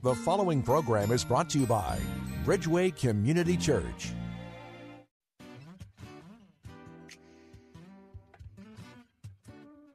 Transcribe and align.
The 0.00 0.14
following 0.14 0.62
program 0.62 1.10
is 1.10 1.24
brought 1.24 1.50
to 1.50 1.58
you 1.58 1.66
by 1.66 1.98
Bridgeway 2.44 2.94
Community 2.94 3.56
Church. 3.56 4.12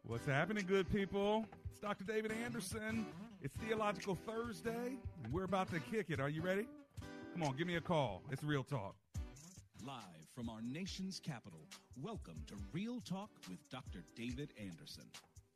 What's 0.05 0.26
happening, 0.26 0.66
good 0.67 0.91
people? 0.91 1.45
It's 1.71 1.79
Dr. 1.79 2.03
David 2.03 2.34
Anderson. 2.43 3.05
It's 3.41 3.55
Theological 3.66 4.17
Thursday, 4.27 4.98
and 5.23 5.31
we're 5.31 5.45
about 5.45 5.71
to 5.71 5.79
kick 5.79 6.07
it. 6.09 6.20
Are 6.20 6.27
you 6.27 6.41
ready? 6.41 6.65
Come 7.31 7.43
on, 7.43 7.55
give 7.55 7.67
me 7.67 7.77
a 7.77 7.81
call. 7.81 8.23
It's 8.29 8.43
Real 8.43 8.65
Talk. 8.65 8.95
Live 9.88 10.27
from 10.35 10.49
our 10.49 10.62
nation's 10.62 11.21
capital, 11.21 11.62
welcome 12.01 12.43
to 12.48 12.55
Real 12.73 12.99
Talk 12.99 13.29
with 13.48 13.59
Dr. 13.70 14.04
David 14.17 14.49
Anderson. 14.59 15.05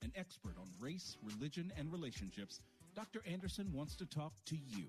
An 0.03 0.13
expert 0.15 0.55
on 0.57 0.67
race, 0.79 1.17
religion, 1.21 1.73
and 1.77 1.91
relationships, 1.91 2.61
Dr. 2.97 3.21
Anderson 3.31 3.71
wants 3.71 3.95
to 3.97 4.07
talk 4.07 4.33
to 4.47 4.55
you. 4.55 4.85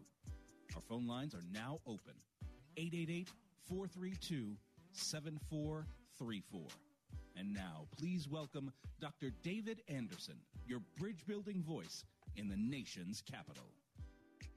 Our 0.74 0.80
phone 0.80 1.06
lines 1.06 1.34
are 1.34 1.44
now 1.52 1.78
open 1.86 2.14
888 2.78 3.28
432 3.68 4.56
7434. 4.92 6.60
And 7.36 7.52
now, 7.52 7.84
please 7.98 8.26
welcome 8.26 8.72
Dr. 8.98 9.30
David 9.42 9.82
Anderson, 9.88 10.36
your 10.66 10.80
bridge 10.98 11.26
building 11.26 11.62
voice 11.62 12.06
in 12.36 12.48
the 12.48 12.56
nation's 12.56 13.20
capital. 13.20 13.68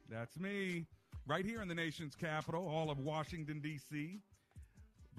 That's 0.10 0.40
me, 0.40 0.86
right 1.28 1.46
here 1.46 1.62
in 1.62 1.68
the 1.68 1.76
nation's 1.76 2.16
capital, 2.16 2.66
all 2.70 2.90
of 2.90 3.00
Washington, 3.00 3.60
D.C., 3.60 4.22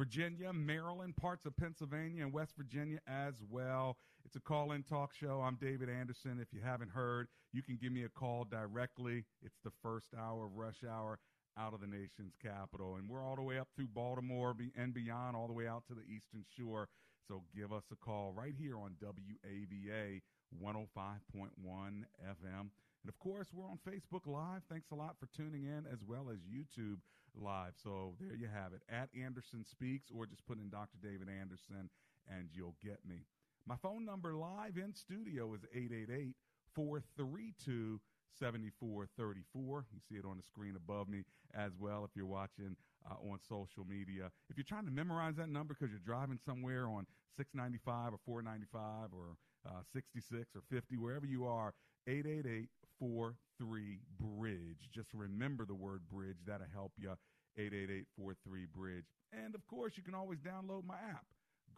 Virginia, 0.02 0.52
Maryland, 0.52 1.14
parts 1.14 1.46
of 1.46 1.56
Pennsylvania, 1.56 2.24
and 2.24 2.32
West 2.32 2.54
Virginia 2.56 2.98
as 3.06 3.34
well. 3.48 3.96
It's 4.24 4.34
a 4.34 4.40
call 4.40 4.72
in 4.72 4.82
talk 4.82 5.14
show. 5.14 5.40
I'm 5.40 5.56
David 5.60 5.88
Anderson. 5.88 6.40
If 6.42 6.48
you 6.52 6.58
haven't 6.60 6.90
heard, 6.90 7.28
you 7.52 7.62
can 7.62 7.78
give 7.80 7.92
me 7.92 8.02
a 8.02 8.08
call 8.08 8.44
directly. 8.44 9.22
It's 9.44 9.60
the 9.62 9.70
first 9.80 10.08
hour 10.18 10.46
of 10.46 10.56
rush 10.56 10.82
hour 10.82 11.20
out 11.56 11.72
of 11.72 11.82
the 11.82 11.86
nation's 11.86 12.34
capital. 12.42 12.96
And 12.96 13.08
we're 13.08 13.22
all 13.22 13.36
the 13.36 13.42
way 13.42 13.60
up 13.60 13.68
through 13.76 13.90
Baltimore 13.94 14.56
and 14.76 14.92
beyond, 14.92 15.36
all 15.36 15.46
the 15.46 15.52
way 15.52 15.68
out 15.68 15.84
to 15.86 15.94
the 15.94 16.02
Eastern 16.02 16.44
Shore. 16.58 16.88
So 17.28 17.44
give 17.54 17.72
us 17.72 17.84
a 17.92 17.96
call 18.04 18.32
right 18.36 18.54
here 18.58 18.76
on 18.76 18.96
WAVA 19.00 20.20
105.1 20.60 22.04
FM. 22.26 22.70
And 23.02 23.08
of 23.08 23.18
course, 23.18 23.48
we're 23.52 23.66
on 23.66 23.78
Facebook 23.86 24.26
Live. 24.26 24.62
Thanks 24.70 24.90
a 24.92 24.94
lot 24.94 25.16
for 25.18 25.26
tuning 25.36 25.64
in, 25.64 25.84
as 25.92 26.04
well 26.06 26.26
as 26.32 26.38
YouTube 26.40 26.98
Live. 27.34 27.72
So 27.82 28.14
there 28.20 28.36
you 28.36 28.48
have 28.52 28.72
it. 28.72 28.82
At 28.88 29.08
Anderson 29.18 29.64
Speaks, 29.64 30.10
or 30.14 30.26
just 30.26 30.46
put 30.46 30.58
in 30.58 30.70
Dr. 30.70 30.98
David 31.02 31.28
Anderson, 31.28 31.90
and 32.30 32.48
you'll 32.52 32.76
get 32.82 33.00
me. 33.06 33.26
My 33.66 33.76
phone 33.76 34.04
number 34.04 34.34
live 34.34 34.76
in 34.76 34.94
studio 34.94 35.54
is 35.54 35.64
888 35.74 36.34
432 36.74 38.00
7434. 38.38 39.86
You 39.92 40.00
see 40.08 40.14
it 40.16 40.24
on 40.24 40.36
the 40.36 40.42
screen 40.42 40.76
above 40.76 41.08
me 41.08 41.24
as 41.54 41.72
well 41.78 42.04
if 42.04 42.10
you're 42.14 42.26
watching 42.26 42.76
uh, 43.08 43.14
on 43.30 43.38
social 43.40 43.84
media. 43.84 44.30
If 44.50 44.56
you're 44.56 44.64
trying 44.64 44.86
to 44.86 44.90
memorize 44.90 45.36
that 45.36 45.48
number 45.48 45.74
because 45.74 45.90
you're 45.90 46.00
driving 46.04 46.38
somewhere 46.44 46.86
on 46.86 47.06
695 47.36 48.14
or 48.14 48.18
495 48.24 49.10
or 49.12 49.36
uh, 49.68 49.82
66 49.92 50.56
or 50.56 50.62
50, 50.70 50.96
wherever 50.96 51.26
you 51.26 51.46
are, 51.46 51.74
888 52.06 52.68
43 52.98 53.98
Bridge. 54.18 54.88
Just 54.94 55.08
remember 55.14 55.64
the 55.64 55.74
word 55.74 56.02
bridge. 56.10 56.38
That'll 56.46 56.66
help 56.72 56.92
you. 56.98 57.14
888 57.56 58.06
43 58.16 58.66
Bridge. 58.74 59.04
And 59.32 59.54
of 59.54 59.66
course, 59.66 59.94
you 59.96 60.02
can 60.02 60.14
always 60.14 60.38
download 60.38 60.84
my 60.84 60.94
app, 60.94 61.26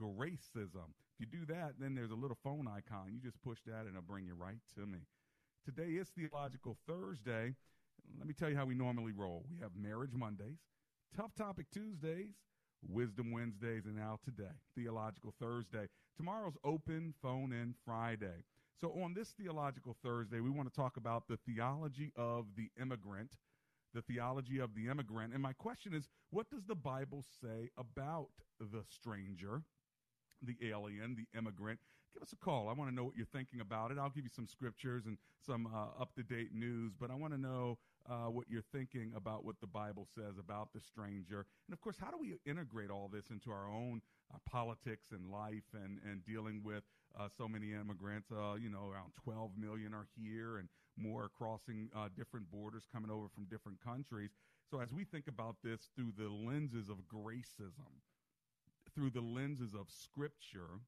Gracism. 0.00 0.94
If 1.18 1.20
you 1.20 1.26
do 1.26 1.46
that, 1.46 1.74
then 1.78 1.94
there's 1.94 2.10
a 2.10 2.16
little 2.16 2.38
phone 2.42 2.66
icon. 2.68 3.12
You 3.12 3.20
just 3.20 3.40
push 3.42 3.58
that 3.66 3.80
and 3.80 3.90
it'll 3.90 4.02
bring 4.02 4.26
you 4.26 4.34
right 4.34 4.58
to 4.76 4.86
me. 4.86 5.00
Today 5.64 5.92
is 5.92 6.08
Theological 6.08 6.76
Thursday. 6.86 7.54
Let 8.18 8.26
me 8.26 8.34
tell 8.34 8.50
you 8.50 8.56
how 8.56 8.66
we 8.66 8.74
normally 8.74 9.12
roll. 9.12 9.44
We 9.50 9.58
have 9.60 9.70
Marriage 9.76 10.14
Mondays, 10.14 10.58
Tough 11.16 11.34
Topic 11.34 11.66
Tuesdays, 11.72 12.34
Wisdom 12.86 13.32
Wednesdays, 13.32 13.86
and 13.86 13.96
now 13.96 14.18
today, 14.24 14.52
Theological 14.76 15.32
Thursday. 15.40 15.86
Tomorrow's 16.16 16.56
Open 16.64 17.14
Phone 17.22 17.52
In 17.52 17.74
Friday. 17.84 18.44
So, 18.80 18.92
on 19.02 19.14
this 19.14 19.30
Theological 19.30 19.96
Thursday, 20.02 20.40
we 20.40 20.50
want 20.50 20.68
to 20.68 20.74
talk 20.74 20.96
about 20.96 21.28
the 21.28 21.38
theology 21.46 22.12
of 22.16 22.46
the 22.56 22.70
immigrant. 22.80 23.30
The 23.94 24.02
theology 24.02 24.58
of 24.58 24.74
the 24.74 24.88
immigrant. 24.88 25.32
And 25.32 25.40
my 25.42 25.52
question 25.52 25.94
is 25.94 26.08
what 26.30 26.50
does 26.50 26.64
the 26.66 26.74
Bible 26.74 27.24
say 27.40 27.70
about 27.78 28.30
the 28.58 28.82
stranger, 28.88 29.62
the 30.42 30.56
alien, 30.68 31.14
the 31.14 31.38
immigrant? 31.38 31.78
Give 32.12 32.22
us 32.22 32.32
a 32.32 32.36
call. 32.36 32.68
I 32.68 32.72
want 32.72 32.90
to 32.90 32.94
know 32.94 33.04
what 33.04 33.16
you're 33.16 33.26
thinking 33.26 33.60
about 33.60 33.92
it. 33.92 33.98
I'll 33.98 34.10
give 34.10 34.24
you 34.24 34.30
some 34.34 34.48
scriptures 34.48 35.06
and 35.06 35.16
some 35.44 35.68
uh, 35.72 36.00
up 36.00 36.14
to 36.16 36.24
date 36.24 36.52
news, 36.52 36.92
but 36.98 37.10
I 37.10 37.14
want 37.14 37.34
to 37.34 37.40
know 37.40 37.78
uh, 38.08 38.30
what 38.30 38.46
you're 38.48 38.62
thinking 38.72 39.12
about 39.16 39.44
what 39.44 39.56
the 39.60 39.66
Bible 39.66 40.06
says 40.14 40.38
about 40.38 40.68
the 40.74 40.80
stranger. 40.80 41.46
And 41.66 41.72
of 41.72 41.80
course, 41.80 41.96
how 41.98 42.10
do 42.10 42.18
we 42.18 42.34
integrate 42.46 42.90
all 42.90 43.08
this 43.12 43.30
into 43.30 43.50
our 43.50 43.68
own 43.68 44.02
uh, 44.32 44.38
politics 44.48 45.06
and 45.12 45.30
life 45.30 45.64
and, 45.72 45.98
and 46.08 46.24
dealing 46.24 46.62
with 46.64 46.82
uh, 47.18 47.28
so 47.36 47.48
many 47.48 47.72
immigrants? 47.72 48.30
Uh, 48.30 48.54
you 48.54 48.70
know, 48.70 48.90
around 48.90 49.12
12 49.22 49.52
million 49.58 49.94
are 49.94 50.06
here 50.16 50.58
and 50.58 50.68
more 50.96 51.24
are 51.24 51.28
crossing 51.28 51.88
uh, 51.96 52.08
different 52.16 52.50
borders 52.50 52.84
coming 52.92 53.10
over 53.10 53.26
from 53.34 53.44
different 53.44 53.78
countries. 53.82 54.30
So 54.70 54.80
as 54.80 54.92
we 54.92 55.04
think 55.04 55.26
about 55.28 55.56
this 55.62 55.88
through 55.94 56.12
the 56.16 56.28
lenses 56.28 56.88
of 56.88 56.96
gracism, 57.06 58.02
through 58.94 59.10
the 59.10 59.20
lenses 59.20 59.74
of 59.74 59.88
scripture, 59.90 60.80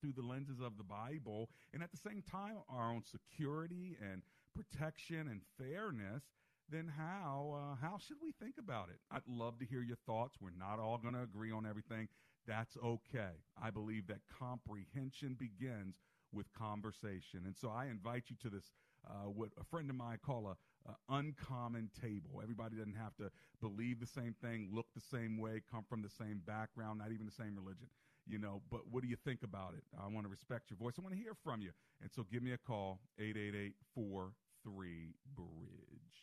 through 0.00 0.12
the 0.12 0.22
lenses 0.22 0.60
of 0.60 0.76
the 0.76 0.84
Bible, 0.84 1.50
and 1.72 1.82
at 1.82 1.90
the 1.90 1.96
same 1.96 2.22
time, 2.30 2.56
our 2.68 2.90
own 2.90 3.02
security 3.04 3.96
and 4.00 4.22
protection 4.54 5.28
and 5.28 5.40
fairness, 5.58 6.22
then 6.70 6.90
how 6.96 7.56
uh, 7.56 7.76
how 7.80 7.98
should 7.98 8.18
we 8.22 8.32
think 8.32 8.56
about 8.58 8.88
it? 8.90 9.00
I'd 9.10 9.26
love 9.26 9.58
to 9.60 9.64
hear 9.64 9.82
your 9.82 9.96
thoughts. 10.06 10.36
We're 10.40 10.50
not 10.58 10.78
all 10.78 10.98
going 10.98 11.14
to 11.14 11.22
agree 11.22 11.50
on 11.50 11.64
everything. 11.64 12.08
That's 12.48 12.78
okay. 12.82 13.36
I 13.62 13.70
believe 13.70 14.06
that 14.06 14.20
comprehension 14.40 15.36
begins 15.38 15.96
with 16.32 16.46
conversation, 16.54 17.44
and 17.44 17.54
so 17.54 17.68
I 17.68 17.86
invite 17.86 18.24
you 18.28 18.36
to 18.42 18.48
this 18.48 18.72
uh, 19.06 19.28
what 19.28 19.50
a 19.60 19.64
friend 19.64 19.88
of 19.90 19.96
mine 19.96 20.18
call 20.24 20.46
a, 20.46 20.90
a, 20.90 21.16
uncommon 21.16 21.90
table. 22.00 22.40
Everybody 22.42 22.76
doesn't 22.76 22.96
have 22.96 23.14
to 23.16 23.30
believe 23.60 24.00
the 24.00 24.06
same 24.06 24.34
thing, 24.42 24.68
look 24.72 24.86
the 24.94 25.00
same 25.00 25.38
way, 25.38 25.62
come 25.70 25.84
from 25.88 26.02
the 26.02 26.10
same 26.10 26.42
background, 26.46 26.98
not 26.98 27.12
even 27.12 27.26
the 27.26 27.32
same 27.32 27.54
religion. 27.54 27.88
You 28.26 28.38
know, 28.38 28.60
but 28.70 28.80
what 28.90 29.02
do 29.02 29.08
you 29.08 29.16
think 29.16 29.42
about 29.42 29.74
it? 29.74 29.84
I 29.98 30.06
want 30.08 30.26
to 30.26 30.30
respect 30.30 30.70
your 30.70 30.76
voice. 30.76 30.94
I 30.98 31.02
want 31.02 31.14
to 31.14 31.20
hear 31.20 31.34
from 31.44 31.62
you. 31.62 31.70
And 32.02 32.10
so 32.12 32.26
give 32.30 32.42
me 32.42 32.52
a 32.52 32.58
call, 32.58 33.00
888 33.18 33.74
43 33.94 35.14
Bridge. 35.34 36.18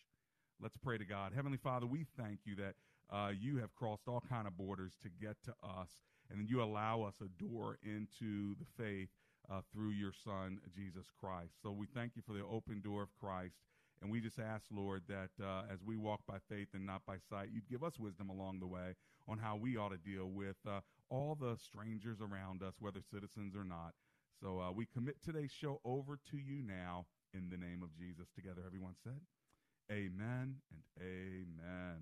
Let's 0.61 0.77
pray 0.77 0.97
to 0.97 1.05
God. 1.05 1.33
Heavenly 1.35 1.57
Father, 1.57 1.87
we 1.87 2.05
thank 2.17 2.39
you 2.45 2.55
that 2.57 2.75
uh, 3.09 3.31
you 3.37 3.57
have 3.57 3.73
crossed 3.75 4.07
all 4.07 4.23
kind 4.27 4.47
of 4.47 4.57
borders 4.57 4.93
to 5.03 5.09
get 5.09 5.35
to 5.45 5.51
us, 5.63 5.89
and 6.29 6.39
then 6.39 6.47
you 6.47 6.61
allow 6.61 7.03
us 7.03 7.15
a 7.21 7.43
door 7.43 7.77
into 7.83 8.55
the 8.55 8.65
faith 8.77 9.09
uh, 9.51 9.61
through 9.71 9.91
your 9.91 10.13
Son, 10.23 10.59
Jesus 10.75 11.07
Christ. 11.19 11.53
So 11.61 11.71
we 11.71 11.87
thank 11.93 12.15
you 12.15 12.21
for 12.25 12.33
the 12.33 12.43
open 12.43 12.81
door 12.81 13.03
of 13.03 13.09
Christ. 13.19 13.55
And 14.01 14.11
we 14.11 14.19
just 14.19 14.39
ask, 14.39 14.65
Lord, 14.71 15.03
that 15.07 15.29
uh, 15.41 15.63
as 15.71 15.79
we 15.83 15.95
walk 15.95 16.21
by 16.27 16.37
faith 16.49 16.67
and 16.73 16.85
not 16.85 17.05
by 17.05 17.15
sight, 17.29 17.49
you'd 17.53 17.69
give 17.69 17.83
us 17.83 17.97
wisdom 17.97 18.29
along 18.29 18.59
the 18.59 18.67
way 18.67 18.95
on 19.27 19.37
how 19.37 19.55
we 19.55 19.77
ought 19.77 19.89
to 19.89 19.97
deal 19.97 20.29
with 20.29 20.57
uh, 20.67 20.81
all 21.09 21.37
the 21.39 21.57
strangers 21.57 22.17
around 22.21 22.61
us, 22.61 22.73
whether 22.79 22.99
citizens 23.01 23.55
or 23.55 23.63
not. 23.63 23.93
So 24.41 24.59
uh, 24.59 24.71
we 24.71 24.85
commit 24.85 25.15
today's 25.23 25.51
show 25.51 25.79
over 25.85 26.19
to 26.31 26.37
you 26.37 26.61
now 26.61 27.05
in 27.33 27.49
the 27.49 27.57
name 27.57 27.81
of 27.83 27.95
Jesus. 27.97 28.27
Together, 28.35 28.61
everyone 28.65 28.95
said, 29.03 29.19
Amen 29.91 30.55
and 30.71 30.83
Amen. 31.01 31.97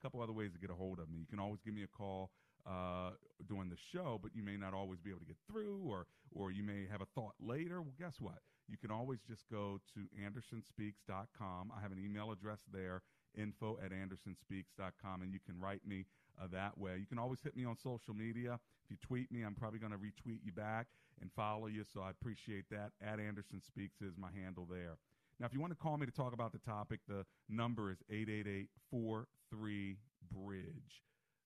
A 0.00 0.02
couple 0.02 0.22
other 0.22 0.32
ways 0.32 0.52
to 0.52 0.58
get 0.58 0.70
a 0.70 0.74
hold 0.74 0.98
of 0.98 1.10
me. 1.10 1.18
You 1.18 1.26
can 1.26 1.40
always 1.40 1.60
give 1.64 1.74
me 1.74 1.82
a 1.82 1.88
call 1.88 2.30
uh, 2.66 3.10
during 3.48 3.68
the 3.68 3.76
show, 3.92 4.18
but 4.22 4.34
you 4.34 4.42
may 4.42 4.56
not 4.56 4.74
always 4.74 5.00
be 5.00 5.10
able 5.10 5.20
to 5.20 5.26
get 5.26 5.36
through, 5.50 5.80
or 5.86 6.06
or 6.34 6.50
you 6.50 6.62
may 6.62 6.86
have 6.90 7.00
a 7.00 7.06
thought 7.14 7.34
later. 7.40 7.82
Well, 7.82 7.94
guess 7.98 8.16
what? 8.20 8.38
You 8.68 8.78
can 8.78 8.90
always 8.90 9.20
just 9.28 9.44
go 9.50 9.80
to 9.94 10.00
andersonspeaks.com. 10.16 11.72
I 11.76 11.80
have 11.82 11.92
an 11.92 11.98
email 12.02 12.32
address 12.32 12.60
there, 12.72 13.02
info 13.36 13.78
at 13.84 13.92
andersonspeaks.com, 13.92 15.22
and 15.22 15.32
you 15.32 15.40
can 15.44 15.60
write 15.60 15.86
me 15.86 16.06
uh, 16.40 16.46
that 16.52 16.78
way. 16.78 16.96
You 16.98 17.06
can 17.06 17.18
always 17.18 17.40
hit 17.42 17.56
me 17.56 17.64
on 17.64 17.76
social 17.76 18.14
media. 18.14 18.58
If 18.84 18.90
you 18.90 18.96
tweet 19.02 19.30
me, 19.30 19.42
I'm 19.42 19.54
probably 19.54 19.78
going 19.78 19.92
to 19.92 19.98
retweet 19.98 20.40
you 20.44 20.52
back 20.52 20.86
and 21.20 21.30
follow 21.32 21.66
you, 21.66 21.84
so 21.84 22.00
I 22.00 22.10
appreciate 22.10 22.64
that. 22.70 22.92
At 23.02 23.20
Anderson 23.20 23.60
Speaks 23.60 24.00
is 24.00 24.14
my 24.18 24.30
handle 24.34 24.66
there. 24.68 24.96
Now, 25.38 25.46
if 25.46 25.52
you 25.52 25.60
want 25.60 25.72
to 25.72 25.78
call 25.78 25.98
me 25.98 26.06
to 26.06 26.12
talk 26.12 26.32
about 26.32 26.52
the 26.52 26.58
topic, 26.58 27.00
the 27.08 27.24
number 27.48 27.90
is 27.90 27.98
888 28.08 28.68
43 28.90 29.96
Bridge. 30.32 31.02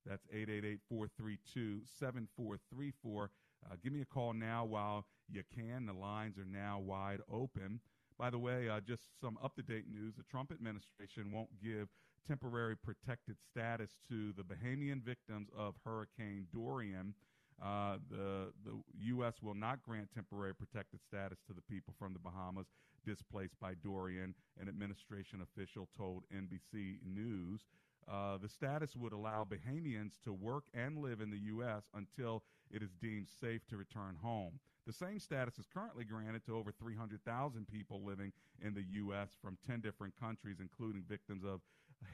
That's 0.08 0.24
888 0.32 0.80
432 0.88 1.80
7434. 1.84 3.30
Uh, 3.70 3.74
give 3.82 3.92
me 3.92 4.00
a 4.00 4.06
call 4.06 4.32
now 4.32 4.64
while 4.64 5.04
you 5.30 5.42
can. 5.54 5.86
The 5.86 5.92
lines 5.92 6.38
are 6.38 6.46
now 6.50 6.78
wide 6.78 7.20
open. 7.30 7.80
By 8.18 8.30
the 8.30 8.38
way, 8.38 8.68
uh, 8.68 8.80
just 8.80 9.02
some 9.20 9.38
up 9.44 9.54
to 9.56 9.62
date 9.62 9.84
news 9.88 10.14
the 10.16 10.24
Trump 10.24 10.50
administration 10.50 11.30
won't 11.30 11.50
give 11.62 11.88
temporary 12.26 12.76
protected 12.76 13.36
status 13.50 13.98
to 14.08 14.32
the 14.32 14.42
Bahamian 14.42 15.02
victims 15.02 15.48
of 15.56 15.74
Hurricane 15.84 16.46
Dorian. 16.52 17.14
Uh, 17.62 17.98
the 18.10 18.52
the 18.64 18.80
U.S. 19.14 19.34
will 19.42 19.54
not 19.54 19.82
grant 19.82 20.08
temporary 20.14 20.54
protected 20.54 21.00
status 21.06 21.38
to 21.46 21.52
the 21.52 21.62
people 21.62 21.94
from 21.98 22.12
the 22.12 22.18
Bahamas 22.18 22.66
displaced 23.04 23.58
by 23.60 23.74
Dorian, 23.82 24.34
an 24.60 24.68
administration 24.68 25.40
official 25.42 25.88
told 25.96 26.24
NBC 26.34 26.98
News. 27.04 27.62
Uh, 28.10 28.38
the 28.38 28.48
status 28.48 28.96
would 28.96 29.12
allow 29.12 29.44
Bahamians 29.44 30.12
to 30.24 30.32
work 30.32 30.64
and 30.72 30.98
live 30.98 31.20
in 31.20 31.30
the 31.30 31.38
U.S. 31.38 31.84
until 31.94 32.42
it 32.70 32.82
is 32.82 32.90
deemed 33.00 33.28
safe 33.40 33.66
to 33.68 33.76
return 33.76 34.16
home. 34.22 34.58
The 34.86 34.92
same 34.92 35.18
status 35.18 35.58
is 35.58 35.66
currently 35.72 36.04
granted 36.04 36.46
to 36.46 36.56
over 36.56 36.72
300,000 36.72 37.66
people 37.68 38.02
living 38.02 38.32
in 38.64 38.72
the 38.72 38.84
U.S. 38.92 39.36
from 39.42 39.58
10 39.66 39.80
different 39.80 40.14
countries, 40.18 40.56
including 40.60 41.02
victims 41.06 41.44
of 41.44 41.60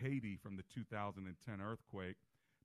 Haiti 0.01 0.37
from 0.43 0.57
the 0.57 0.65
2010 0.75 1.61
earthquake. 1.61 2.17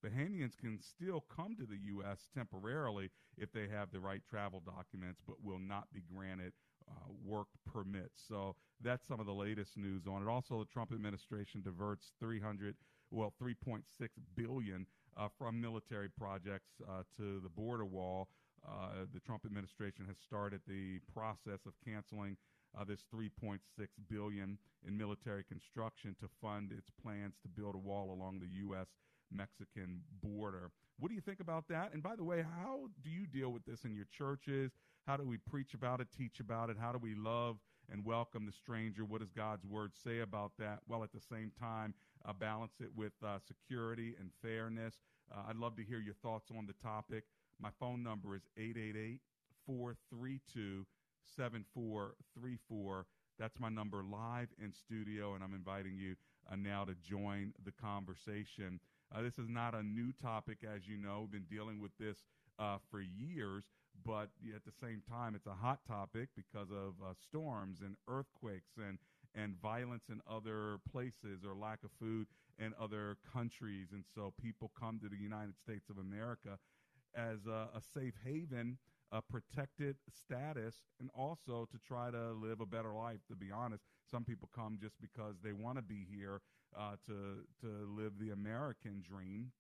Bahamians 0.03 0.57
can 0.57 0.79
still 0.81 1.25
come 1.35 1.55
to 1.57 1.65
the 1.65 1.77
U.S. 1.93 2.27
temporarily 2.33 3.11
if 3.37 3.51
they 3.51 3.67
have 3.67 3.91
the 3.91 3.99
right 3.99 4.21
travel 4.27 4.63
documents, 4.65 5.21
but 5.27 5.43
will 5.43 5.59
not 5.59 5.91
be 5.93 6.01
granted 6.11 6.53
uh, 6.89 6.93
work 7.23 7.47
permits. 7.71 8.23
So 8.27 8.55
that's 8.81 9.07
some 9.07 9.19
of 9.19 9.25
the 9.25 9.33
latest 9.33 9.77
news 9.77 10.07
on 10.07 10.23
it. 10.23 10.29
Also, 10.29 10.59
the 10.59 10.65
Trump 10.65 10.91
administration 10.91 11.61
diverts 11.61 12.13
300, 12.19 12.75
well, 13.11 13.33
3.6 13.41 13.81
billion 14.35 14.85
uh, 15.17 15.27
from 15.38 15.59
military 15.59 16.09
projects 16.09 16.69
uh, 16.88 17.03
to 17.17 17.39
the 17.41 17.50
border 17.50 17.85
wall. 17.85 18.29
Uh, 18.67 19.06
the 19.13 19.19
Trump 19.19 19.45
administration 19.45 20.06
has 20.07 20.17
started 20.17 20.61
the 20.67 21.00
process 21.13 21.65
of 21.65 21.73
canceling 21.85 22.38
uh, 22.77 22.83
this 22.83 23.06
3.6 23.13 23.59
billion 24.09 24.57
in 24.85 24.97
military 24.97 25.44
construction 25.44 26.15
to 26.19 26.27
fund 26.41 26.71
its 26.71 26.89
plans 27.01 27.35
to 27.41 27.47
build 27.47 27.75
a 27.75 27.79
wall 27.79 28.13
along 28.13 28.39
the 28.39 28.47
U.S. 28.63 28.88
Mexican 29.31 30.01
border. 30.21 30.71
What 31.00 31.09
do 31.09 31.15
you 31.15 31.21
think 31.21 31.39
about 31.39 31.67
that? 31.69 31.94
And 31.94 32.03
by 32.03 32.15
the 32.15 32.23
way, 32.23 32.44
how 32.44 32.89
do 33.03 33.09
you 33.09 33.25
deal 33.25 33.51
with 33.51 33.65
this 33.65 33.85
in 33.85 33.95
your 33.95 34.07
churches? 34.12 34.71
How 35.07 35.17
do 35.17 35.23
we 35.23 35.38
preach 35.38 35.73
about 35.73 36.01
it, 36.01 36.07
teach 36.15 36.39
about 36.39 36.69
it? 36.69 36.77
How 36.79 36.91
do 36.91 37.00
we 37.00 37.15
love 37.15 37.57
and 37.91 38.05
welcome 38.05 38.45
the 38.45 38.51
stranger? 38.51 39.05
What 39.05 39.21
does 39.21 39.31
God's 39.31 39.65
word 39.65 39.94
say 39.95 40.19
about 40.19 40.51
that? 40.59 40.79
Well, 40.88 41.03
at 41.03 41.12
the 41.13 41.21
same 41.21 41.51
time, 41.59 41.94
uh, 42.27 42.33
balance 42.33 42.74
it 42.80 42.89
with 42.95 43.13
uh, 43.25 43.38
security 43.48 44.16
and 44.19 44.30
fairness. 44.42 44.95
Uh, 45.31 45.44
I'd 45.50 45.57
love 45.57 45.75
to 45.77 45.83
hear 45.83 46.00
your 46.00 46.16
thoughts 46.16 46.50
on 46.56 46.66
the 46.66 46.74
topic. 46.83 47.24
My 47.62 47.69
phone 47.80 48.04
number 48.04 48.36
is 48.36 48.44
888 48.57 49.19
432 49.66 50.86
7434. 51.36 53.06
That's 53.38 53.60
my 53.60 53.69
number 53.69 54.04
live 54.04 54.50
in 54.62 54.74
studio, 54.74 55.36
and 55.36 55.44
I'm 55.44 55.54
inviting 55.54 55.98
you 55.98 56.16
uh, 56.51 56.56
now 56.56 56.83
to 56.86 56.95
join 56.95 57.54
the 57.63 57.71
conversation. 57.71 58.80
Uh, 59.15 59.22
this 59.22 59.39
is 59.39 59.48
not 59.48 59.74
a 59.74 59.83
new 59.83 60.12
topic, 60.22 60.60
as 60.63 60.88
you 60.88 60.98
know. 60.98 61.22
We've 61.22 61.31
been 61.31 61.57
dealing 61.57 61.80
with 61.81 61.92
this 62.00 62.18
for 62.92 63.00
years, 63.00 63.63
but 64.06 64.30
at 64.54 64.65
the 64.65 64.74
same 64.81 65.01
time, 65.10 65.36
it's 65.36 65.48
a 65.48 65.54
hot 65.54 65.80
topic 65.88 66.27
because 66.36 66.68
of 66.72 66.95
storms 67.24 67.80
and 67.81 67.95
earthquakes 68.10 68.72
and 68.77 68.98
and 69.35 69.55
violence 69.61 70.05
in 70.09 70.21
other 70.29 70.79
places 70.91 71.43
or 71.45 71.55
lack 71.55 71.83
of 71.83 71.91
food 71.99 72.27
in 72.57 72.73
other 72.79 73.17
countries. 73.31 73.87
And 73.91 74.03
so 74.15 74.33
people 74.41 74.71
come 74.79 74.99
to 74.99 75.09
the 75.09 75.17
United 75.17 75.55
States 75.57 75.89
of 75.89 75.97
America 75.97 76.57
as 77.15 77.45
a, 77.47 77.69
a 77.75 77.81
safe 77.93 78.13
haven, 78.23 78.77
a 79.11 79.21
protected 79.21 79.95
status, 80.13 80.83
and 80.99 81.09
also 81.15 81.67
to 81.71 81.77
try 81.87 82.11
to 82.11 82.31
live 82.33 82.59
a 82.59 82.65
better 82.65 82.93
life. 82.93 83.19
To 83.29 83.35
be 83.35 83.51
honest, 83.51 83.83
some 84.09 84.23
people 84.23 84.49
come 84.53 84.77
just 84.81 84.95
because 85.01 85.35
they 85.43 85.53
want 85.53 85.77
to 85.77 85.81
be 85.81 86.05
here 86.09 86.41
uh, 86.77 86.95
to 87.07 87.45
to 87.61 87.87
live 87.97 88.13
the 88.19 88.31
American 88.31 89.03
dream. 89.07 89.51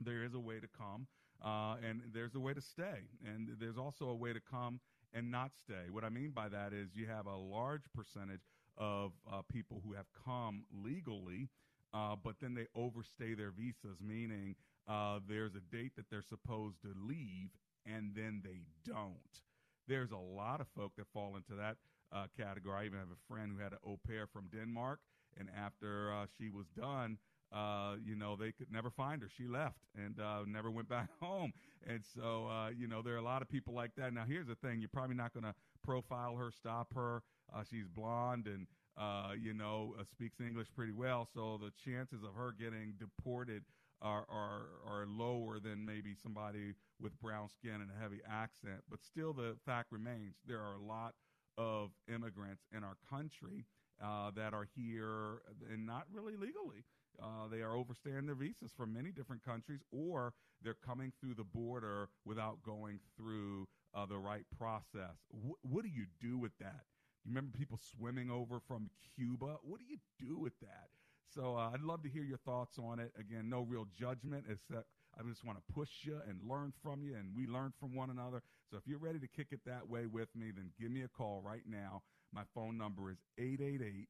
There 0.00 0.22
is 0.24 0.34
a 0.34 0.40
way 0.40 0.60
to 0.60 0.68
come, 0.76 1.06
uh, 1.44 1.76
and 1.88 2.02
there's 2.12 2.34
a 2.34 2.40
way 2.40 2.52
to 2.54 2.60
stay, 2.60 3.08
and 3.24 3.48
there's 3.58 3.78
also 3.78 4.08
a 4.08 4.14
way 4.14 4.32
to 4.32 4.40
come 4.40 4.80
and 5.12 5.30
not 5.30 5.52
stay. 5.64 5.90
What 5.90 6.04
I 6.04 6.08
mean 6.08 6.30
by 6.30 6.48
that 6.48 6.72
is 6.72 6.90
you 6.94 7.06
have 7.06 7.26
a 7.26 7.36
large 7.36 7.84
percentage 7.94 8.42
of 8.76 9.12
uh, 9.30 9.42
people 9.52 9.80
who 9.84 9.92
have 9.94 10.06
come 10.24 10.64
legally, 10.72 11.48
uh, 11.92 12.16
but 12.22 12.36
then 12.40 12.54
they 12.54 12.66
overstay 12.74 13.34
their 13.34 13.50
visas, 13.50 13.98
meaning 14.00 14.56
uh, 14.88 15.20
there's 15.28 15.54
a 15.54 15.60
date 15.74 15.92
that 15.96 16.06
they're 16.10 16.22
supposed 16.22 16.80
to 16.82 16.88
leave 17.06 17.50
and 17.86 18.12
then 18.14 18.40
they 18.42 18.60
don't. 18.84 19.42
There's 19.86 20.10
a 20.12 20.16
lot 20.16 20.60
of 20.60 20.66
folk 20.76 20.92
that 20.96 21.06
fall 21.12 21.36
into 21.36 21.54
that 21.54 21.76
uh, 22.12 22.26
category. 22.36 22.76
I 22.82 22.86
even 22.86 22.98
have 22.98 23.08
a 23.08 23.32
friend 23.32 23.52
who 23.54 23.62
had 23.62 23.72
an 23.72 23.78
au 23.86 23.98
pair 24.06 24.26
from 24.26 24.48
Denmark, 24.52 25.00
and 25.38 25.48
after 25.56 26.12
uh, 26.12 26.26
she 26.38 26.48
was 26.48 26.66
done, 26.68 27.18
uh, 27.52 27.94
you 28.04 28.16
know, 28.16 28.34
they 28.36 28.52
could 28.52 28.70
never 28.72 28.90
find 28.90 29.22
her. 29.22 29.28
She 29.28 29.46
left 29.46 29.78
and 29.94 30.18
uh, 30.18 30.40
never 30.46 30.70
went 30.70 30.88
back 30.96 31.08
home. 31.20 31.52
And 31.86 32.02
so, 32.04 32.48
uh, 32.48 32.70
you 32.70 32.88
know, 32.88 33.02
there 33.02 33.14
are 33.14 33.18
a 33.18 33.22
lot 33.22 33.42
of 33.42 33.48
people 33.48 33.74
like 33.74 33.92
that. 33.96 34.12
Now, 34.12 34.24
here's 34.26 34.46
the 34.46 34.54
thing 34.56 34.80
you're 34.80 34.88
probably 34.88 35.16
not 35.16 35.32
going 35.34 35.44
to 35.44 35.54
profile 35.84 36.36
her, 36.36 36.50
stop 36.50 36.94
her. 36.94 37.22
Uh, 37.52 37.62
she's 37.68 37.86
blonde 37.86 38.46
and, 38.46 38.66
uh, 38.96 39.32
you 39.40 39.54
know, 39.54 39.94
uh, 39.98 40.04
speaks 40.04 40.40
English 40.40 40.68
pretty 40.74 40.92
well. 40.92 41.28
So 41.34 41.58
the 41.60 41.72
chances 41.84 42.22
of 42.22 42.34
her 42.34 42.54
getting 42.58 42.94
deported 42.98 43.64
are, 44.02 44.26
are, 44.28 44.66
are 44.86 45.06
lower 45.06 45.58
than 45.58 45.84
maybe 45.84 46.14
somebody 46.20 46.74
with 47.00 47.18
brown 47.20 47.48
skin 47.48 47.80
and 47.80 47.90
a 47.90 48.02
heavy 48.02 48.20
accent. 48.28 48.82
But 48.90 49.02
still, 49.02 49.32
the 49.32 49.56
fact 49.64 49.92
remains 49.92 50.34
there 50.46 50.60
are 50.60 50.74
a 50.74 50.82
lot 50.82 51.14
of 51.56 51.90
immigrants 52.12 52.62
in 52.76 52.84
our 52.84 52.96
country 53.08 53.64
uh, 54.02 54.30
that 54.36 54.52
are 54.52 54.66
here 54.76 55.42
and 55.72 55.86
not 55.86 56.04
really 56.12 56.36
legally. 56.36 56.84
Uh, 57.22 57.46
they 57.50 57.62
are 57.62 57.76
overstaying 57.76 58.26
their 58.26 58.34
visas 58.34 58.72
from 58.76 58.92
many 58.92 59.12
different 59.12 59.44
countries, 59.44 59.80
or 59.92 60.32
they're 60.62 60.74
coming 60.84 61.12
through 61.20 61.34
the 61.34 61.44
border 61.44 62.08
without 62.24 62.58
going 62.64 62.98
through 63.16 63.68
uh, 63.94 64.04
the 64.04 64.18
right 64.18 64.44
process. 64.58 65.16
What 65.62 65.84
do 65.84 65.88
you 65.88 66.06
do 66.20 66.38
with 66.38 66.52
that? 66.58 66.82
You 67.24 67.30
remember 67.30 67.56
people 67.56 67.78
swimming 67.96 68.30
over 68.30 68.60
from 68.68 68.90
Cuba? 69.16 69.56
What 69.62 69.80
do 69.80 69.86
you 69.88 69.98
do 70.20 70.38
with 70.38 70.52
that? 70.60 70.88
So 71.34 71.56
uh, 71.56 71.70
I'd 71.72 71.80
love 71.80 72.02
to 72.02 72.08
hear 72.10 72.22
your 72.22 72.38
thoughts 72.38 72.78
on 72.78 72.98
it. 73.00 73.12
Again, 73.18 73.48
no 73.48 73.62
real 73.62 73.86
judgment, 73.98 74.44
except 74.48 74.86
I 75.18 75.22
just 75.26 75.42
want 75.44 75.58
to 75.58 75.72
push 75.72 75.88
you 76.02 76.20
and 76.28 76.38
learn 76.48 76.72
from 76.82 77.02
you, 77.02 77.14
and 77.14 77.30
we 77.34 77.46
learn 77.46 77.72
from 77.80 77.94
one 77.94 78.10
another. 78.10 78.42
So 78.70 78.76
if 78.76 78.82
you're 78.86 78.98
ready 78.98 79.18
to 79.18 79.26
kick 79.26 79.48
it 79.52 79.60
that 79.64 79.88
way 79.88 80.06
with 80.06 80.28
me, 80.36 80.50
then 80.54 80.70
give 80.78 80.90
me 80.90 81.02
a 81.02 81.08
call 81.08 81.42
right 81.44 81.62
now. 81.66 82.02
My 82.32 82.42
phone 82.54 82.76
number 82.76 83.10
is 83.10 83.18
888 83.38 84.08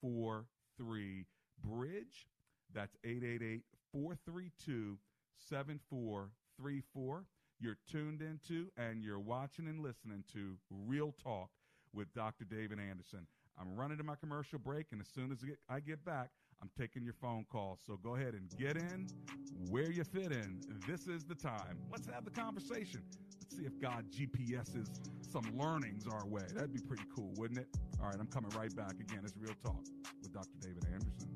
43 0.00 1.24
Bridge. 1.62 2.26
That's 2.74 2.96
888 3.04 3.62
432 3.92 4.98
7434. 5.38 7.24
You're 7.58 7.78
tuned 7.90 8.22
into 8.22 8.66
and 8.76 9.02
you're 9.02 9.20
watching 9.20 9.66
and 9.66 9.80
listening 9.80 10.24
to 10.34 10.56
Real 10.70 11.14
Talk 11.22 11.50
with 11.96 12.12
Dr. 12.14 12.44
David 12.44 12.78
Anderson. 12.78 13.26
I'm 13.58 13.74
running 13.74 13.96
to 13.96 14.04
my 14.04 14.14
commercial 14.16 14.58
break, 14.58 14.86
and 14.92 15.00
as 15.00 15.08
soon 15.08 15.32
as 15.32 15.38
I 15.68 15.80
get 15.80 16.04
back, 16.04 16.28
I'm 16.60 16.70
taking 16.78 17.02
your 17.02 17.14
phone 17.14 17.46
calls. 17.50 17.80
So 17.86 17.96
go 17.96 18.14
ahead 18.14 18.34
and 18.34 18.50
get 18.58 18.76
in 18.76 19.08
where 19.70 19.90
you 19.90 20.04
fit 20.04 20.32
in. 20.32 20.60
This 20.86 21.06
is 21.06 21.24
the 21.24 21.34
time. 21.34 21.78
Let's 21.90 22.06
have 22.08 22.24
the 22.24 22.30
conversation. 22.30 23.02
Let's 23.40 23.56
see 23.56 23.64
if 23.64 23.80
God 23.80 24.04
GPS's 24.10 24.90
some 25.20 25.44
learnings 25.56 26.06
our 26.06 26.26
way. 26.26 26.44
That'd 26.54 26.74
be 26.74 26.80
pretty 26.80 27.04
cool, 27.14 27.32
wouldn't 27.36 27.60
it? 27.60 27.68
All 28.00 28.08
right, 28.08 28.16
I'm 28.18 28.26
coming 28.26 28.50
right 28.50 28.74
back. 28.76 28.92
Again, 28.92 29.20
it's 29.24 29.34
Real 29.38 29.54
Talk 29.64 29.84
with 30.22 30.32
Dr. 30.32 30.58
David 30.60 30.84
Anderson. 30.92 31.35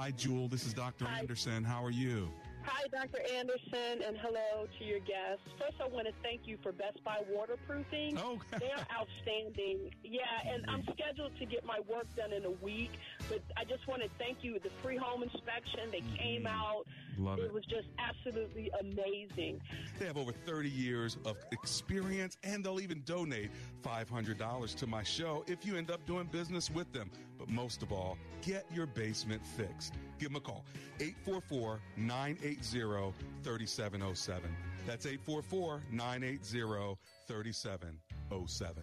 Hi, 0.00 0.10
Jewel. 0.12 0.48
This 0.48 0.64
is 0.64 0.72
Dr. 0.72 1.06
Anderson. 1.06 1.62
How 1.62 1.84
are 1.84 1.90
you? 1.90 2.30
Hi, 2.64 2.84
Dr. 2.90 3.18
Anderson, 3.36 4.02
and 4.06 4.16
hello 4.16 4.66
to 4.78 4.84
your 4.84 5.00
guests. 5.00 5.44
First, 5.58 5.74
I 5.78 5.88
want 5.88 6.06
to 6.06 6.14
thank 6.22 6.46
you 6.46 6.56
for 6.62 6.72
Best 6.72 7.04
Buy 7.04 7.18
waterproofing. 7.30 8.16
Oh. 8.16 8.38
they 8.58 8.70
are 8.70 8.86
outstanding. 8.98 9.90
Yeah, 10.02 10.22
and 10.46 10.64
I'm 10.68 10.82
scheduled 10.94 11.36
to 11.38 11.44
get 11.44 11.66
my 11.66 11.80
work 11.86 12.06
done 12.16 12.32
in 12.32 12.46
a 12.46 12.50
week, 12.50 12.92
but 13.30 13.40
I 13.56 13.64
just 13.64 13.86
want 13.86 14.02
to 14.02 14.08
thank 14.18 14.38
you. 14.42 14.58
The 14.58 14.70
free 14.82 14.96
home 14.96 15.22
inspection, 15.22 15.90
they 15.90 16.00
mm-hmm. 16.00 16.16
came 16.16 16.46
out. 16.46 16.84
Love 17.16 17.38
it. 17.38 17.52
was 17.52 17.64
just 17.64 17.86
absolutely 17.98 18.70
amazing. 18.80 19.60
They 19.98 20.06
have 20.06 20.16
over 20.16 20.32
30 20.32 20.68
years 20.68 21.16
of 21.24 21.36
experience 21.52 22.36
and 22.42 22.64
they'll 22.64 22.80
even 22.80 23.02
donate 23.04 23.50
$500 23.84 24.74
to 24.76 24.86
my 24.86 25.02
show 25.02 25.44
if 25.46 25.64
you 25.64 25.76
end 25.76 25.90
up 25.90 26.04
doing 26.06 26.24
business 26.26 26.70
with 26.70 26.92
them. 26.92 27.10
But 27.38 27.48
most 27.48 27.82
of 27.82 27.92
all, 27.92 28.18
get 28.42 28.66
your 28.74 28.86
basement 28.86 29.42
fixed. 29.44 29.94
Give 30.18 30.28
them 30.28 30.36
a 30.36 30.40
call 30.40 30.64
844 30.98 31.80
980 31.96 33.14
3707. 33.42 34.50
That's 34.86 35.06
844 35.06 35.82
980 35.92 36.98
3707. 37.26 38.82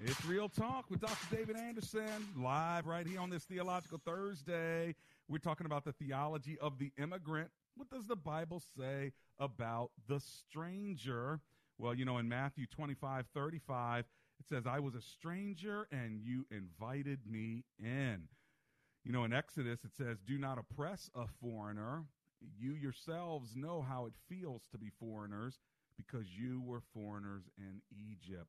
It's 0.00 0.24
Real 0.24 0.48
Talk 0.48 0.84
with 0.90 1.00
Dr. 1.00 1.34
David 1.34 1.56
Anderson, 1.56 2.28
live 2.36 2.86
right 2.86 3.04
here 3.04 3.18
on 3.18 3.30
this 3.30 3.42
Theological 3.42 4.00
Thursday. 4.04 4.94
We're 5.26 5.38
talking 5.38 5.66
about 5.66 5.84
the 5.84 5.90
theology 5.90 6.56
of 6.60 6.78
the 6.78 6.92
immigrant. 6.96 7.50
What 7.74 7.90
does 7.90 8.06
the 8.06 8.14
Bible 8.14 8.62
say 8.78 9.12
about 9.40 9.90
the 10.06 10.20
stranger? 10.20 11.40
Well, 11.78 11.94
you 11.94 12.04
know, 12.04 12.18
in 12.18 12.28
Matthew 12.28 12.66
25 12.66 13.26
35, 13.34 14.04
it 14.38 14.48
says, 14.48 14.68
I 14.68 14.78
was 14.78 14.94
a 14.94 15.00
stranger 15.00 15.88
and 15.90 16.20
you 16.22 16.46
invited 16.52 17.18
me 17.28 17.64
in. 17.80 18.28
You 19.04 19.10
know, 19.10 19.24
in 19.24 19.32
Exodus, 19.32 19.80
it 19.84 19.96
says, 19.96 20.18
Do 20.24 20.38
not 20.38 20.58
oppress 20.58 21.10
a 21.16 21.24
foreigner. 21.42 22.04
You 22.56 22.74
yourselves 22.74 23.56
know 23.56 23.82
how 23.82 24.06
it 24.06 24.12
feels 24.28 24.62
to 24.70 24.78
be 24.78 24.92
foreigners 25.00 25.58
because 25.96 26.26
you 26.38 26.62
were 26.64 26.82
foreigners 26.94 27.42
in 27.58 27.80
Egypt. 27.90 28.46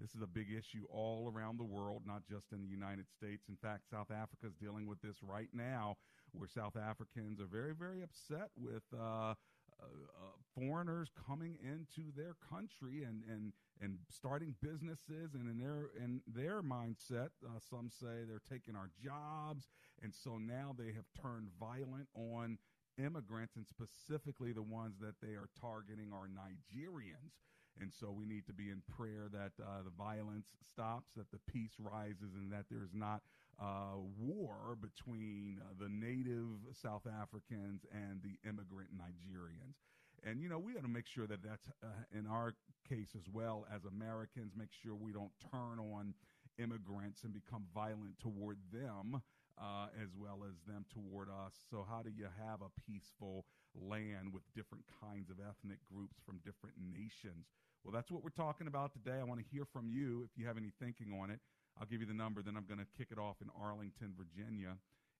This 0.00 0.14
is 0.14 0.22
a 0.22 0.26
big 0.26 0.48
issue 0.50 0.86
all 0.88 1.30
around 1.32 1.58
the 1.58 1.64
world, 1.64 2.02
not 2.06 2.22
just 2.28 2.52
in 2.52 2.62
the 2.62 2.68
United 2.68 3.06
States. 3.10 3.48
In 3.48 3.56
fact, 3.56 3.90
South 3.90 4.10
Africa 4.10 4.46
is 4.46 4.54
dealing 4.54 4.86
with 4.86 5.00
this 5.02 5.16
right 5.22 5.50
now, 5.52 5.96
where 6.32 6.48
South 6.48 6.76
Africans 6.76 7.38
are 7.40 7.46
very, 7.46 7.74
very 7.74 8.02
upset 8.02 8.48
with 8.56 8.82
uh, 8.94 8.98
uh, 8.98 9.34
uh, 9.82 10.36
foreigners 10.54 11.10
coming 11.26 11.56
into 11.62 12.12
their 12.16 12.34
country 12.48 13.04
and, 13.04 13.22
and, 13.28 13.52
and 13.80 13.98
starting 14.08 14.54
businesses. 14.62 15.34
And 15.34 15.48
in 15.50 15.58
their 15.58 15.90
in 16.02 16.22
their 16.26 16.62
mindset, 16.62 17.28
uh, 17.44 17.58
some 17.68 17.90
say 17.90 18.24
they're 18.26 18.42
taking 18.48 18.76
our 18.76 18.90
jobs, 19.02 19.68
and 20.02 20.14
so 20.14 20.38
now 20.38 20.74
they 20.78 20.92
have 20.92 21.06
turned 21.20 21.48
violent 21.58 22.08
on 22.14 22.58
immigrants, 22.98 23.56
and 23.56 23.66
specifically 23.66 24.52
the 24.52 24.62
ones 24.62 24.96
that 25.00 25.14
they 25.22 25.34
are 25.34 25.48
targeting 25.60 26.10
are 26.12 26.28
Nigerians. 26.28 27.32
And 27.80 27.92
so 27.92 28.10
we 28.10 28.26
need 28.26 28.46
to 28.46 28.52
be 28.52 28.68
in 28.68 28.82
prayer 28.96 29.28
that 29.32 29.52
uh, 29.62 29.82
the 29.84 29.90
violence 29.96 30.48
stops, 30.70 31.12
that 31.16 31.30
the 31.30 31.40
peace 31.50 31.72
rises, 31.78 32.34
and 32.36 32.52
that 32.52 32.66
there's 32.70 32.92
not 32.92 33.22
uh, 33.60 33.96
war 34.18 34.76
between 34.80 35.60
uh, 35.60 35.72
the 35.78 35.88
native 35.88 36.60
South 36.72 37.06
Africans 37.06 37.84
and 37.92 38.20
the 38.22 38.36
immigrant 38.48 38.90
Nigerians. 38.96 39.76
And, 40.22 40.42
you 40.42 40.48
know, 40.48 40.58
we 40.58 40.74
got 40.74 40.82
to 40.82 40.88
make 40.88 41.06
sure 41.06 41.26
that 41.26 41.42
that's 41.42 41.70
uh, 41.82 41.86
in 42.12 42.26
our 42.26 42.54
case 42.88 43.14
as 43.16 43.28
well 43.32 43.66
as 43.74 43.84
Americans, 43.84 44.52
make 44.56 44.72
sure 44.72 44.94
we 44.94 45.12
don't 45.12 45.32
turn 45.50 45.78
on 45.80 46.12
immigrants 46.58 47.24
and 47.24 47.32
become 47.32 47.64
violent 47.74 48.18
toward 48.20 48.58
them. 48.72 49.22
Uh, 49.60 49.92
as 50.00 50.08
well 50.16 50.40
as 50.48 50.56
them 50.66 50.86
toward 50.88 51.28
us. 51.28 51.52
So, 51.68 51.84
how 51.86 52.00
do 52.00 52.08
you 52.08 52.24
have 52.48 52.62
a 52.62 52.72
peaceful 52.88 53.44
land 53.76 54.32
with 54.32 54.40
different 54.56 54.84
kinds 55.04 55.28
of 55.28 55.36
ethnic 55.36 55.76
groups 55.84 56.16
from 56.24 56.40
different 56.46 56.76
nations? 56.80 57.44
Well, 57.84 57.92
that's 57.92 58.10
what 58.10 58.22
we're 58.22 58.30
talking 58.30 58.66
about 58.66 58.92
today. 58.92 59.18
I 59.20 59.24
want 59.24 59.40
to 59.40 59.46
hear 59.50 59.64
from 59.72 59.88
you 59.88 60.22
if 60.24 60.30
you 60.36 60.46
have 60.46 60.56
any 60.56 60.72
thinking 60.80 61.18
on 61.20 61.30
it. 61.30 61.40
I'll 61.78 61.86
give 61.86 62.00
you 62.00 62.06
the 62.06 62.14
number, 62.14 62.42
then 62.42 62.56
I'm 62.56 62.66
going 62.66 62.80
to 62.80 62.86
kick 62.98 63.08
it 63.10 63.18
off 63.18 63.36
in 63.40 63.48
Arlington, 63.56 64.12
Virginia. 64.16 64.76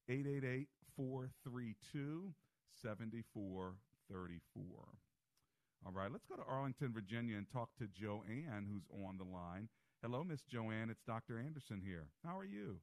888 0.08 0.68
432 0.96 2.34
7434. 2.82 4.66
All 5.86 5.92
right, 5.92 6.12
let's 6.12 6.26
go 6.28 6.36
to 6.36 6.44
Arlington, 6.44 6.92
Virginia 6.92 7.38
and 7.40 7.48
talk 7.48 7.70
to 7.80 7.88
Joanne, 7.88 8.68
who's 8.68 8.84
on 8.92 9.16
the 9.16 9.24
line. 9.24 9.68
Hello, 10.02 10.24
Miss 10.24 10.42
Joanne. 10.44 10.90
It's 10.90 11.00
Dr. 11.06 11.38
Anderson 11.38 11.80
here. 11.80 12.08
How 12.24 12.36
are 12.36 12.44
you? 12.44 12.76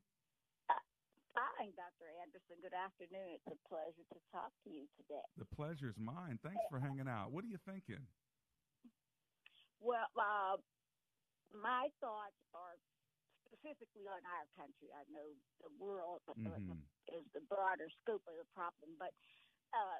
Hi, 1.37 1.69
Dr. 1.77 2.09
Anderson. 2.17 2.57
Good 2.65 2.73
afternoon. 2.73 3.37
It's 3.37 3.45
a 3.53 3.57
pleasure 3.69 4.05
to 4.09 4.19
talk 4.33 4.49
to 4.65 4.73
you 4.73 4.89
today. 4.97 5.21
The 5.37 5.45
pleasure's 5.45 5.97
mine. 6.01 6.41
Thanks 6.41 6.65
for 6.69 6.79
hanging 6.79 7.05
out. 7.05 7.29
What 7.29 7.45
are 7.45 7.51
you 7.53 7.61
thinking? 7.61 8.01
Well, 9.79 10.07
uh, 10.17 10.57
my 11.53 11.89
thoughts 12.01 12.37
are 12.53 12.77
specifically 13.47 14.07
on 14.07 14.21
our 14.25 14.47
country. 14.57 14.89
I 14.93 15.03
know 15.11 15.35
the 15.61 15.71
world 15.79 16.21
Mhm. 16.35 16.81
is 17.09 17.23
the 17.33 17.41
broader 17.41 17.89
scope 18.03 18.23
of 18.27 18.35
the 18.37 18.47
problem, 18.53 18.95
but 18.99 19.13
uh, 19.73 19.99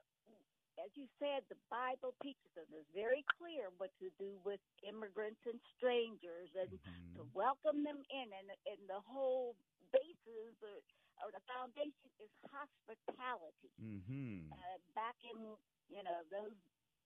as 0.80 0.92
you 0.96 1.08
said, 1.20 1.44
the 1.50 1.60
Bible 1.70 2.16
teaches 2.24 2.52
us 2.58 2.68
it's 2.72 2.90
very 2.94 3.24
clear 3.38 3.70
what 3.78 3.92
to 4.00 4.10
do 4.20 4.40
with 4.46 4.62
immigrants 4.84 5.42
and 5.46 5.60
strangers, 5.78 6.50
and 6.56 6.70
Mm-hmm. 6.72 7.18
to 7.18 7.28
welcome 7.34 7.84
them 7.84 8.02
in. 8.10 8.28
And 8.34 8.50
and 8.66 8.82
the 8.90 9.02
whole 9.02 9.56
basis 9.92 10.56
or, 10.64 10.80
or 11.26 11.30
the 11.34 11.44
foundation 11.48 12.10
is 12.20 12.32
hospitality. 12.50 13.74
Mm-hmm. 13.82 14.52
Uh, 14.52 14.78
back 14.96 15.18
in 15.24 15.58
you 15.90 16.04
know 16.04 16.24
those 16.32 16.56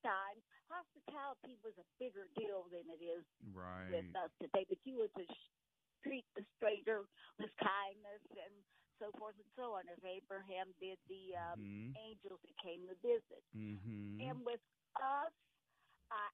times, 0.01 0.41
hospitality 0.69 1.57
was 1.63 1.73
a 1.77 1.85
bigger 1.99 2.27
deal 2.37 2.67
than 2.69 2.89
it 2.89 3.01
is 3.03 3.25
Right. 3.53 3.91
with 3.91 4.09
us 4.15 4.31
today. 4.41 4.65
But 4.67 4.79
you 4.85 4.97
were 4.99 5.09
to 5.09 5.25
sh- 5.25 5.51
treat 6.03 6.25
the 6.35 6.45
stranger 6.57 7.05
with 7.39 7.51
kindness 7.61 8.21
and 8.31 8.53
so 8.99 9.11
forth 9.17 9.35
and 9.37 9.49
so 9.55 9.73
on, 9.73 9.87
as 9.89 9.97
Abraham 10.05 10.73
did 10.79 10.97
the 11.07 11.35
um, 11.35 11.59
Mhm. 11.61 11.95
angels 11.97 12.39
that 12.43 12.57
came 12.61 12.87
to 12.87 12.95
visit. 13.01 13.43
Mm-hmm. 13.55 14.21
And 14.21 14.45
with 14.45 14.61
us, 15.01 15.33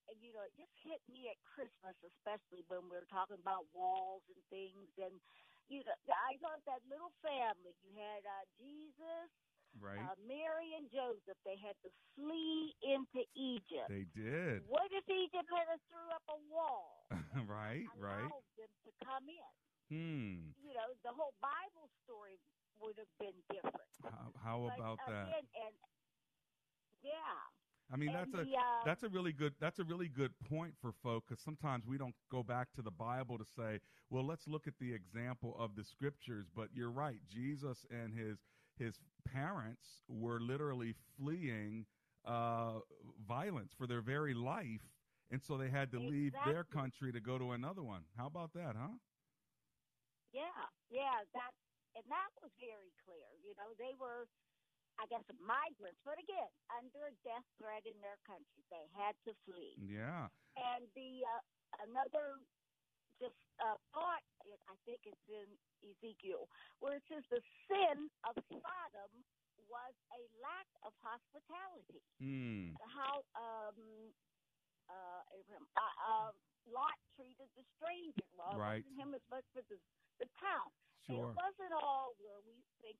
and 0.09 0.17
you 0.21 0.33
know, 0.33 0.41
it 0.41 0.53
just 0.57 0.73
hit 0.83 1.01
me 1.07 1.29
at 1.29 1.37
Christmas, 1.43 1.95
especially 2.03 2.63
when 2.67 2.83
we 2.89 2.97
were 2.97 3.05
talking 3.11 3.37
about 3.39 3.67
walls 3.73 4.23
and 4.27 4.41
things. 4.49 4.89
And 4.97 5.21
you 5.69 5.83
know, 5.83 5.93
I 6.09 6.37
thought 6.41 6.63
that 6.65 6.81
little 6.89 7.11
family. 7.21 7.75
You 7.83 7.93
had 7.95 8.25
uh, 8.25 8.45
Jesus, 8.57 9.29
Right. 9.75 10.01
uh, 10.01 10.17
Mary, 10.25 10.73
and 10.79 10.87
Joseph. 10.89 11.37
They 11.45 11.59
had 11.59 11.75
to 11.85 11.89
flee 12.15 12.73
into 12.81 13.21
Egypt. 13.35 13.89
they 13.91 14.07
did. 14.15 14.65
What 14.65 14.89
if 14.89 15.05
Egypt 15.05 15.47
had 15.51 15.67
a 15.69 15.77
threw 15.91 16.07
up 16.13 16.25
a 16.31 16.39
wall? 16.49 17.05
right, 17.45 17.85
right. 17.99 18.31
them 18.57 18.71
to 18.87 18.91
come 19.05 19.25
in. 19.27 19.53
Hmm. 19.87 20.51
You 20.59 20.73
know, 20.75 20.89
the 21.05 21.13
whole 21.13 21.37
Bible 21.39 21.87
story 22.03 22.41
would 22.81 22.97
have 22.97 23.11
been 23.19 23.37
different. 23.47 23.91
How, 24.03 24.33
how 24.43 24.57
But 24.67 24.75
about 24.75 24.99
that? 25.07 25.31
and 25.31 25.73
yeah, 27.01 27.39
I 27.91 27.95
mean, 27.95 28.09
and 28.09 28.17
that's 28.17 28.33
a 28.33 28.41
uh, 28.41 28.83
that's 28.85 29.03
a 29.03 29.09
really 29.09 29.31
good 29.31 29.53
that's 29.59 29.79
a 29.79 29.83
really 29.83 30.09
good 30.09 30.31
point 30.49 30.73
for 30.81 30.91
folk 31.03 31.23
because 31.27 31.41
sometimes 31.41 31.85
we 31.87 31.97
don't 31.97 32.15
go 32.31 32.43
back 32.43 32.67
to 32.75 32.81
the 32.81 32.91
Bible 32.91 33.37
to 33.37 33.45
say, 33.45 33.79
well, 34.09 34.25
let's 34.25 34.47
look 34.47 34.67
at 34.67 34.73
the 34.79 34.93
example 34.93 35.55
of 35.57 35.75
the 35.75 35.83
scriptures. 35.83 36.47
But 36.53 36.67
you're 36.73 36.91
right, 36.91 37.19
Jesus 37.29 37.85
and 37.89 38.13
his 38.13 38.39
his 38.77 38.99
parents 39.25 40.03
were 40.07 40.39
literally 40.39 40.93
fleeing 41.17 41.85
uh, 42.25 42.79
violence 43.27 43.73
for 43.77 43.87
their 43.87 44.01
very 44.01 44.33
life, 44.33 44.81
and 45.31 45.41
so 45.41 45.57
they 45.57 45.69
had 45.69 45.91
to 45.91 45.99
leave 45.99 46.33
their 46.45 46.63
country 46.63 47.11
to 47.13 47.19
go 47.19 47.37
to 47.37 47.51
another 47.51 47.83
one. 47.83 48.03
How 48.17 48.27
about 48.27 48.53
that, 48.53 48.75
huh? 48.77 48.95
yeah, 50.33 50.67
yeah. 50.89 51.23
That 51.33 51.53
and 51.95 52.05
that 52.11 52.29
was 52.43 52.51
very 52.61 52.93
clear. 53.03 53.27
You 53.41 53.55
know, 53.57 53.73
they 53.79 53.95
were, 53.97 54.27
I 54.99 55.05
guess, 55.09 55.25
migrants, 55.41 56.01
but 56.05 56.19
again, 56.21 56.51
under 56.69 57.09
a 57.09 57.13
death 57.25 57.45
threat 57.57 57.85
in 57.87 57.97
their 58.01 58.19
country, 58.27 58.61
they 58.69 58.85
had 58.93 59.15
to 59.25 59.33
flee. 59.47 59.77
Yeah. 59.81 60.29
And 60.57 60.85
the 60.93 61.25
uh, 61.25 61.43
another 61.89 62.41
just 63.19 63.37
uh, 63.61 63.77
thought, 63.93 64.23
I 64.69 64.75
think 64.85 65.03
it's 65.05 65.25
in 65.27 65.47
Ezekiel, 65.83 66.47
where 66.79 66.97
it 66.97 67.05
says 67.09 67.23
the 67.29 67.41
sin 67.67 68.07
of 68.23 68.37
Sodom 68.47 69.11
was 69.67 69.95
a 70.15 70.21
lack 70.39 70.69
of 70.87 70.95
hospitality. 71.03 71.99
Hmm. 72.21 72.71
How 72.95 73.19
um, 73.35 73.75
uh, 74.87 75.21
Abraham, 75.35 75.67
uh, 75.75 75.95
uh, 75.99 76.31
Lot 76.71 76.95
treated 77.15 77.47
the 77.55 77.63
stranger. 77.75 78.23
Well, 78.35 78.55
Right. 78.59 78.83
him 78.95 79.15
as 79.15 79.23
much 79.31 79.43
for 79.55 79.63
the 79.67 79.79
the 80.19 80.27
town. 80.41 80.69
Sure. 81.05 81.29
It 81.31 81.37
wasn't 81.37 81.73
all 81.77 82.17
where 82.17 82.41
we 82.41 82.57
think 82.81 82.97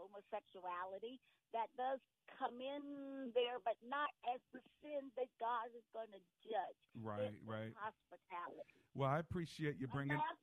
homosexuality 0.00 1.20
that 1.52 1.68
does 1.76 2.00
come 2.38 2.56
in 2.62 3.28
there, 3.36 3.60
but 3.60 3.76
not 3.84 4.08
as 4.32 4.40
the 4.56 4.62
sin 4.80 5.12
that 5.20 5.28
God 5.36 5.68
is 5.76 5.84
going 5.92 6.08
to 6.16 6.22
judge. 6.40 6.80
Right, 6.96 7.28
It 7.34 7.42
was 7.44 7.52
right. 7.68 7.72
Hospitality. 7.76 8.80
Well, 8.96 9.10
I 9.12 9.18
appreciate 9.20 9.76
you 9.76 9.88
bringing. 9.92 10.16
last- 10.16 10.40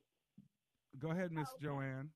Go 0.98 1.10
ahead, 1.10 1.32
Miss 1.32 1.48
Okay. 1.58 1.64
Joanne. 1.66 2.12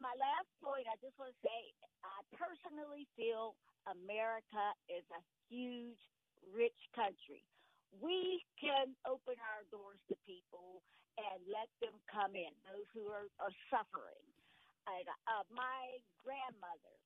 My 0.00 0.14
last 0.14 0.48
point, 0.62 0.86
I 0.86 0.94
just 1.02 1.18
want 1.18 1.34
to 1.34 1.40
say, 1.42 1.72
I 2.04 2.22
personally 2.36 3.06
feel 3.16 3.56
America 3.86 4.74
is 4.88 5.02
a 5.10 5.22
huge, 5.48 5.98
rich 6.54 6.78
country. 6.94 7.42
We 7.98 8.44
can 8.60 8.94
open 9.06 9.34
our 9.40 9.64
doors 9.72 9.98
to 10.08 10.14
people 10.26 10.82
and 11.18 11.42
let 11.50 11.66
them 11.82 11.98
come 12.06 12.36
in, 12.36 12.54
those 12.62 12.86
who 12.94 13.08
are, 13.10 13.26
are 13.42 13.50
suffering. 13.70 14.22
And, 14.88 15.06
uh, 15.28 15.44
my 15.52 16.00
grandmother, 16.16 16.96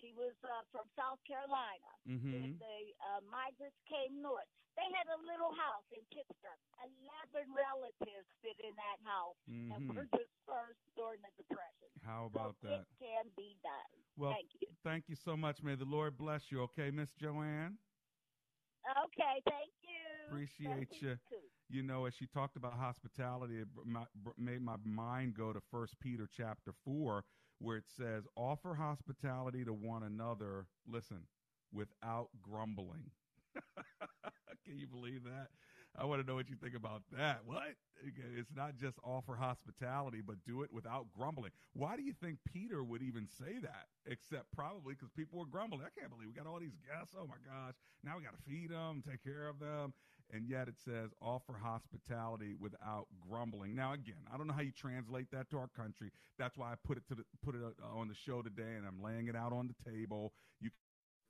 she 0.00 0.12
was 0.12 0.36
uh, 0.44 0.64
from 0.72 0.84
South 0.96 1.20
Carolina. 1.24 1.92
Mhm. 2.06 2.32
When 2.32 2.52
the 2.60 2.78
uh, 3.00 3.20
migrants 3.32 3.76
came 3.88 4.20
north, 4.20 4.48
they 4.76 4.86
had 4.92 5.08
a 5.08 5.18
little 5.24 5.52
house 5.56 5.84
in 5.92 6.04
Pittsburgh. 6.12 6.60
Eleven 6.84 7.52
relatives 7.52 8.28
fit 8.40 8.56
in 8.60 8.74
that 8.76 8.98
house, 9.04 9.36
and 9.48 9.72
Mhm. 9.72 9.96
were 9.96 10.08
dispersed 10.12 10.84
during 10.96 11.20
the 11.22 11.32
Depression. 11.36 11.88
How 12.04 12.26
about 12.26 12.56
so 12.60 12.68
that? 12.68 12.80
It 12.80 12.98
can 12.98 13.28
be 13.36 13.56
done. 13.62 14.04
Well, 14.16 14.32
Thank 14.32 14.52
you. 14.60 14.68
thank 14.82 15.08
you 15.08 15.16
so 15.16 15.36
much. 15.36 15.62
May 15.62 15.74
the 15.76 15.84
Lord 15.84 16.16
bless 16.16 16.50
you. 16.50 16.62
Okay, 16.62 16.90
Miss 16.90 17.12
Joanne. 17.14 17.78
Okay, 18.84 19.40
thank 19.44 19.72
you. 19.82 20.26
Appreciate 20.28 20.88
Thank 20.88 21.02
you. 21.02 21.16
too. 21.28 21.50
You 21.70 21.82
know, 21.84 22.06
as 22.06 22.14
she 22.14 22.26
talked 22.26 22.56
about 22.56 22.72
hospitality, 22.74 23.58
it 23.58 23.68
made 24.36 24.60
my 24.60 24.74
mind 24.84 25.34
go 25.34 25.52
to 25.52 25.60
First 25.70 26.00
Peter 26.00 26.28
chapter 26.30 26.72
four, 26.84 27.24
where 27.60 27.76
it 27.76 27.84
says, 27.86 28.26
"Offer 28.36 28.74
hospitality 28.74 29.64
to 29.64 29.72
one 29.72 30.02
another." 30.02 30.66
Listen, 30.86 31.26
without 31.72 32.30
grumbling. 32.42 33.12
Can 34.64 34.78
you 34.78 34.86
believe 34.88 35.24
that? 35.24 35.48
I 35.98 36.04
want 36.04 36.22
to 36.22 36.26
know 36.26 36.36
what 36.36 36.48
you 36.48 36.56
think 36.56 36.74
about 36.74 37.02
that. 37.16 37.40
What? 37.44 37.74
It's 38.38 38.54
not 38.54 38.76
just 38.76 38.98
offer 39.04 39.34
hospitality, 39.34 40.22
but 40.24 40.36
do 40.46 40.62
it 40.62 40.72
without 40.72 41.06
grumbling. 41.16 41.50
Why 41.74 41.96
do 41.96 42.02
you 42.02 42.14
think 42.14 42.38
Peter 42.50 42.82
would 42.82 43.02
even 43.02 43.26
say 43.26 43.58
that? 43.60 43.86
Except 44.06 44.46
probably 44.54 44.94
because 44.94 45.10
people 45.10 45.38
were 45.38 45.46
grumbling. 45.46 45.82
I 45.82 45.90
can't 45.98 46.10
believe 46.10 46.28
we 46.28 46.34
got 46.34 46.46
all 46.46 46.60
these 46.60 46.78
guests. 46.86 47.14
Oh 47.18 47.26
my 47.26 47.38
gosh. 47.44 47.74
Now 48.04 48.16
we 48.16 48.22
got 48.24 48.36
to 48.36 48.42
feed 48.42 48.70
them, 48.70 49.02
take 49.06 49.22
care 49.22 49.48
of 49.48 49.58
them. 49.58 49.92
And 50.32 50.48
yet 50.48 50.68
it 50.68 50.76
says 50.84 51.10
offer 51.20 51.54
hospitality 51.60 52.54
without 52.58 53.06
grumbling. 53.28 53.74
Now 53.74 53.92
again, 53.92 54.22
I 54.32 54.36
don't 54.36 54.46
know 54.46 54.54
how 54.54 54.62
you 54.62 54.72
translate 54.72 55.30
that 55.32 55.50
to 55.50 55.58
our 55.58 55.68
country. 55.68 56.10
That's 56.38 56.56
why 56.56 56.72
I 56.72 56.74
put 56.86 56.98
it 56.98 57.06
to 57.08 57.16
the, 57.16 57.24
put 57.44 57.54
it 57.56 57.62
uh, 57.62 57.98
on 57.98 58.08
the 58.08 58.14
show 58.14 58.40
today, 58.40 58.76
and 58.76 58.86
I'm 58.86 59.02
laying 59.02 59.26
it 59.26 59.34
out 59.34 59.52
on 59.52 59.68
the 59.68 59.90
table. 59.90 60.32
You 60.60 60.70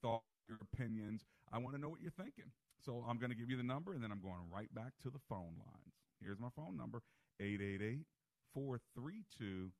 thought 0.02 0.22
your 0.48 0.58
opinions. 0.72 1.24
I 1.52 1.58
want 1.58 1.74
to 1.76 1.80
know 1.80 1.88
what 1.88 2.00
you're 2.00 2.10
thinking. 2.10 2.52
So 2.84 3.04
I'm 3.08 3.18
going 3.18 3.30
to 3.30 3.36
give 3.36 3.48
you 3.50 3.56
the 3.56 3.62
number, 3.62 3.94
and 3.94 4.02
then 4.02 4.10
I'm 4.10 4.20
going 4.20 4.50
right 4.52 4.74
back 4.74 4.92
to 5.02 5.10
the 5.10 5.20
phone 5.28 5.56
lines. 5.58 5.94
Here's 6.22 6.40
my 6.40 6.48
phone 6.54 6.76
number 6.76 7.02
888 7.40 8.04
432 8.52 9.70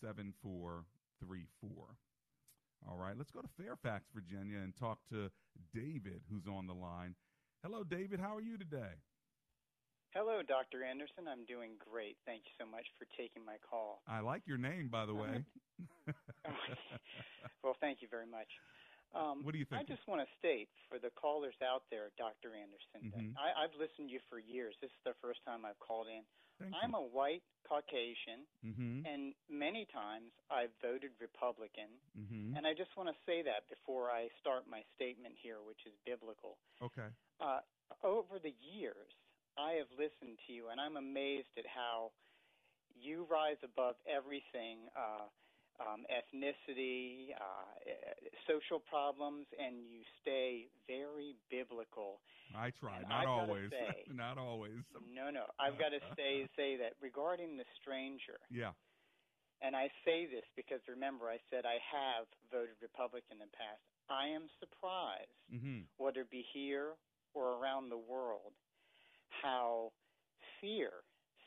7434. 0.00 1.96
All 2.88 2.96
right, 2.96 3.16
let's 3.16 3.30
go 3.30 3.42
to 3.42 3.48
Fairfax, 3.58 4.08
Virginia, 4.14 4.58
and 4.58 4.74
talk 4.74 5.00
to 5.10 5.30
David, 5.74 6.22
who's 6.30 6.46
on 6.46 6.66
the 6.66 6.72
line. 6.72 7.14
Hello, 7.62 7.84
David. 7.84 8.20
How 8.20 8.34
are 8.34 8.40
you 8.40 8.56
today? 8.56 8.96
Hello, 10.14 10.42
Dr. 10.42 10.82
Anderson. 10.82 11.28
I'm 11.30 11.44
doing 11.46 11.76
great. 11.78 12.16
Thank 12.26 12.42
you 12.48 12.54
so 12.58 12.66
much 12.66 12.86
for 12.98 13.06
taking 13.16 13.44
my 13.44 13.56
call. 13.62 14.02
I 14.08 14.20
like 14.20 14.42
your 14.46 14.58
name, 14.58 14.88
by 14.88 15.06
the 15.06 15.14
way. 15.14 15.44
Well, 17.62 17.76
thank 17.78 18.00
you 18.00 18.08
very 18.08 18.24
much. 18.24 18.48
Um, 19.12 19.44
What 19.44 19.52
do 19.52 19.60
you 19.60 19.68
think? 19.68 19.84
I 19.84 19.84
just 19.84 20.00
want 20.08 20.24
to 20.24 20.28
state 20.40 20.72
for 20.88 20.96
the 20.98 21.12
callers 21.12 21.54
out 21.60 21.84
there, 21.92 22.08
Dr. 22.16 22.56
Anderson, 22.56 23.12
Mhm. 23.12 23.36
that 23.36 23.36
I, 23.36 23.64
I've 23.64 23.74
listened 23.76 24.08
to 24.08 24.12
you 24.16 24.20
for 24.32 24.38
years. 24.40 24.72
This 24.80 24.88
is 24.90 25.02
the 25.04 25.12
first 25.20 25.44
time 25.44 25.66
I've 25.68 25.78
called 25.78 26.08
in. 26.08 26.24
Thank 26.58 26.72
I'm 26.80 26.96
you. 26.96 27.04
a 27.04 27.06
white 27.12 27.44
Caucasian, 27.68 28.48
Mm-hmm. 28.64 29.04
and 29.04 29.34
many 29.52 29.84
times 29.92 30.32
I've 30.48 30.72
voted 30.80 31.12
Republican. 31.20 32.00
Mm-hmm. 32.16 32.56
And 32.56 32.66
I 32.66 32.72
just 32.72 32.96
want 32.96 33.12
to 33.12 33.16
say 33.28 33.42
that 33.44 33.68
before 33.68 34.08
I 34.10 34.28
start 34.40 34.64
my 34.66 34.80
statement 34.96 35.36
here, 35.36 35.60
which 35.60 35.84
is 35.84 35.92
biblical. 36.08 36.56
Okay. 36.80 37.12
Uh, 37.42 37.60
over 38.04 38.38
the 38.42 38.54
years, 38.60 39.10
I 39.58 39.72
have 39.80 39.90
listened 39.98 40.38
to 40.46 40.52
you, 40.52 40.68
and 40.70 40.80
I'm 40.80 40.96
amazed 40.96 41.50
at 41.58 41.64
how 41.66 42.12
you 42.94 43.26
rise 43.30 43.58
above 43.64 43.96
everything 44.08 44.88
uh, 44.96 45.26
um, 45.80 46.04
ethnicity, 46.12 47.32
uh, 47.36 47.72
social 48.46 48.80
problems, 48.80 49.46
and 49.56 49.86
you 49.88 50.00
stay 50.20 50.68
very 50.86 51.34
biblical. 51.50 52.20
I 52.54 52.70
try. 52.70 52.98
And 53.00 53.08
Not 53.08 53.24
I've 53.24 53.28
always. 53.48 53.70
say- 53.70 54.04
Not 54.12 54.36
always. 54.38 54.82
No, 55.14 55.30
no, 55.30 55.46
I've 55.58 55.78
got 55.78 55.90
to 55.90 56.00
say 56.16 56.46
say 56.56 56.76
that 56.76 56.94
regarding 57.00 57.56
the 57.56 57.64
stranger, 57.80 58.38
Yeah. 58.50 58.72
and 59.62 59.74
I 59.76 59.88
say 60.04 60.26
this 60.26 60.44
because 60.56 60.80
remember 60.88 61.30
I 61.30 61.38
said 61.48 61.64
I 61.64 61.78
have 61.80 62.26
voted 62.50 62.76
Republican 62.82 63.38
in 63.40 63.48
the 63.48 63.56
past. 63.56 63.80
I 64.10 64.28
am 64.28 64.48
surprised 64.58 65.30
Mm-hmm. 65.50 65.86
whether 65.98 66.20
it 66.22 66.30
be 66.30 66.44
here 66.54 66.94
or 67.34 67.54
around 67.58 67.88
the 67.90 67.98
world, 67.98 68.52
how 69.42 69.92
fear 70.60 70.90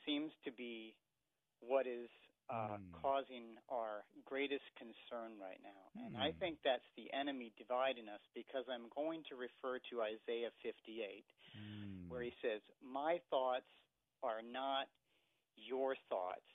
seems 0.05 0.31
to 0.45 0.51
be 0.51 0.95
what 1.59 1.87
is 1.87 2.09
uh, 2.49 2.77
Mm. 2.77 2.91
causing 2.91 3.55
our 3.69 4.03
greatest 4.25 4.63
concern 4.77 5.39
right 5.39 5.59
now. 5.63 5.89
And 6.05 6.15
I 6.17 6.31
Mm. 6.31 6.39
think 6.39 6.59
that's 6.63 6.87
the 6.97 7.11
enemy 7.13 7.53
dividing 7.57 8.09
us 8.09 8.21
because 8.35 8.65
I'm 8.69 8.89
going 8.89 9.23
to 9.29 9.35
refer 9.35 9.79
to 9.89 10.01
Isaiah 10.03 10.51
58, 10.61 11.25
Mm. 11.55 12.09
where 12.09 12.21
he 12.21 12.33
says, 12.41 12.61
My 12.81 13.19
thoughts 13.29 13.69
are 14.21 14.41
not 14.41 14.87
your 15.55 15.95
thoughts. 16.09 16.47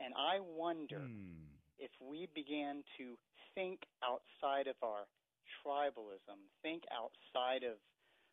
And 0.00 0.14
I 0.14 0.40
wonder 0.40 1.00
Mm. 1.00 1.48
if 1.78 1.90
we 2.00 2.26
began 2.34 2.84
to 2.98 3.18
think 3.54 3.80
outside 4.02 4.66
of 4.66 4.76
our 4.82 5.06
tribalism, 5.64 6.38
think 6.62 6.84
outside 6.92 7.62
of 7.62 7.78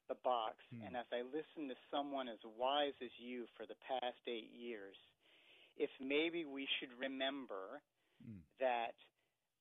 the 0.07 0.15
box, 0.15 0.57
Hmm. 0.71 0.81
and 0.83 0.97
as 0.97 1.05
I 1.11 1.21
listen 1.21 1.67
to 1.69 1.75
someone 1.89 2.27
as 2.27 2.43
wise 2.43 2.93
as 3.01 3.11
you 3.19 3.47
for 3.55 3.65
the 3.65 3.75
past 3.75 4.19
eight 4.27 4.51
years, 4.51 4.97
if 5.77 5.89
maybe 5.99 6.45
we 6.45 6.65
should 6.79 6.93
remember 6.99 7.81
Mm. 8.23 8.41
that 8.59 8.95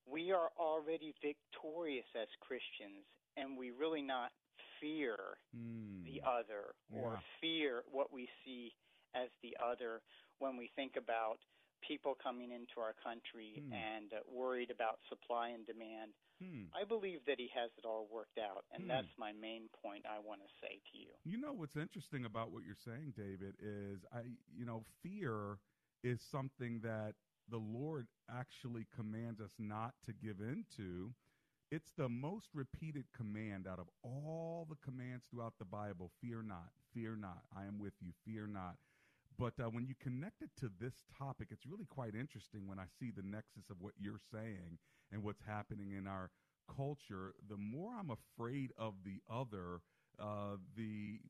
we 0.06 0.30
are 0.32 0.50
already 0.58 1.12
victorious 1.22 2.06
as 2.14 2.28
Christians, 2.40 3.06
and 3.36 3.56
we 3.56 3.70
really 3.70 4.02
not 4.02 4.32
fear 4.78 5.38
mm. 5.56 6.04
the 6.04 6.20
other 6.22 6.74
or 6.92 7.12
Yeah. 7.14 7.20
fear 7.40 7.84
what 7.90 8.12
we 8.12 8.28
see 8.44 8.74
as 9.14 9.30
the 9.40 9.56
other 9.58 10.02
when 10.38 10.56
we 10.56 10.68
think 10.68 10.96
about 10.96 11.40
people 11.86 12.16
coming 12.22 12.50
into 12.52 12.80
our 12.80 12.94
country 13.02 13.54
Hmm. 13.56 13.72
and 13.72 14.12
uh, 14.12 14.20
worried 14.30 14.70
about 14.70 14.98
supply 15.08 15.50
and 15.50 15.66
demand. 15.66 16.12
Hmm. 16.40 16.66
I 16.74 16.84
believe 16.84 17.20
that 17.26 17.38
he 17.38 17.48
has 17.54 17.70
it 17.78 17.84
all 17.84 18.08
worked 18.10 18.38
out, 18.38 18.64
and 18.72 18.82
Hmm. 18.84 18.88
that's 18.88 19.12
my 19.18 19.32
main 19.32 19.68
point 19.82 20.06
I 20.06 20.18
want 20.18 20.40
to 20.42 20.48
say 20.60 20.80
to 20.92 20.98
you. 20.98 21.12
You 21.24 21.38
know 21.38 21.52
what's 21.52 21.76
interesting 21.76 22.24
about 22.24 22.50
what 22.52 22.64
you're 22.64 22.74
saying, 22.84 23.12
David, 23.16 23.56
is 23.60 24.04
I 24.12 24.22
you 24.54 24.64
know, 24.64 24.84
fear 25.02 25.58
is 26.02 26.20
something 26.20 26.80
that 26.80 27.14
the 27.48 27.58
Lord 27.58 28.06
actually 28.30 28.86
commands 28.94 29.40
us 29.40 29.52
not 29.58 29.94
to 30.06 30.12
give 30.12 30.40
into. 30.40 31.12
It's 31.70 31.92
the 31.96 32.08
most 32.08 32.48
repeated 32.54 33.06
command 33.16 33.66
out 33.66 33.78
of 33.78 33.88
all 34.02 34.66
the 34.68 34.76
commands 34.84 35.24
throughout 35.30 35.54
the 35.58 35.64
Bible. 35.64 36.10
Fear 36.20 36.42
not, 36.42 36.70
fear 36.92 37.16
not. 37.16 37.42
I 37.56 37.64
am 37.64 37.78
with 37.78 37.94
you, 38.00 38.12
fear 38.24 38.46
not. 38.46 38.76
But 39.38 39.54
uh, 39.58 39.70
when 39.70 39.86
you 39.86 39.94
connect 40.00 40.42
it 40.42 40.50
to 40.60 40.70
this 40.80 40.94
topic, 41.18 41.48
it's 41.50 41.66
really 41.66 41.86
quite 41.86 42.14
interesting 42.14 42.68
when 42.68 42.78
I 42.78 42.84
see 43.00 43.10
the 43.10 43.22
nexus 43.22 43.70
of 43.70 43.76
what 43.80 43.94
you're 43.98 44.20
saying 44.32 44.78
and 45.10 45.22
what's 45.22 45.42
happening 45.46 45.92
in 45.92 46.06
our 46.06 46.30
culture. 46.74 47.34
The 47.48 47.56
more 47.56 47.92
I'm 47.98 48.10
afraid 48.10 48.72
of 48.78 48.94
the 49.04 49.20
other, 49.30 49.80
uh, 50.18 50.56
the 50.76 51.20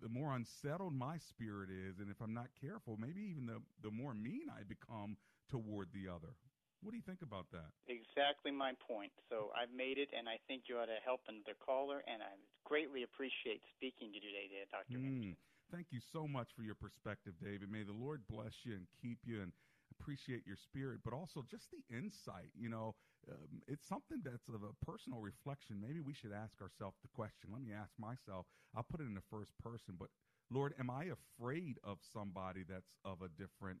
the 0.00 0.08
more 0.08 0.34
unsettled 0.34 0.94
my 0.94 1.18
spirit 1.18 1.70
is, 1.70 1.98
and 1.98 2.08
if 2.08 2.20
I'm 2.22 2.34
not 2.34 2.48
careful, 2.60 2.96
maybe 2.98 3.22
even 3.30 3.46
the 3.46 3.60
the 3.82 3.90
more 3.90 4.14
mean 4.14 4.46
I 4.50 4.62
become 4.62 5.16
toward 5.50 5.88
the 5.92 6.08
other. 6.08 6.34
What 6.82 6.94
do 6.94 6.96
you 6.96 7.02
think 7.02 7.22
about 7.26 7.50
that? 7.50 7.74
Exactly 7.90 8.54
my 8.54 8.70
point. 8.86 9.10
So 9.26 9.50
I've 9.50 9.74
made 9.74 9.98
it, 9.98 10.14
and 10.14 10.30
I 10.30 10.38
think 10.46 10.70
you 10.70 10.78
ought 10.78 10.86
to 10.86 11.02
help 11.02 11.26
another 11.26 11.58
caller, 11.58 12.06
and 12.06 12.22
I 12.22 12.30
greatly 12.62 13.02
appreciate 13.02 13.66
speaking 13.74 14.14
to 14.14 14.14
you 14.14 14.22
today, 14.22 14.46
Dr. 14.70 15.02
Mm. 15.02 15.34
Thank 15.70 15.88
you 15.90 16.00
so 16.12 16.26
much 16.26 16.48
for 16.56 16.62
your 16.62 16.74
perspective, 16.74 17.34
David. 17.42 17.70
May 17.70 17.82
the 17.82 17.92
Lord 17.92 18.22
bless 18.28 18.64
you 18.64 18.72
and 18.72 18.86
keep 19.02 19.18
you 19.24 19.42
and 19.42 19.52
appreciate 19.92 20.46
your 20.46 20.56
spirit, 20.56 21.00
but 21.04 21.12
also 21.12 21.44
just 21.50 21.68
the 21.70 21.84
insight. 21.94 22.50
You 22.58 22.70
know, 22.70 22.94
um, 23.30 23.60
it's 23.66 23.86
something 23.86 24.22
that's 24.24 24.48
of 24.48 24.62
a 24.62 24.84
personal 24.84 25.20
reflection. 25.20 25.80
Maybe 25.80 26.00
we 26.00 26.14
should 26.14 26.32
ask 26.32 26.60
ourselves 26.62 26.96
the 27.02 27.08
question. 27.14 27.50
Let 27.52 27.62
me 27.62 27.72
ask 27.72 27.92
myself. 27.98 28.46
I'll 28.74 28.86
put 28.90 29.00
it 29.00 29.04
in 29.08 29.14
the 29.14 29.28
first 29.30 29.52
person, 29.62 29.96
but 29.98 30.08
Lord, 30.50 30.74
am 30.80 30.88
I 30.88 31.12
afraid 31.12 31.78
of 31.84 31.98
somebody 32.12 32.64
that's 32.66 32.94
of 33.04 33.20
a 33.20 33.28
different 33.28 33.80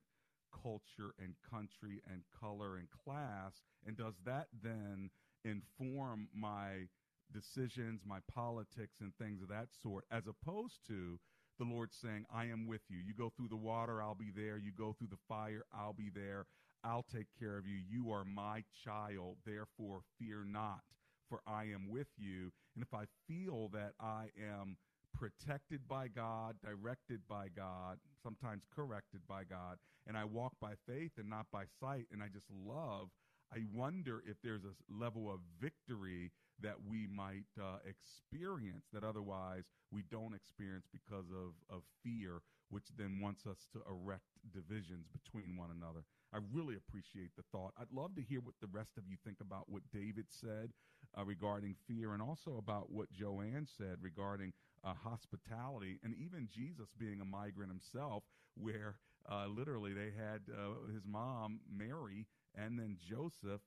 culture 0.52 1.14
and 1.18 1.34
country 1.48 2.02
and 2.10 2.22
color 2.38 2.76
and 2.76 2.88
class? 2.90 3.62
And 3.86 3.96
does 3.96 4.14
that 4.26 4.48
then 4.62 5.10
inform 5.44 6.28
my 6.34 6.88
decisions, 7.32 8.02
my 8.04 8.18
politics, 8.32 8.96
and 9.00 9.12
things 9.16 9.40
of 9.40 9.48
that 9.48 9.68
sort, 9.82 10.04
as 10.10 10.24
opposed 10.26 10.80
to 10.88 11.18
the 11.58 11.64
Lord 11.64 11.90
saying, 11.92 12.24
I 12.32 12.46
am 12.46 12.66
with 12.66 12.82
you. 12.88 12.98
You 12.98 13.14
go 13.14 13.32
through 13.36 13.48
the 13.48 13.56
water, 13.56 14.02
I'll 14.02 14.14
be 14.14 14.32
there. 14.34 14.58
You 14.58 14.72
go 14.76 14.94
through 14.98 15.08
the 15.10 15.22
fire, 15.28 15.64
I'll 15.72 15.92
be 15.92 16.10
there. 16.14 16.46
I'll 16.84 17.04
take 17.12 17.26
care 17.38 17.58
of 17.58 17.66
you. 17.66 17.76
You 17.88 18.12
are 18.12 18.24
my 18.24 18.62
child. 18.84 19.36
Therefore, 19.44 20.02
fear 20.18 20.44
not, 20.46 20.80
for 21.28 21.40
I 21.46 21.64
am 21.64 21.88
with 21.90 22.08
you. 22.16 22.52
And 22.74 22.84
if 22.84 22.94
I 22.94 23.04
feel 23.26 23.68
that 23.72 23.92
I 24.00 24.28
am 24.38 24.76
protected 25.12 25.88
by 25.88 26.08
God, 26.08 26.56
directed 26.64 27.20
by 27.28 27.48
God, 27.54 27.98
sometimes 28.22 28.62
corrected 28.74 29.20
by 29.28 29.42
God, 29.44 29.78
and 30.06 30.16
I 30.16 30.24
walk 30.24 30.52
by 30.60 30.74
faith 30.86 31.12
and 31.18 31.28
not 31.28 31.46
by 31.52 31.64
sight, 31.80 32.06
and 32.12 32.22
I 32.22 32.28
just 32.32 32.46
love, 32.50 33.08
I 33.52 33.58
wonder 33.74 34.22
if 34.26 34.36
there's 34.42 34.64
a 34.64 34.74
level 34.92 35.30
of 35.30 35.40
victory 35.60 36.30
that 36.60 36.76
we 36.88 37.06
might 37.06 37.48
uh, 37.60 37.78
experience 37.86 38.86
that 38.92 39.04
otherwise 39.04 39.64
we 39.90 40.02
don't 40.10 40.34
experience 40.34 40.86
because 40.92 41.26
of, 41.30 41.54
of 41.74 41.82
fear, 42.02 42.40
which 42.70 42.88
then 42.96 43.20
wants 43.20 43.46
us 43.46 43.66
to 43.72 43.80
erect 43.88 44.24
divisions 44.52 45.06
between 45.12 45.56
one 45.56 45.70
another. 45.70 46.04
I 46.32 46.38
really 46.52 46.76
appreciate 46.76 47.30
the 47.36 47.44
thought. 47.52 47.72
I'd 47.80 47.92
love 47.92 48.14
to 48.16 48.22
hear 48.22 48.40
what 48.40 48.54
the 48.60 48.68
rest 48.70 48.98
of 48.98 49.04
you 49.08 49.16
think 49.24 49.38
about 49.40 49.68
what 49.68 49.82
David 49.92 50.26
said 50.28 50.70
uh, 51.16 51.24
regarding 51.24 51.76
fear 51.86 52.12
and 52.12 52.22
also 52.22 52.56
about 52.58 52.90
what 52.90 53.10
Joanne 53.12 53.66
said 53.66 53.96
regarding 54.02 54.52
uh, 54.84 54.92
hospitality 54.94 55.98
and 56.02 56.14
even 56.14 56.48
Jesus 56.52 56.88
being 56.98 57.20
a 57.20 57.24
migrant 57.24 57.70
himself, 57.70 58.24
where 58.54 58.96
uh, 59.30 59.46
literally 59.46 59.92
they 59.92 60.12
had 60.16 60.42
uh, 60.52 60.92
his 60.92 61.02
mom, 61.06 61.60
Mary, 61.70 62.26
and 62.54 62.78
then 62.78 62.96
Joseph 62.98 63.60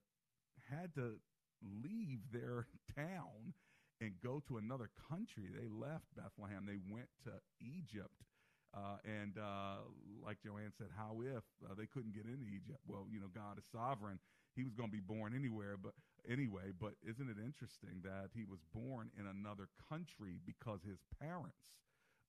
had 0.69 0.93
to 0.95 1.13
leave 1.61 2.19
their 2.31 2.67
town 2.95 3.53
and 4.01 4.13
go 4.23 4.41
to 4.47 4.57
another 4.57 4.89
country. 5.09 5.45
They 5.53 5.69
left 5.69 6.05
Bethlehem. 6.17 6.65
They 6.65 6.81
went 6.91 7.07
to 7.25 7.37
Egypt. 7.61 8.25
Uh, 8.73 8.97
and 9.03 9.37
uh, 9.37 9.83
like 10.25 10.41
Joanne 10.41 10.71
said, 10.77 10.87
how 10.95 11.21
if 11.21 11.43
uh, 11.67 11.75
they 11.77 11.85
couldn't 11.85 12.15
get 12.15 12.25
into 12.25 12.47
Egypt? 12.47 12.79
Well, 12.87 13.05
you 13.11 13.19
know, 13.19 13.29
God 13.29 13.59
is 13.59 13.65
sovereign. 13.71 14.17
He 14.55 14.63
was 14.63 14.73
going 14.73 14.89
to 14.89 14.95
be 14.95 15.03
born 15.03 15.35
anywhere, 15.35 15.75
but 15.77 15.93
anyway. 16.27 16.71
But 16.71 16.95
isn't 17.03 17.29
it 17.29 17.37
interesting 17.37 18.01
that 18.03 18.31
he 18.33 18.43
was 18.43 18.59
born 18.73 19.11
in 19.19 19.27
another 19.27 19.67
country 19.91 20.39
because 20.45 20.79
his 20.87 20.99
parents 21.19 21.75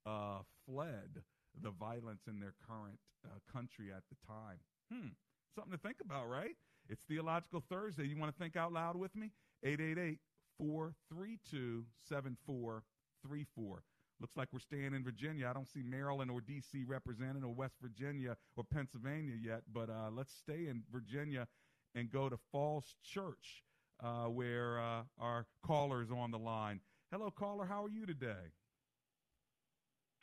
uh, 0.05 0.43
fled 0.67 1.23
the 1.63 1.71
violence 1.71 2.27
in 2.27 2.41
their 2.41 2.55
current 2.67 2.99
uh, 3.25 3.39
country 3.51 3.95
at 3.95 4.03
the 4.11 4.19
time? 4.27 4.59
Hmm. 4.91 5.15
Something 5.55 5.73
to 5.73 5.79
think 5.79 6.03
about, 6.03 6.29
right? 6.29 6.59
It's 6.89 7.05
Theological 7.05 7.63
Thursday. 7.69 8.07
You 8.07 8.17
want 8.19 8.33
to 8.35 8.39
think 8.39 8.57
out 8.57 8.73
loud 8.73 8.97
with 8.97 9.15
me? 9.15 9.31
888 9.65 10.19
432 10.59 11.85
7434. 12.09 13.83
Looks 14.21 14.37
like 14.37 14.49
we're 14.53 14.61
staying 14.61 14.95
in 14.95 15.03
Virginia. 15.03 15.49
I 15.49 15.53
don't 15.53 15.67
see 15.67 15.83
Maryland 15.83 16.31
or 16.31 16.41
D.C. 16.41 16.85
represented 16.85 17.43
or 17.43 17.53
West 17.53 17.75
Virginia 17.83 18.37
or 18.57 18.63
Pennsylvania 18.63 19.35
yet, 19.35 19.63
but 19.73 19.91
uh, 19.91 20.11
let's 20.13 20.33
stay 20.33 20.69
in 20.69 20.83
Virginia 20.93 21.49
and 21.95 22.11
go 22.11 22.29
to 22.29 22.39
Falls 22.53 22.95
Church, 23.03 23.65
uh, 24.03 24.27
where 24.27 24.79
uh, 24.79 25.03
our 25.19 25.47
caller 25.67 26.03
is 26.03 26.11
on 26.11 26.31
the 26.31 26.39
line. 26.39 26.81
Hello, 27.11 27.31
caller. 27.31 27.67
How 27.67 27.85
are 27.85 27.91
you 27.91 28.07
today? 28.07 28.55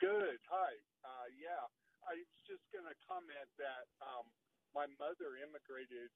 Good. 0.00 0.40
Hi. 0.48 0.72
Uh, 1.04 1.28
yeah, 1.36 1.68
I 2.08 2.16
was 2.16 2.40
just 2.48 2.64
going 2.72 2.88
to 2.88 2.96
comment 3.04 3.48
that 3.60 3.84
um, 4.00 4.24
my 4.72 4.88
mother 4.96 5.36
immigrated 5.44 6.08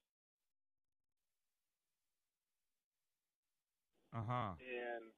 Uh 4.15 4.23
huh. 4.27 4.53
and 4.61 5.13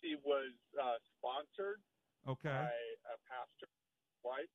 she 0.00 0.16
was 0.26 0.52
uh, 0.76 0.98
sponsored 1.18 1.80
Okay. 2.28 2.48
by 2.48 2.72
a 3.14 3.16
pastor's 3.30 3.70
wife 4.24 4.50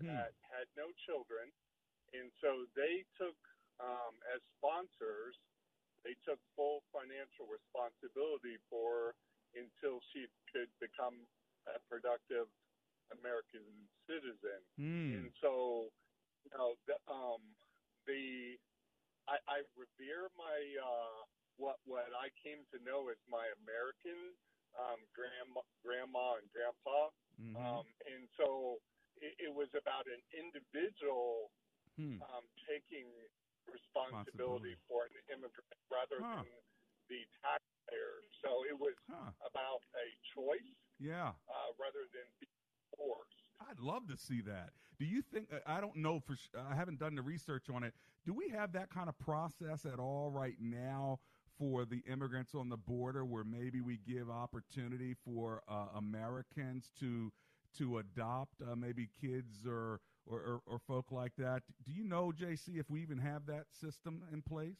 Hmm. 0.00 0.08
that 0.08 0.34
had 0.42 0.66
no 0.76 0.90
children, 1.06 1.48
and 2.12 2.30
so 2.40 2.66
they 2.76 3.04
took 3.16 3.36
um, 3.80 4.14
as 4.34 4.40
sponsors, 4.58 5.36
they 6.04 6.14
took 6.24 6.38
full 6.56 6.82
financial 6.92 7.46
responsibility 7.48 8.58
for 8.70 9.14
until 9.54 10.00
she 10.12 10.26
could 10.52 10.68
become 10.80 11.26
a 11.70 11.78
productive 11.88 12.46
American 13.12 13.64
citizen. 14.06 14.60
Hmm. 14.76 15.12
And 15.14 15.32
so, 15.40 15.88
you 16.44 16.50
know, 16.56 16.76
the, 16.86 16.96
um, 17.08 17.42
the 18.06 18.56
I, 19.28 19.36
I 19.48 19.58
revere 19.76 20.28
my 20.36 20.58
uh, 20.80 21.20
what 21.56 21.78
what 21.86 22.10
I 22.14 22.30
came 22.42 22.66
to 22.74 22.78
know 22.82 23.08
as 23.10 23.18
my 23.30 23.46
American 23.62 24.34
um, 24.74 24.98
grandma, 25.14 25.62
grandma 25.86 26.42
and 26.42 26.48
grandpa, 26.50 27.10
Mhm. 27.38 27.54
um, 27.54 27.86
and 28.10 28.26
so 28.36 28.82
it, 29.22 29.34
it 29.38 29.52
was 29.54 29.70
about 29.78 30.06
an 30.10 30.22
individual 30.34 31.50
Hmm. 31.96 32.18
um, 32.26 32.42
taking 32.66 33.06
responsibility 33.70 34.74
for 34.88 35.04
an 35.06 35.14
immigrant 35.30 35.70
rather 35.90 36.18
Huh. 36.20 36.42
than 36.42 36.50
the 37.08 37.22
taxpayer. 37.40 38.18
So 38.42 38.64
it 38.66 38.76
was 38.78 38.94
Huh. 39.08 39.30
about 39.46 39.82
a 39.94 40.06
choice 40.34 40.74
Yeah. 40.98 41.34
uh, 41.48 41.72
rather 41.78 42.02
than 42.12 42.26
being 42.40 42.50
forced. 42.96 43.30
I'd 43.60 43.78
love 43.78 44.08
to 44.08 44.16
see 44.16 44.40
that. 44.42 44.74
Do 44.98 45.04
you 45.04 45.22
think? 45.22 45.52
uh, 45.52 45.60
I 45.66 45.80
don't 45.80 45.96
know 45.96 46.18
for. 46.18 46.34
sh- 46.36 46.50
I 46.56 46.74
haven't 46.74 46.98
done 46.98 47.14
the 47.14 47.22
research 47.22 47.70
on 47.70 47.84
it. 47.84 47.94
Do 48.24 48.32
we 48.32 48.48
have 48.48 48.72
that 48.72 48.90
kind 48.90 49.08
of 49.08 49.16
process 49.18 49.86
at 49.86 50.00
all 50.00 50.30
right 50.30 50.60
now 50.60 51.20
for 51.58 51.84
the 51.84 52.02
immigrants 52.10 52.54
on 52.54 52.68
the 52.68 52.76
border, 52.76 53.24
where 53.24 53.44
maybe 53.44 53.80
we 53.80 53.98
give 53.98 54.30
opportunity 54.30 55.14
for 55.14 55.62
uh, 55.68 55.86
Americans 55.96 56.90
to 57.00 57.32
to 57.78 57.98
adopt 57.98 58.62
uh, 58.62 58.76
maybe 58.76 59.08
kids 59.20 59.66
or, 59.66 60.00
or 60.26 60.40
or 60.40 60.60
or 60.66 60.78
folk 60.78 61.10
like 61.12 61.32
that? 61.36 61.62
Do 61.84 61.92
you 61.92 62.04
know, 62.04 62.32
JC, 62.32 62.78
if 62.78 62.90
we 62.90 63.02
even 63.02 63.18
have 63.18 63.46
that 63.46 63.66
system 63.72 64.22
in 64.32 64.42
place? 64.42 64.78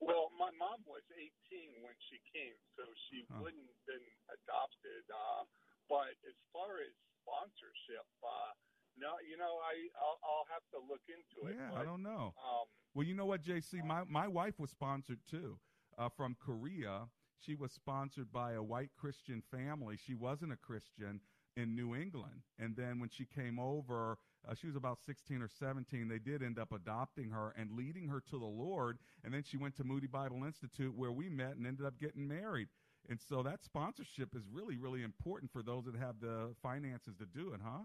Well, 0.00 0.28
my 0.36 0.50
mom 0.58 0.82
was 0.84 1.02
18 1.16 1.80
when 1.80 1.96
she 2.10 2.20
came, 2.34 2.56
so 2.76 2.84
she 3.08 3.24
Huh. 3.30 3.38
wouldn't 3.40 3.64
have 3.64 3.84
been 3.86 4.06
adopted. 4.28 5.04
Uh, 5.08 5.44
but 5.88 6.12
as 6.28 6.36
far 6.52 6.80
as 6.82 6.92
sponsorship, 7.22 8.04
uh, 8.20 8.52
no, 8.96 9.18
you 9.28 9.36
know, 9.36 9.58
I 9.62 9.74
I'll, 9.98 10.18
I'll 10.22 10.48
have 10.52 10.64
to 10.72 10.78
look 10.86 11.02
into 11.08 11.50
it. 11.50 11.56
Yeah, 11.58 11.70
but, 11.72 11.80
I 11.80 11.84
don't 11.84 12.02
know. 12.02 12.34
Um, 12.38 12.66
Well, 12.94 13.06
you 13.06 13.14
know 13.14 13.26
what, 13.26 13.42
JC, 13.42 13.84
my 13.84 14.04
my 14.08 14.28
wife 14.28 14.58
was 14.58 14.70
sponsored 14.70 15.20
too 15.28 15.58
uh, 15.98 16.08
from 16.08 16.36
Korea, 16.44 17.08
she 17.38 17.54
was 17.54 17.72
sponsored 17.72 18.32
by 18.32 18.52
a 18.52 18.62
white 18.62 18.90
Christian 18.96 19.42
family. 19.50 19.96
She 19.96 20.14
wasn't 20.14 20.52
a 20.52 20.56
Christian 20.56 21.20
in 21.56 21.74
New 21.74 21.94
England. 21.94 22.42
And 22.58 22.74
then 22.76 22.98
when 22.98 23.10
she 23.10 23.26
came 23.26 23.58
over, 23.58 24.18
uh, 24.48 24.54
she 24.54 24.66
was 24.66 24.76
about 24.76 24.98
16 25.04 25.40
or 25.42 25.48
17. 25.48 26.08
They 26.08 26.18
did 26.18 26.42
end 26.42 26.58
up 26.58 26.72
adopting 26.72 27.30
her 27.30 27.54
and 27.56 27.70
leading 27.72 28.08
her 28.08 28.20
to 28.30 28.38
the 28.38 28.44
Lord. 28.44 28.98
And 29.22 29.32
then 29.32 29.42
she 29.42 29.56
went 29.56 29.76
to 29.76 29.84
Moody 29.84 30.06
Bible 30.06 30.44
Institute 30.44 30.94
where 30.96 31.12
we 31.12 31.28
met 31.28 31.56
and 31.56 31.66
ended 31.66 31.86
up 31.86 31.98
getting 32.00 32.26
married. 32.26 32.68
And 33.08 33.20
so 33.20 33.42
that 33.42 33.62
sponsorship 33.62 34.34
is 34.34 34.42
really, 34.50 34.78
really 34.78 35.02
important 35.02 35.52
for 35.52 35.62
those 35.62 35.84
that 35.84 35.96
have 35.96 36.20
the 36.20 36.54
finances 36.62 37.14
to 37.18 37.26
do 37.26 37.52
it, 37.52 37.60
huh? 37.62 37.82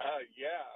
Uh, 0.00 0.20
yeah, 0.36 0.66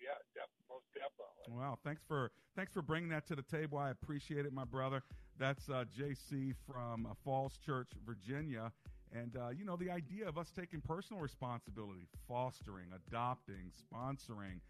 yeah, 0.00 0.16
def- 0.34 0.48
most 0.68 0.86
definitely. 0.94 1.60
Wow, 1.60 1.78
thanks 1.84 2.02
for 2.06 2.30
thanks 2.56 2.72
for 2.72 2.82
bringing 2.82 3.10
that 3.10 3.26
to 3.26 3.36
the 3.36 3.42
table. 3.42 3.78
I 3.78 3.90
appreciate 3.90 4.46
it, 4.46 4.52
my 4.52 4.64
brother. 4.64 5.02
That's 5.38 5.68
uh, 5.68 5.84
JC 5.96 6.54
from 6.66 7.06
uh, 7.06 7.14
Falls 7.24 7.58
Church, 7.64 7.90
Virginia, 8.06 8.72
and 9.12 9.36
uh, 9.36 9.50
you 9.50 9.64
know 9.64 9.76
the 9.76 9.90
idea 9.90 10.26
of 10.26 10.38
us 10.38 10.50
taking 10.50 10.80
personal 10.80 11.20
responsibility, 11.20 12.08
fostering, 12.26 12.86
adopting, 13.08 13.70
sponsoring, 13.70 14.60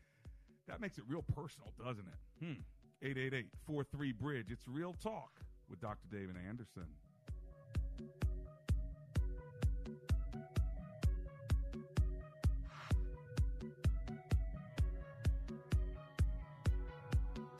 that 0.68 0.80
makes 0.80 0.98
it 0.98 1.04
real 1.08 1.24
personal, 1.34 1.72
doesn't 1.78 2.06
it? 2.06 2.44
Hmm. 2.44 2.60
888 3.02 4.18
Bridge. 4.18 4.46
It's 4.50 4.68
Real 4.68 4.94
Talk 5.02 5.40
with 5.68 5.80
Dr. 5.80 6.06
David 6.10 6.36
Anderson. 6.48 6.86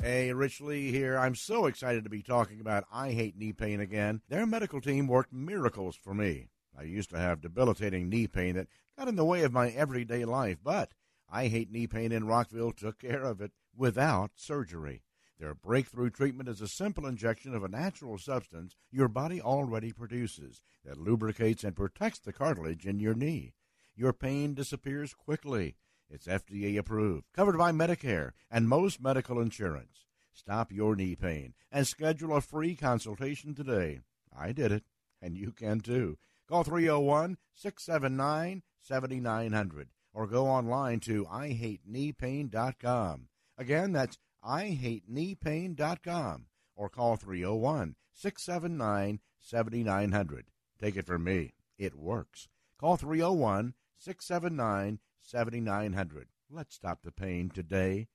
Hey, 0.03 0.33
Rich 0.33 0.61
Lee 0.61 0.91
here. 0.91 1.17
I'm 1.17 1.37
so 1.37 1.67
excited 1.67 2.03
to 2.03 2.11
be 2.11 2.23
talking 2.23 2.59
about 2.59 2.89
I 2.93 3.13
Hate 3.13 3.39
Knee 3.39 3.53
Pain 3.53 3.79
again. 3.79 4.21
Their 4.29 4.47
medical 4.47 4.81
team 4.81 5.07
worked 5.07 5.33
miracles 5.33 5.95
for 5.95 6.13
me. 6.13 6.49
I 6.77 6.83
used 6.83 7.11
to 7.11 7.21
have 7.21 7.41
debilitating 7.41 8.09
knee 8.09 8.27
pain 8.27 8.57
that 8.57 8.67
got 8.99 9.07
in 9.07 9.15
the 9.15 9.25
way 9.25 9.45
of 9.45 9.53
my 9.53 9.69
everyday 9.69 10.25
life, 10.25 10.59
but 10.61 10.91
I 11.31 11.47
Hate 11.47 11.71
Knee 11.71 11.87
Pain 11.87 12.11
in 12.11 12.27
Rockville 12.27 12.73
took 12.73 12.99
care 12.99 13.23
of 13.23 13.41
it 13.41 13.53
without 13.77 14.33
surgery. 14.35 15.05
Their 15.39 15.55
breakthrough 15.55 16.11
treatment 16.11 16.49
is 16.49 16.61
a 16.61 16.67
simple 16.67 17.07
injection 17.07 17.55
of 17.55 17.63
a 17.63 17.69
natural 17.69 18.19
substance 18.19 18.75
your 18.91 19.07
body 19.07 19.41
already 19.41 19.93
produces 19.93 20.61
that 20.85 20.99
lubricates 20.99 21.63
and 21.63 21.77
protects 21.77 22.19
the 22.19 22.33
cartilage 22.33 22.87
in 22.87 22.99
your 22.99 23.15
knee. 23.15 23.55
Your 23.95 24.13
pain 24.13 24.55
disappears 24.55 25.15
quickly 25.15 25.77
it's 26.13 26.27
FDA 26.27 26.79
approved, 26.79 27.25
covered 27.35 27.57
by 27.57 27.73
Medicare 27.73 28.33
and 28.51 28.69
most 28.69 29.03
medical 29.03 29.41
insurance. 29.41 30.05
Stop 30.35 30.71
your 30.71 30.95
knee 30.95 31.17
pain 31.17 31.55
and 31.71 31.87
schedule 31.87 32.37
a 32.37 32.43
free 32.43 32.75
consultation 32.75 33.55
today. 33.55 34.01
I 34.37 34.53
did 34.53 34.73
it, 34.73 34.85
and 35.21 35.37
you 35.37 35.53
can 35.53 35.81
too. 35.81 36.17
Call 36.49 36.65
301 36.65 37.37
679 37.55 38.63
7900 38.81 39.89
or 40.13 40.27
go 40.27 40.47
online 40.47 40.99
to 41.01 41.25
IHateKneePain.com. 41.25 43.29
Again, 43.57 43.93
that's 43.93 44.19
IHateKneePain.com 44.45 46.47
or 46.77 46.91
call 46.91 47.17
301 47.17 47.97
679 48.13 49.21
7900. 49.41 50.47
Take 50.79 50.97
it 50.97 51.07
from 51.07 51.25
me, 51.25 51.55
it 51.79 51.95
works. 51.95 52.49
Call 52.79 52.97
301 52.97 53.75
679 53.97 54.99
7900. 55.23 56.29
Let's 56.51 56.75
stop 56.75 57.03
the 57.03 57.13
pain 57.13 57.51
today. 57.51 58.09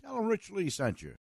Tell 0.00 0.16
them 0.16 0.26
Rich 0.26 0.50
Lee 0.50 0.70
sent 0.70 1.02
you. 1.02 1.14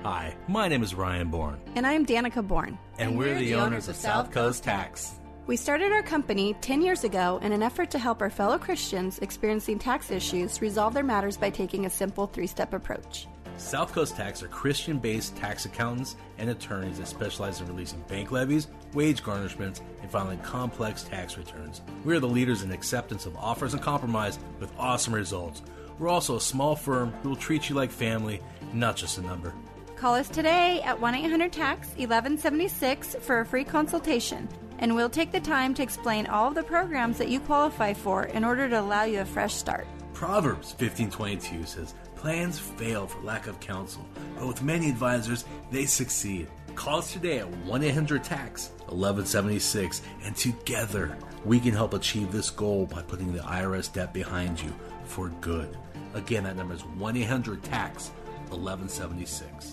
Hi, 0.00 0.36
my 0.48 0.68
name 0.68 0.82
is 0.82 0.94
Ryan 0.94 1.30
Bourne. 1.30 1.60
And 1.74 1.86
I'm 1.86 2.06
Danica 2.06 2.46
Bourne. 2.46 2.78
And, 2.98 3.10
and 3.10 3.18
we're, 3.18 3.26
we're, 3.26 3.38
the, 3.38 3.46
the 3.46 3.54
owners, 3.54 3.66
owners 3.66 3.88
of 3.88 3.96
South 3.96 4.30
Coast 4.30 4.64
Tax. 4.64 5.20
We 5.46 5.56
started 5.56 5.92
our 5.92 6.02
company 6.02 6.54
10 6.60 6.82
years 6.82 7.04
ago 7.04 7.40
in 7.42 7.52
an 7.52 7.62
effort 7.62 7.90
to 7.90 7.98
help 7.98 8.22
our 8.22 8.30
fellow 8.30 8.58
Christians 8.58 9.18
experiencing 9.18 9.78
tax 9.78 10.10
issues 10.10 10.62
resolve 10.62 10.94
their 10.94 11.02
matters 11.02 11.36
by 11.36 11.50
taking 11.50 11.84
a 11.86 11.90
simple 11.90 12.26
three 12.26 12.46
step 12.46 12.72
approach. 12.72 13.26
South 13.56 13.92
Coast 13.92 14.16
Tax 14.16 14.42
are 14.42 14.48
Christian 14.48 14.98
based 14.98 15.36
tax 15.36 15.64
accountants 15.64 16.16
and 16.38 16.50
attorneys 16.50 16.98
that 16.98 17.06
specialize 17.06 17.60
in 17.60 17.68
releasing 17.68 18.00
bank 18.02 18.30
levies, 18.32 18.68
wage 18.92 19.22
garnishments, 19.22 19.80
and 20.00 20.10
filing 20.10 20.38
complex 20.40 21.02
tax 21.02 21.36
returns. 21.36 21.80
We 22.04 22.14
are 22.16 22.20
the 22.20 22.28
leaders 22.28 22.62
in 22.62 22.72
acceptance 22.72 23.26
of 23.26 23.36
offers 23.36 23.74
and 23.74 23.82
compromise 23.82 24.38
with 24.58 24.72
awesome 24.78 25.14
results. 25.14 25.62
We're 25.98 26.08
also 26.08 26.36
a 26.36 26.40
small 26.40 26.74
firm 26.74 27.12
who 27.22 27.30
will 27.30 27.36
treat 27.36 27.68
you 27.68 27.76
like 27.76 27.90
family, 27.90 28.40
not 28.72 28.96
just 28.96 29.18
a 29.18 29.22
number. 29.22 29.54
Call 29.96 30.14
us 30.14 30.28
today 30.28 30.80
at 30.82 31.00
1 31.00 31.14
800 31.14 31.52
TAX 31.52 31.88
1176 31.90 33.16
for 33.20 33.40
a 33.40 33.46
free 33.46 33.62
consultation, 33.62 34.48
and 34.78 34.96
we'll 34.96 35.08
take 35.08 35.30
the 35.30 35.38
time 35.38 35.74
to 35.74 35.82
explain 35.82 36.26
all 36.26 36.48
of 36.48 36.56
the 36.56 36.62
programs 36.64 37.18
that 37.18 37.28
you 37.28 37.38
qualify 37.38 37.92
for 37.92 38.24
in 38.24 38.44
order 38.44 38.68
to 38.68 38.80
allow 38.80 39.04
you 39.04 39.20
a 39.20 39.24
fresh 39.24 39.54
start. 39.54 39.86
Proverbs 40.12 40.74
1522 40.78 41.64
says, 41.66 41.94
Plans 42.22 42.56
fail 42.56 43.08
for 43.08 43.20
lack 43.24 43.48
of 43.48 43.58
counsel, 43.58 44.06
but 44.38 44.46
with 44.46 44.62
many 44.62 44.88
advisors, 44.88 45.44
they 45.72 45.86
succeed. 45.86 46.46
Call 46.76 46.98
us 46.98 47.12
today 47.12 47.40
at 47.40 47.48
1 47.48 47.82
800 47.82 48.22
TAX 48.22 48.68
1176, 48.86 50.02
and 50.22 50.36
together 50.36 51.18
we 51.44 51.58
can 51.58 51.72
help 51.72 51.94
achieve 51.94 52.30
this 52.30 52.48
goal 52.48 52.86
by 52.86 53.02
putting 53.02 53.32
the 53.32 53.40
IRS 53.40 53.92
debt 53.92 54.14
behind 54.14 54.62
you 54.62 54.72
for 55.04 55.30
good. 55.40 55.76
Again, 56.14 56.44
that 56.44 56.54
number 56.54 56.74
is 56.74 56.82
1 56.82 57.16
800 57.16 57.60
TAX 57.64 58.10
1176. 58.50 59.71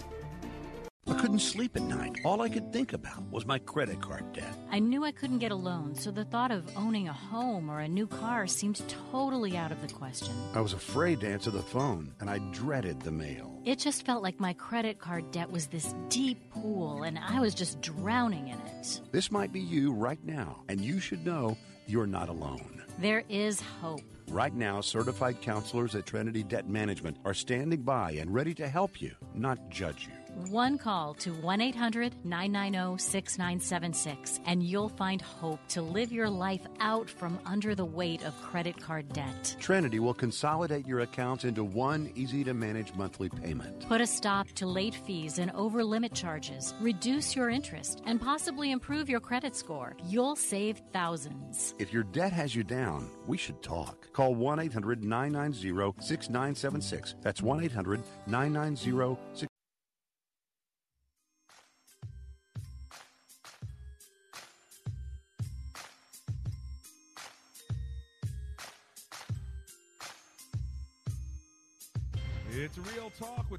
I 1.10 1.15
couldn't 1.15 1.39
sleep 1.39 1.76
at 1.76 1.82
night. 1.82 2.19
All 2.24 2.41
I 2.41 2.50
could 2.50 2.72
think 2.72 2.93
about 2.93 3.24
was 3.32 3.45
my 3.45 3.58
credit 3.58 4.00
card 4.00 4.32
debt. 4.32 4.56
I 4.69 4.78
knew 4.78 5.04
I 5.04 5.12
couldn't 5.12 5.39
get 5.39 5.52
a 5.52 5.56
loan, 5.56 5.95
so 5.95 6.12
the 6.12 6.26
thought 6.26 6.52
of 6.52 6.69
owning 6.78 7.08
a 7.08 7.13
home 7.13 7.69
or 7.69 7.80
a 7.80 7.88
new 7.88 8.06
car 8.06 8.45
seemed 8.45 8.82
totally 9.12 9.58
out 9.58 9.72
of 9.72 9.82
the 9.82 9.91
question. 9.91 10.34
I 10.54 10.62
was 10.62 10.74
afraid 10.74 11.22
to 11.22 11.28
answer 11.28 11.50
the 11.50 11.63
phone, 11.63 12.13
and 12.19 12.30
I 12.30 12.38
dreaded 12.52 13.02
the 13.02 13.12
mail. 13.12 13.60
It 13.65 13.80
just 13.80 14.06
felt 14.06 14.22
like 14.22 14.39
my 14.39 14.54
credit 14.54 15.00
card 15.00 15.32
debt 15.32 15.52
was 15.52 15.67
this 15.67 15.95
deep 16.10 16.52
pool, 16.52 17.02
and 17.04 17.17
I 17.17 17.39
was 17.39 17.56
just 17.56 17.82
drowning 17.82 18.50
in 18.50 18.60
it. 18.60 19.02
This 19.12 19.32
might 19.32 19.52
be 19.52 19.62
you 19.62 19.91
right 19.91 20.24
now, 20.24 20.62
and 20.69 20.80
you 20.80 21.00
should 21.00 21.26
know 21.26 21.58
you're 21.88 22.08
not 22.08 22.30
alone. 22.30 22.84
There 23.00 23.24
is 23.30 23.62
hope. 23.82 24.02
Right 24.30 24.54
now, 24.54 24.80
certified 24.82 25.41
counselors 25.41 25.95
at 25.95 26.06
Trinity 26.06 26.43
Debt 26.43 26.69
Management 26.69 27.17
are 27.26 27.34
standing 27.34 27.82
by 27.82 28.12
and 28.12 28.32
ready 28.32 28.54
to 28.54 28.67
help 28.67 29.02
you, 29.02 29.15
not 29.34 29.69
judge 29.69 30.08
you. 30.08 30.18
One 30.50 30.78
call 30.78 31.13
to 31.15 31.34
1 31.34 31.62
800 31.62 32.13
990 32.24 33.02
6976, 33.02 34.39
and 34.46 34.63
you'll 34.63 34.89
find 34.89 35.22
hope 35.22 35.60
to 35.70 35.82
live 35.82 36.12
your 36.12 36.30
life 36.30 36.65
out 36.80 37.10
from 37.10 37.39
under 37.46 37.76
the 37.76 37.86
weight 37.86 38.24
of 38.24 38.39
credit 38.42 38.80
card 38.82 39.12
debt. 39.13 39.56
Trinity 39.60 40.00
will 40.00 40.13
consolidate 40.13 40.88
your 40.88 41.02
accounts 41.02 41.44
into 41.44 41.63
one 41.63 42.12
easy 42.15 42.44
to 42.44 42.54
manage 42.54 42.94
monthly 42.96 43.30
payment. 43.30 43.88
Put 43.88 44.02
a 44.02 44.08
stop 44.08 44.48
to 44.54 44.65
late 44.65 44.96
fees 44.96 45.39
and 45.39 45.52
over 45.52 45.84
limit 45.84 46.13
charges, 46.13 46.74
reduce 46.80 47.36
your 47.36 47.50
interest, 47.50 48.02
and 48.06 48.22
possibly 48.22 48.72
improve 48.72 49.10
your 49.10 49.20
credit 49.20 49.56
score. 49.56 49.96
You'll 50.06 50.36
save 50.36 50.82
thousands. 50.94 51.74
If 51.80 51.92
your 51.92 52.04
debt 52.04 52.34
has 52.34 52.56
you 52.56 52.63
down, 52.63 53.10
we 53.28 53.38
should 53.38 53.62
talk. 53.62 54.12
Call 54.13 54.36
1 54.36 54.60
800 54.60 55.04
990 55.04 56.02
6976. 56.02 57.15
That's 57.22 57.42
1 57.42 57.63
800 57.63 58.02
990 58.28 58.80
6976. 58.80 59.49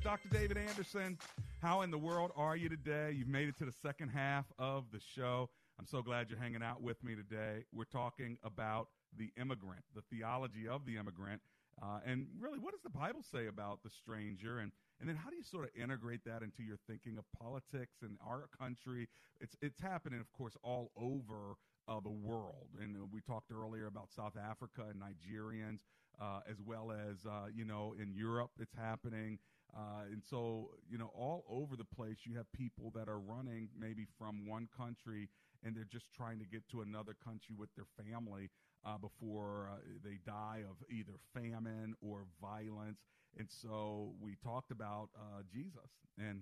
With 0.00 0.04
Dr. 0.04 0.28
David 0.30 0.56
Anderson. 0.56 1.18
How 1.60 1.82
in 1.82 1.90
the 1.90 1.98
world 1.98 2.30
are 2.34 2.56
you 2.56 2.70
today? 2.70 3.12
You've 3.14 3.28
made 3.28 3.48
it 3.48 3.58
to 3.58 3.66
the 3.66 3.72
second 3.82 4.08
half 4.08 4.46
of 4.58 4.84
the 4.92 5.00
show. 5.14 5.50
I'm 5.78 5.86
so 5.86 6.00
glad 6.00 6.30
you're 6.30 6.38
hanging 6.38 6.62
out 6.62 6.80
with 6.80 7.02
me 7.04 7.14
today. 7.14 7.64
We're 7.70 7.84
talking 7.84 8.38
about 8.42 8.88
the 9.18 9.30
immigrant, 9.38 9.82
the 9.94 10.00
theology 10.10 10.66
of 10.66 10.86
the 10.86 10.96
immigrant, 10.96 11.42
uh, 11.82 12.00
and 12.06 12.26
really, 12.38 12.58
what 12.58 12.72
does 12.72 12.82
the 12.82 12.90
Bible 12.90 13.22
say 13.22 13.46
about 13.46 13.82
the 13.82 13.90
stranger? 13.90 14.60
And 14.60 14.72
and 15.00 15.08
then 15.08 15.16
how 15.16 15.28
do 15.28 15.36
you 15.36 15.42
sort 15.42 15.64
of 15.64 15.70
integrate 15.80 16.24
that 16.24 16.42
into 16.42 16.62
your 16.62 16.76
thinking 16.86 17.18
of 17.18 17.24
politics 17.38 17.96
and 18.02 18.16
our 18.26 18.48
country? 18.58 19.08
It's 19.40 19.56
it's 19.60 19.80
happening, 19.80 20.20
of 20.20 20.32
course, 20.32 20.56
all 20.62 20.92
over 20.96 21.56
uh, 21.88 22.00
the 22.00 22.10
world. 22.10 22.68
And 22.80 22.96
uh, 22.96 23.00
we 23.12 23.20
talked 23.20 23.50
earlier 23.52 23.86
about 23.86 24.10
South 24.10 24.36
Africa 24.38 24.84
and 24.90 25.00
Nigerians 25.00 25.80
uh, 26.20 26.40
as 26.48 26.56
well 26.64 26.92
as 26.92 27.24
uh, 27.26 27.46
you 27.54 27.64
know 27.64 27.94
in 28.00 28.12
Europe 28.14 28.50
it's 28.58 28.74
happening. 28.76 29.38
Uh, 29.76 30.02
and 30.10 30.22
so, 30.28 30.70
you 30.90 30.98
know, 30.98 31.10
all 31.14 31.44
over 31.48 31.76
the 31.76 31.84
place, 31.84 32.18
you 32.24 32.36
have 32.36 32.50
people 32.52 32.90
that 32.94 33.08
are 33.08 33.18
running 33.20 33.68
maybe 33.78 34.06
from 34.18 34.46
one 34.46 34.68
country 34.76 35.28
and 35.64 35.76
they're 35.76 35.84
just 35.84 36.06
trying 36.14 36.38
to 36.38 36.46
get 36.46 36.68
to 36.70 36.80
another 36.80 37.14
country 37.22 37.54
with 37.56 37.68
their 37.76 37.86
family 38.04 38.50
uh, 38.84 38.96
before 38.98 39.70
uh, 39.72 39.76
they 40.02 40.18
die 40.26 40.62
of 40.68 40.76
either 40.90 41.12
famine 41.34 41.94
or 42.00 42.24
violence. 42.40 43.00
And 43.38 43.48
so 43.48 44.14
we 44.20 44.36
talked 44.42 44.70
about 44.70 45.10
uh, 45.14 45.42
Jesus 45.52 45.90
and 46.18 46.40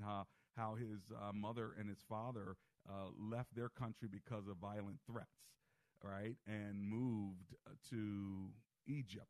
how 0.57 0.75
his 0.75 1.01
uh, 1.15 1.33
mother 1.33 1.71
and 1.79 1.89
his 1.89 1.99
father 2.09 2.57
uh, 2.89 3.09
left 3.19 3.55
their 3.55 3.69
country 3.69 4.09
because 4.11 4.47
of 4.49 4.57
violent 4.57 4.99
threats, 5.07 5.29
right? 6.03 6.37
And 6.47 6.83
moved 6.83 7.55
to 7.91 8.51
Egypt. 8.87 9.27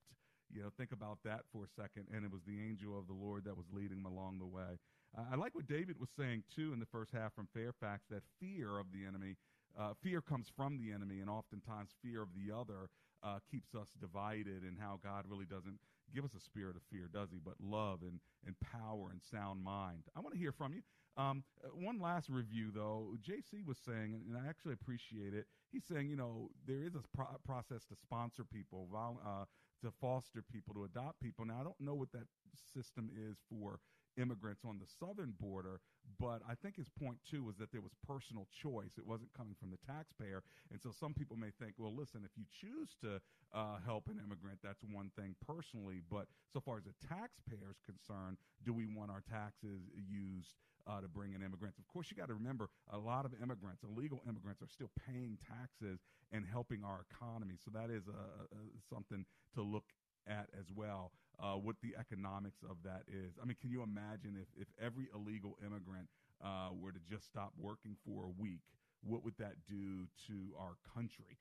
You 0.55 0.63
know, 0.63 0.71
think 0.77 0.93
about 0.93 1.19
that 1.25 1.43
for 1.53 1.65
a 1.65 1.69
second. 1.69 2.07
And 2.15 2.25
it 2.25 2.33
was 2.33 2.43
the 2.47 2.59
angel 2.61 2.99
of 2.99 3.07
the 3.07 3.15
Lord 3.15 3.45
that 3.45 3.57
was 3.57 3.67
leading 3.73 4.03
them 4.03 4.07
along 4.13 4.39
the 4.39 4.47
way. 4.47 4.79
I 5.17 5.37
like 5.37 5.55
what 5.55 5.67
David 5.67 5.99
was 5.99 6.11
saying, 6.17 6.45
too, 6.55 6.73
in 6.73 6.81
the 6.81 6.87
first 6.87 7.13
half 7.13 7.35
from 7.35 7.49
Fairfax 7.55 8.05
that 8.11 8.23
fear 8.41 8.79
of 8.79 8.87
the 8.93 9.07
enemy, 9.07 9.37
uh, 9.79 9.95
fear 10.03 10.21
comes 10.21 10.49
from 10.55 10.77
the 10.77 10.93
enemy, 10.93 11.21
and 11.21 11.31
oftentimes 11.31 11.91
fear 12.03 12.23
of 12.23 12.29
the 12.35 12.55
other 12.55 12.91
uh, 13.23 13.39
keeps 13.51 13.75
us 13.75 13.89
divided, 14.01 14.63
and 14.63 14.79
how 14.79 15.01
God 15.03 15.25
really 15.27 15.47
doesn't 15.47 15.79
give 16.15 16.25
us 16.25 16.35
a 16.37 16.41
spirit 16.41 16.77
of 16.77 16.83
fear, 16.91 17.09
does 17.13 17.31
he? 17.31 17.39
But 17.43 17.55
love 17.61 18.01
and, 18.03 18.21
and 18.47 18.55
power 18.61 19.09
and 19.11 19.21
sound 19.23 19.63
mind. 19.63 20.05
I 20.17 20.21
want 20.21 20.35
to 20.35 20.39
hear 20.39 20.53
from 20.53 20.73
you. 20.73 20.83
Um, 21.17 21.43
uh, 21.65 21.69
one 21.75 21.99
last 21.99 22.29
review, 22.29 22.71
though. 22.73 23.17
JC 23.27 23.67
was 23.67 23.79
saying, 23.79 24.23
and 24.29 24.37
I 24.37 24.49
actually 24.49 24.75
appreciate 24.75 25.35
it. 25.35 25.47
He's 25.73 25.85
saying, 25.85 26.09
you 26.09 26.17
know, 26.17 26.51
there 26.67 26.83
is 26.85 26.95
a 26.95 27.03
pro- 27.17 27.39
process 27.45 27.85
to 27.87 27.97
sponsor 27.97 28.45
people, 28.45 28.89
vol- 28.91 29.21
uh, 29.25 29.45
to 29.83 29.93
foster 30.01 30.43
people, 30.43 30.75
to 30.75 30.85
adopt 30.85 31.21
people. 31.21 31.45
Now, 31.45 31.59
I 31.61 31.65
don't 31.65 31.81
know 31.81 31.95
what 31.95 32.13
that 32.13 32.27
system 32.75 33.11
is 33.15 33.37
for 33.49 33.79
immigrants 34.19 34.63
on 34.67 34.79
the 34.79 34.91
southern 34.99 35.33
border. 35.39 35.81
But 36.19 36.43
I 36.49 36.55
think 36.59 36.77
his 36.77 36.89
point 36.89 37.19
too 37.23 37.45
was 37.45 37.57
that 37.59 37.71
there 37.71 37.81
was 37.81 37.93
personal 38.07 38.47
choice. 38.51 38.99
It 38.99 39.07
wasn't 39.07 39.33
coming 39.33 39.55
from 39.55 39.71
the 39.71 39.79
taxpayer. 39.87 40.43
And 40.73 40.83
so 40.83 40.91
some 40.91 41.15
people 41.15 41.37
may 41.37 41.55
think, 41.63 41.75
well, 41.79 41.95
listen, 41.95 42.27
if 42.27 42.35
you 42.35 42.45
choose 42.51 42.97
to 43.03 43.23
uh, 43.55 43.79
help 43.87 44.09
an 44.09 44.19
immigrant, 44.19 44.59
that's 44.63 44.83
one 44.83 45.11
thing 45.15 45.37
personally. 45.47 46.03
But 46.11 46.27
so 46.53 46.61
far 46.61 46.79
as 46.79 46.85
the 46.85 46.97
taxpayer 47.07 47.71
is 47.71 47.79
concerned, 47.87 48.39
do 48.67 48.75
we 48.75 48.87
want 48.87 49.11
our 49.11 49.23
taxes 49.31 49.87
used 49.95 50.59
uh, 50.89 51.01
to 51.01 51.09
bring 51.09 51.35
in 51.35 51.43
immigrants? 51.43 51.79
Of 51.79 51.87
course, 51.87 52.11
you 52.11 52.17
got 52.17 52.29
to 52.29 52.35
remember 52.35 52.69
a 52.91 52.99
lot 52.99 53.25
of 53.25 53.33
immigrants, 53.43 53.83
illegal 53.85 54.21
immigrants, 54.27 54.63
are 54.63 54.69
still 54.69 54.91
paying 55.07 55.39
taxes 55.39 56.01
and 56.33 56.45
helping 56.51 56.83
our 56.85 57.05
economy. 57.13 57.57
So 57.63 57.71
that 57.75 57.91
is 57.91 58.09
a, 58.09 58.45
a, 58.57 58.61
something 58.89 59.25
to 59.55 59.63
look 59.63 59.85
at 60.27 60.49
as 60.59 60.67
well 60.75 61.13
uh, 61.43 61.55
what 61.55 61.77
the 61.83 61.95
economics 61.99 62.59
of 62.69 62.77
that 62.85 63.03
is. 63.07 63.35
I 63.41 63.45
mean, 63.45 63.57
can 63.61 63.71
you 63.71 63.83
imagine 63.83 64.37
if, 64.41 64.49
if 64.61 64.69
every 64.83 65.09
illegal 65.15 65.57
immigrant 65.65 66.09
uh, 66.43 66.71
were 66.73 66.93
to 66.93 67.01
just 67.11 67.27
stop 67.27 67.53
working 67.59 67.97
for 68.05 68.25
a 68.25 68.43
week? 68.43 68.61
What 69.03 69.25
would 69.25 69.37
that 69.39 69.55
do 69.69 70.07
to 70.27 70.35
our 70.59 70.77
country? 70.95 71.39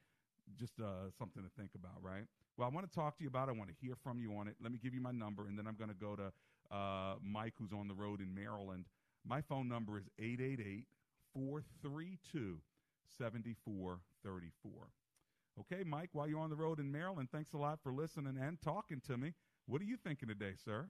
Just 0.57 0.79
uh, 0.79 1.09
something 1.17 1.43
to 1.43 1.49
think 1.57 1.71
about, 1.75 2.01
right? 2.01 2.25
Well, 2.55 2.69
I 2.69 2.73
want 2.73 2.89
to 2.89 2.93
talk 2.93 3.17
to 3.17 3.23
you 3.23 3.29
about 3.29 3.49
it. 3.49 3.55
I 3.55 3.57
want 3.57 3.69
to 3.69 3.75
hear 3.81 3.95
from 4.03 4.19
you 4.19 4.37
on 4.37 4.47
it. 4.47 4.55
Let 4.61 4.71
me 4.71 4.79
give 4.81 4.93
you 4.93 5.01
my 5.01 5.11
number, 5.11 5.47
and 5.47 5.57
then 5.57 5.67
I'm 5.67 5.75
going 5.75 5.89
to 5.89 5.95
go 5.95 6.15
to 6.15 6.31
uh, 6.73 7.15
Mike, 7.21 7.53
who's 7.59 7.73
on 7.73 7.87
the 7.87 7.93
road 7.93 8.21
in 8.21 8.33
Maryland. 8.33 8.85
My 9.27 9.41
phone 9.43 9.67
number 9.67 9.99
is 9.99 10.07
888 10.17 10.87
432 11.35 12.63
7434. 13.19 14.71
Okay, 15.59 15.83
Mike, 15.83 16.09
while 16.13 16.29
you're 16.29 16.39
on 16.39 16.49
the 16.49 16.55
road 16.55 16.79
in 16.79 16.87
Maryland, 16.87 17.27
thanks 17.27 17.51
a 17.51 17.59
lot 17.59 17.83
for 17.83 17.91
listening 17.91 18.37
and 18.39 18.61
talking 18.61 19.01
to 19.03 19.17
me. 19.17 19.33
What 19.67 19.81
are 19.81 19.89
you 19.89 19.97
thinking 19.99 20.29
today, 20.31 20.55
sir? 20.55 20.87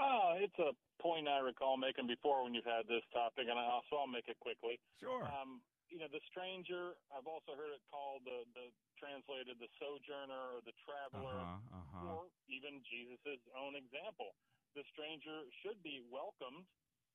Oh, 0.00 0.40
it's 0.40 0.56
a 0.56 0.72
point 1.02 1.28
I 1.28 1.40
recall 1.44 1.76
making 1.76 2.06
before 2.08 2.44
when 2.44 2.56
you've 2.56 2.68
had 2.68 2.88
this 2.88 3.04
topic, 3.12 3.48
and 3.52 3.58
I 3.58 3.68
also 3.68 4.00
I'll 4.00 4.08
make 4.08 4.28
it 4.28 4.40
quickly. 4.40 4.80
Sure. 4.96 5.24
Um, 5.24 5.60
you 5.92 6.00
know, 6.00 6.08
the 6.08 6.20
stranger. 6.32 6.96
I've 7.12 7.28
also 7.28 7.52
heard 7.56 7.72
it 7.76 7.84
called 7.92 8.24
the 8.24 8.44
the 8.56 8.72
translated 8.96 9.60
the 9.60 9.68
sojourner 9.76 10.56
or 10.56 10.60
the 10.64 10.76
traveler, 10.84 11.36
uh-huh, 11.36 11.76
uh-huh. 11.76 12.08
or 12.08 12.32
even 12.48 12.80
Jesus' 12.88 13.40
own 13.56 13.76
example. 13.76 14.32
The 14.76 14.84
stranger 14.92 15.48
should 15.64 15.80
be 15.80 16.04
welcomed 16.12 16.68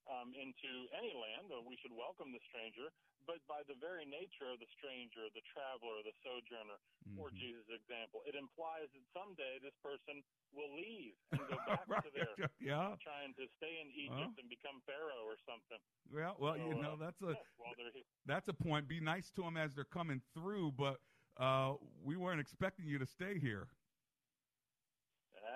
um, 0.10 0.34
into 0.34 0.90
any 0.98 1.14
land, 1.14 1.54
we 1.62 1.78
should 1.78 1.94
welcome 1.94 2.34
the 2.34 2.42
stranger. 2.50 2.90
But 3.30 3.38
by 3.46 3.62
the 3.70 3.78
very 3.78 4.02
nature 4.10 4.50
of 4.50 4.58
the 4.58 4.66
stranger, 4.82 5.30
the 5.30 5.46
traveler, 5.54 6.02
the 6.02 6.16
sojourner, 6.26 6.82
mm-hmm. 7.06 7.22
or 7.22 7.30
Jesus' 7.30 7.70
example, 7.70 8.26
it 8.26 8.34
implies 8.34 8.90
that 8.98 9.06
someday 9.14 9.62
this 9.62 9.78
person 9.86 10.26
will 10.58 10.74
leave 10.74 11.14
and 11.38 11.46
go 11.46 11.58
back 11.70 11.86
right. 11.86 12.02
to 12.02 12.10
their 12.10 12.34
yeah. 12.58 12.98
trying 12.98 13.38
to 13.38 13.46
stay 13.62 13.78
in 13.78 13.94
Egypt 13.94 14.42
and 14.42 14.50
become 14.50 14.82
Pharaoh 14.90 15.22
or 15.30 15.38
something. 15.46 15.78
Well, 16.10 16.34
well, 16.42 16.58
so, 16.58 16.66
you 16.66 16.74
know 16.82 16.98
uh, 16.98 17.06
that's 17.06 17.22
a 17.22 17.38
yeah, 17.38 18.02
that's 18.26 18.50
a 18.50 18.58
point. 18.58 18.90
Be 18.90 18.98
nice 19.00 19.30
to 19.38 19.46
them 19.46 19.54
as 19.54 19.78
they're 19.78 19.86
coming 19.86 20.26
through, 20.34 20.74
but 20.74 20.98
uh, 21.38 21.78
we 22.02 22.18
weren't 22.18 22.42
expecting 22.42 22.90
you 22.90 22.98
to 22.98 23.06
stay 23.06 23.38
here. 23.38 23.70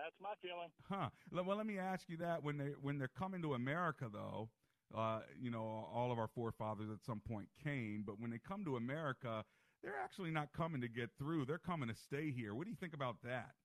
That's 0.06 0.22
my 0.22 0.38
feeling. 0.38 0.70
Huh. 0.86 1.10
Well, 1.34 1.58
let 1.58 1.66
me 1.66 1.82
ask 1.82 2.06
you 2.06 2.22
that 2.22 2.46
when 2.46 2.62
they 2.62 2.78
when 2.78 3.02
they're 3.02 3.10
coming 3.18 3.42
to 3.42 3.58
America, 3.58 4.06
though, 4.06 4.54
uh, 4.94 5.26
you 5.34 5.50
know, 5.50 5.66
all 5.66 6.14
of 6.14 6.22
our 6.22 6.30
forefathers 6.30 6.94
at 6.94 7.02
some 7.02 7.26
point 7.26 7.50
came, 7.66 8.06
but 8.06 8.22
when 8.22 8.30
they 8.30 8.38
come 8.38 8.62
to 8.70 8.78
America, 8.78 9.42
they're 9.82 9.98
actually 9.98 10.30
not 10.30 10.54
coming 10.54 10.78
to 10.86 10.88
get 10.88 11.10
through. 11.18 11.50
They're 11.50 11.58
coming 11.58 11.90
to 11.90 11.98
stay 11.98 12.30
here. 12.30 12.54
What 12.54 12.70
do 12.70 12.70
you 12.70 12.78
think 12.78 12.94
about 12.94 13.18
that? 13.26 13.58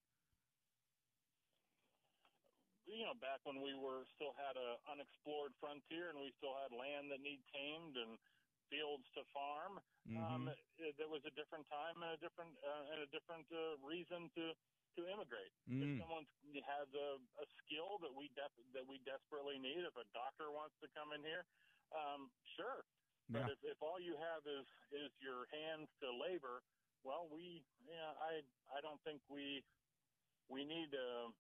You 2.88 3.05
know, 3.05 3.12
back 3.20 3.44
when 3.44 3.61
we 3.61 3.76
were 3.76 4.09
still 4.16 4.33
had 4.40 4.57
a 4.57 4.81
unexplored 4.88 5.53
frontier 5.61 6.09
and 6.09 6.24
we 6.24 6.33
still 6.40 6.57
had 6.57 6.72
land 6.72 7.12
that 7.12 7.20
need 7.20 7.44
tamed 7.53 8.00
and 8.00 8.16
fields 8.72 9.05
to 9.12 9.29
farm, 9.29 9.76
mm-hmm. 10.09 10.24
um, 10.24 10.42
it, 10.48 10.96
there 10.96 11.12
was 11.12 11.20
a 11.29 11.35
different 11.37 11.68
time 11.68 12.00
and 12.00 12.16
a 12.16 12.20
different 12.24 12.57
uh, 12.64 12.96
and 12.96 13.05
a 13.05 13.09
different 13.12 13.44
uh, 13.53 13.76
reason 13.85 14.33
to 14.40 14.57
to 14.96 15.07
immigrate. 15.07 15.53
Mm. 15.68 15.83
If 15.83 16.00
someone 16.03 16.26
has 16.66 16.88
a, 16.94 17.09
a 17.40 17.46
skill 17.64 17.98
that 18.00 18.14
we 18.14 18.29
def- 18.29 18.72
that 18.72 18.87
we 18.87 18.98
desperately 18.98 19.59
need, 19.59 19.85
if 19.85 19.96
a 19.96 20.05
doctor 20.12 20.50
wants 20.50 20.76
to 20.81 20.88
come 20.88 21.12
in 21.12 21.22
here, 21.22 21.46
um, 21.92 22.31
sure. 22.57 22.85
But 23.29 23.46
Yeah. 23.46 23.53
if, 23.53 23.59
if 23.62 23.79
all 23.83 24.00
you 24.00 24.16
have 24.16 24.46
is 24.46 24.66
is 24.90 25.11
your 25.20 25.46
hands 25.46 25.88
to 26.00 26.11
labor, 26.12 26.62
well, 27.03 27.29
we 27.29 27.64
yeah, 27.87 28.14
I 28.18 28.42
I 28.74 28.81
don't 28.81 29.03
think 29.05 29.22
we 29.29 29.62
we 30.48 30.64
need 30.64 30.94
uh, 30.94 31.31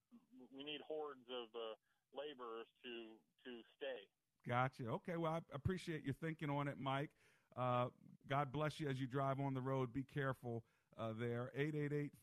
we 0.50 0.64
need 0.64 0.80
hordes 0.86 1.26
of 1.28 1.48
uh, 1.54 1.74
laborers 2.12 2.66
to 2.84 3.20
to 3.44 3.62
stay. 3.76 4.08
Gotcha. 4.46 4.88
Okay. 4.88 5.16
Well, 5.16 5.32
I 5.34 5.40
appreciate 5.52 6.02
your 6.04 6.14
thinking 6.14 6.50
on 6.50 6.68
it, 6.68 6.78
Mike. 6.78 7.10
Uh, 7.56 7.90
God 8.28 8.52
bless 8.52 8.78
you 8.80 8.88
as 8.88 9.00
you 9.00 9.06
drive 9.06 9.40
on 9.40 9.54
the 9.54 9.60
road. 9.60 9.92
Be 9.92 10.04
careful 10.04 10.64
uh, 10.98 11.12
there. 11.18 11.50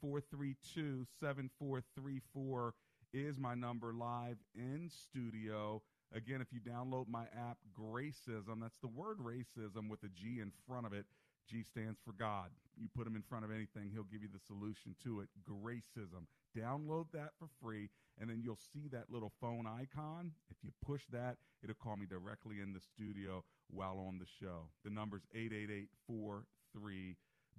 888-432-7434 0.04 2.72
is 3.14 3.40
my 3.40 3.56
number 3.56 3.94
live 3.94 4.38
in 4.56 4.90
studio. 4.90 5.82
Again, 6.16 6.42
if 6.42 6.48
you 6.52 6.60
download 6.60 7.08
my 7.08 7.24
app, 7.24 7.58
Gracism, 7.78 8.62
that's 8.62 8.80
the 8.80 8.88
word 8.88 9.20
racism 9.20 9.90
with 9.90 10.04
a 10.04 10.10
G 10.10 10.40
in 10.42 10.52
front 10.68 10.86
of 10.86 10.94
it. 10.94 11.06
G 11.50 11.64
stands 11.64 11.98
for 12.04 12.12
God. 12.14 12.50
You 12.78 12.90
put 12.96 13.08
him 13.08 13.16
in 13.16 13.24
front 13.24 13.46
of 13.46 13.52
anything, 13.52 13.90
he'll 13.92 14.04
give 14.04 14.22
you 14.22 14.30
the 14.32 14.40
solution 14.46 14.96
to 15.04 15.22
it. 15.22 15.30
Gracism. 15.50 16.28
Download 16.58 17.06
that 17.14 17.32
for 17.40 17.48
free, 17.62 17.90
and 18.20 18.30
then 18.30 18.42
you'll 18.44 18.60
see 18.74 18.88
that 18.92 19.06
little 19.10 19.32
phone 19.42 19.66
icon. 19.66 20.34
If 20.50 20.58
you 20.64 20.72
push 20.86 21.04
that, 21.12 21.38
it'll 21.64 21.76
call 21.76 21.96
me 21.96 22.06
directly 22.06 22.60
in 22.62 22.74
the 22.74 22.82
studio 22.82 23.44
while 23.70 24.00
on 24.08 24.20
the 24.20 24.26
show. 24.26 24.70
The 24.84 24.92
number's 24.92 25.24
888 25.34 25.90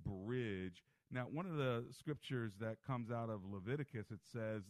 Bridge. 0.04 0.84
Now, 1.10 1.26
one 1.30 1.46
of 1.46 1.56
the 1.56 1.86
scriptures 1.90 2.52
that 2.60 2.76
comes 2.86 3.10
out 3.10 3.30
of 3.30 3.40
Leviticus, 3.44 4.10
it 4.10 4.20
says, 4.30 4.62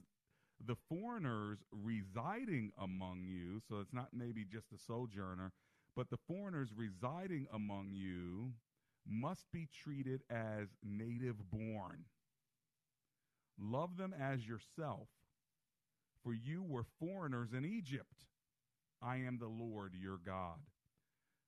the 0.65 0.77
foreigners 0.89 1.59
residing 1.73 2.73
among 2.79 3.23
you, 3.25 3.61
so 3.69 3.81
it's 3.81 3.93
not 3.93 4.09
maybe 4.13 4.45
just 4.45 4.73
a 4.73 4.79
sojourner, 4.79 5.53
but 5.97 6.11
the 6.11 6.19
foreigners 6.29 6.71
residing 6.77 7.47
among 7.53 7.91
you 7.93 8.53
must 9.09 9.47
be 9.53 9.69
treated 9.83 10.23
as 10.31 10.69
native 10.85 11.51
born. 11.51 12.05
Love 13.61 13.97
them 13.97 14.15
as 14.19 14.47
yourself, 14.47 15.09
for 16.23 16.33
you 16.33 16.63
were 16.63 16.85
foreigners 17.01 17.53
in 17.53 17.65
Egypt. 17.65 18.27
I 19.03 19.17
am 19.17 19.39
the 19.39 19.49
Lord 19.49 19.95
your 19.95 20.19
God. 20.25 20.59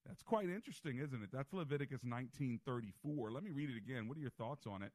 That's 0.06 0.22
quite 0.22 0.48
interesting, 0.48 0.98
isn't 0.98 1.22
it? 1.22 1.30
That's 1.32 1.52
Leviticus 1.52 2.02
19:34. 2.04 3.30
Let 3.30 3.42
me 3.42 3.50
read 3.50 3.70
it 3.70 3.76
again. 3.76 4.08
What 4.08 4.16
are 4.16 4.20
your 4.20 4.30
thoughts 4.30 4.66
on 4.66 4.82
it? 4.82 4.92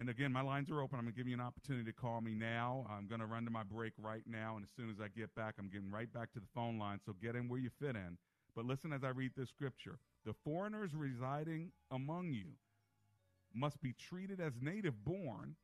And 0.00 0.08
again, 0.08 0.32
my 0.32 0.42
lines 0.42 0.70
are 0.70 0.80
open. 0.80 0.98
I'm 0.98 1.04
going 1.04 1.14
to 1.14 1.18
give 1.18 1.26
you 1.26 1.34
an 1.34 1.40
opportunity 1.40 1.84
to 1.84 1.92
call 1.92 2.20
me 2.20 2.32
now. 2.32 2.86
I'm 2.88 3.08
going 3.08 3.20
to 3.20 3.26
run 3.26 3.44
to 3.46 3.50
my 3.50 3.64
break 3.64 3.94
right 3.98 4.22
now, 4.26 4.54
and 4.54 4.64
as 4.64 4.70
soon 4.76 4.90
as 4.90 5.00
I 5.00 5.08
get 5.08 5.34
back, 5.34 5.54
I'm 5.58 5.68
getting 5.68 5.90
right 5.90 6.12
back 6.12 6.32
to 6.32 6.40
the 6.40 6.46
phone 6.54 6.78
line. 6.78 7.00
So 7.04 7.14
get 7.20 7.34
in 7.34 7.48
where 7.48 7.58
you 7.58 7.70
fit 7.80 7.96
in. 7.96 8.16
But 8.54 8.64
listen 8.64 8.92
as 8.92 9.02
I 9.02 9.08
read 9.08 9.32
this 9.36 9.48
scripture. 9.48 9.98
The 10.24 10.34
foreigners 10.44 10.94
residing 10.94 11.72
among 11.90 12.32
you 12.32 12.52
must 13.52 13.80
be 13.80 13.92
treated 13.92 14.40
as 14.40 14.52
native 14.60 15.04
born. 15.04 15.56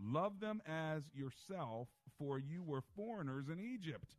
Love 0.00 0.40
them 0.40 0.62
as 0.66 1.02
yourself, 1.12 1.88
for 2.18 2.38
you 2.38 2.62
were 2.62 2.82
foreigners 2.94 3.48
in 3.48 3.60
Egypt. 3.60 4.16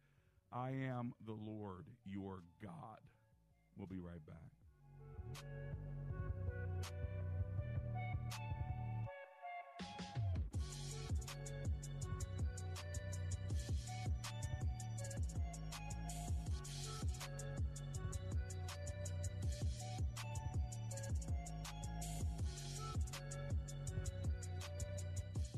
I 0.51 0.69
am 0.69 1.13
the 1.25 1.33
Lord 1.33 1.87
your 2.05 2.43
God. 2.61 2.99
We'll 3.77 3.85
be 3.85 3.99
right 3.99 4.25
back. 4.25 4.35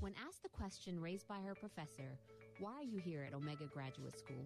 When 0.01 0.13
asked 0.28 0.43
the 0.43 0.49
question 0.49 0.99
raised 0.99 1.28
by 1.28 1.36
her 1.45 1.55
professor, 1.55 2.17
Why 2.59 2.72
are 2.74 2.84
you 2.84 2.97
here 2.97 3.24
at 3.24 3.34
Omega 3.34 3.65
Graduate 3.65 4.17
School? 4.20 4.45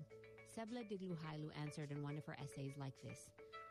Sebla 0.55 0.83
Digluhailu 0.87 1.49
answered 1.59 1.91
in 1.91 2.03
one 2.03 2.17
of 2.17 2.25
her 2.25 2.37
essays 2.39 2.73
like 2.77 2.93
this 3.01 3.29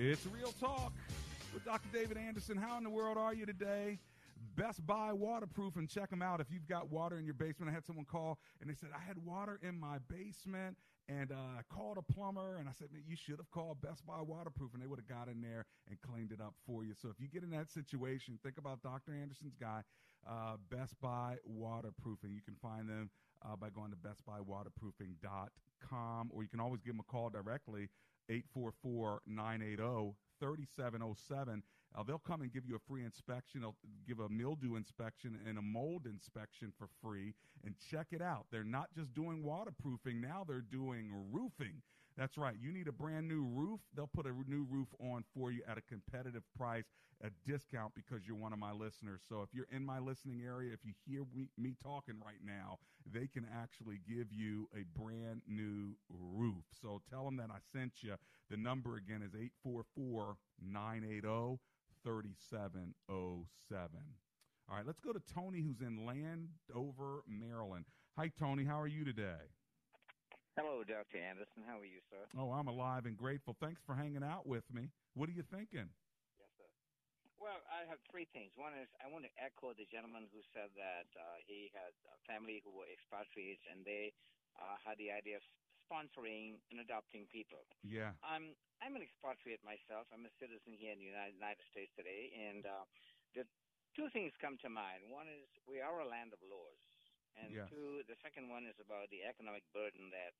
It's 0.00 0.24
Real 0.26 0.52
Talk 0.60 0.92
with 1.52 1.64
Dr. 1.64 1.88
David 1.92 2.18
Anderson. 2.18 2.56
How 2.56 2.78
in 2.78 2.84
the 2.84 2.90
world 2.90 3.18
are 3.18 3.34
you 3.34 3.44
today? 3.44 3.98
Best 4.54 4.86
Buy 4.86 5.12
Waterproofing 5.12 5.88
Check 5.88 6.10
them 6.10 6.22
out 6.22 6.40
if 6.40 6.52
you've 6.52 6.68
got 6.68 6.88
water 6.88 7.18
in 7.18 7.24
your 7.24 7.34
basement. 7.34 7.68
I 7.68 7.74
had 7.74 7.84
someone 7.84 8.04
call 8.04 8.38
and 8.60 8.70
they 8.70 8.74
said, 8.74 8.90
I 8.94 9.00
had 9.04 9.18
water 9.26 9.58
in 9.60 9.76
my 9.76 9.98
basement 10.08 10.76
and 11.08 11.32
uh, 11.32 11.58
I 11.58 11.62
called 11.68 11.98
a 11.98 12.02
plumber 12.12 12.58
and 12.58 12.68
I 12.68 12.72
said, 12.78 12.92
man, 12.92 13.02
you 13.08 13.16
should 13.16 13.38
have 13.38 13.50
called 13.50 13.80
Best 13.80 14.06
Buy 14.06 14.22
Waterproof 14.22 14.72
And 14.72 14.80
they 14.80 14.86
would 14.86 15.00
have 15.00 15.08
got 15.08 15.26
in 15.26 15.40
there 15.40 15.66
and 15.88 16.00
cleaned 16.00 16.30
it 16.30 16.40
up 16.40 16.54
for 16.64 16.84
you. 16.84 16.94
So 16.94 17.08
if 17.08 17.18
you 17.18 17.26
get 17.26 17.42
in 17.42 17.50
that 17.50 17.68
situation, 17.68 18.38
think 18.44 18.56
about 18.56 18.84
Dr. 18.84 19.14
Anderson's 19.20 19.56
guy, 19.60 19.82
uh, 20.30 20.58
Best 20.70 20.94
Buy 21.00 21.38
Waterproofing. 21.44 22.32
You 22.32 22.42
can 22.42 22.54
find 22.62 22.88
them 22.88 23.10
uh, 23.44 23.56
by 23.56 23.70
going 23.70 23.90
to 23.90 23.96
bestbuywaterproofing.com 23.96 26.30
or 26.32 26.44
you 26.44 26.48
can 26.48 26.60
always 26.60 26.82
give 26.82 26.94
them 26.94 27.00
a 27.00 27.10
call 27.10 27.30
directly 27.30 27.88
844 28.28 29.22
980 29.26 30.14
3707. 30.40 31.62
Uh, 31.96 32.02
they'll 32.02 32.18
come 32.18 32.42
and 32.42 32.52
give 32.52 32.66
you 32.66 32.76
a 32.76 32.78
free 32.86 33.04
inspection. 33.04 33.62
They'll 33.62 33.76
give 34.06 34.20
a 34.20 34.28
mildew 34.28 34.76
inspection 34.76 35.38
and 35.48 35.58
a 35.58 35.62
mold 35.62 36.06
inspection 36.06 36.72
for 36.78 36.88
free 37.02 37.34
and 37.64 37.74
check 37.90 38.08
it 38.12 38.22
out. 38.22 38.46
They're 38.52 38.64
not 38.64 38.88
just 38.94 39.14
doing 39.14 39.42
waterproofing, 39.42 40.20
now 40.20 40.44
they're 40.46 40.60
doing 40.60 41.10
roofing. 41.32 41.82
That's 42.18 42.36
right. 42.36 42.56
You 42.60 42.72
need 42.72 42.88
a 42.88 42.92
brand 42.92 43.28
new 43.28 43.44
roof. 43.44 43.78
They'll 43.94 44.08
put 44.12 44.26
a 44.26 44.32
new 44.48 44.66
roof 44.68 44.88
on 44.98 45.22
for 45.32 45.52
you 45.52 45.62
at 45.68 45.78
a 45.78 45.80
competitive 45.80 46.42
price, 46.56 46.86
a 47.22 47.30
discount 47.48 47.94
because 47.94 48.26
you're 48.26 48.36
one 48.36 48.52
of 48.52 48.58
my 48.58 48.72
listeners. 48.72 49.20
So 49.28 49.42
if 49.42 49.54
you're 49.54 49.68
in 49.70 49.86
my 49.86 50.00
listening 50.00 50.42
area, 50.44 50.72
if 50.72 50.80
you 50.84 50.94
hear 51.06 51.24
me, 51.32 51.48
me 51.56 51.76
talking 51.80 52.16
right 52.24 52.40
now, 52.44 52.78
they 53.06 53.28
can 53.28 53.46
actually 53.56 54.00
give 54.06 54.32
you 54.32 54.68
a 54.74 54.82
brand 54.98 55.42
new 55.46 55.94
roof. 56.10 56.64
So 56.82 57.00
tell 57.08 57.24
them 57.24 57.36
that 57.36 57.50
I 57.52 57.58
sent 57.72 58.02
you. 58.02 58.16
The 58.50 58.56
number 58.56 58.96
again 58.96 59.22
is 59.22 59.34
844 59.36 60.36
980 60.60 61.60
3707. 62.02 63.90
All 64.68 64.76
right, 64.76 64.84
let's 64.84 65.00
go 65.00 65.12
to 65.12 65.22
Tony, 65.32 65.62
who's 65.62 65.80
in 65.80 66.04
Landover, 66.04 67.22
Maryland. 67.28 67.84
Hi, 68.16 68.30
Tony. 68.36 68.64
How 68.64 68.80
are 68.80 68.88
you 68.88 69.04
today? 69.04 69.54
Hello, 70.58 70.82
Dr. 70.82 71.22
Anderson. 71.22 71.62
How 71.62 71.78
are 71.78 71.86
you, 71.86 72.02
sir? 72.10 72.18
Oh, 72.34 72.50
I'm 72.50 72.66
alive 72.66 73.06
and 73.06 73.14
grateful. 73.14 73.54
Thanks 73.62 73.78
for 73.86 73.94
hanging 73.94 74.26
out 74.26 74.42
with 74.42 74.66
me. 74.74 74.90
What 75.14 75.30
are 75.30 75.36
you 75.38 75.46
thinking? 75.46 75.86
Yes, 76.34 76.50
sir. 76.58 76.66
Well, 77.38 77.62
I 77.70 77.86
have 77.86 78.02
three 78.10 78.26
things. 78.34 78.50
One 78.58 78.74
is 78.74 78.90
I 78.98 79.06
want 79.06 79.22
to 79.22 79.30
echo 79.38 79.70
the 79.70 79.86
gentleman 79.86 80.26
who 80.34 80.42
said 80.50 80.74
that 80.74 81.06
uh, 81.14 81.38
he 81.46 81.70
had 81.70 81.94
a 82.10 82.18
family 82.26 82.58
who 82.66 82.74
were 82.74 82.90
expatriates 82.90 83.62
and 83.70 83.86
they 83.86 84.10
uh, 84.58 84.74
had 84.82 84.98
the 84.98 85.14
idea 85.14 85.38
of 85.38 85.46
sponsoring 85.86 86.58
and 86.74 86.82
adopting 86.82 87.30
people. 87.30 87.62
Yeah. 87.86 88.18
I'm 88.26 88.58
I'm 88.82 88.98
an 88.98 89.06
expatriate 89.06 89.62
myself. 89.62 90.10
I'm 90.10 90.26
a 90.26 90.34
citizen 90.42 90.74
here 90.74 90.90
in 90.90 90.98
the 90.98 91.06
United, 91.06 91.38
United 91.38 91.62
States 91.70 91.94
today, 91.94 92.34
and 92.34 92.66
uh, 92.66 92.82
the 93.38 93.46
two 93.94 94.10
things 94.10 94.34
come 94.42 94.58
to 94.66 94.70
mind. 94.70 95.06
One 95.06 95.30
is 95.30 95.46
we 95.70 95.78
are 95.78 96.02
a 96.02 96.08
land 96.10 96.34
of 96.34 96.42
laws. 96.42 96.82
And 97.38 97.54
Yeah. 97.54 97.66
two, 97.70 98.02
the 98.04 98.16
second 98.22 98.48
one 98.48 98.66
is 98.66 98.78
about 98.80 99.10
the 99.10 99.22
economic 99.24 99.62
burden 99.72 100.10
that 100.10 100.34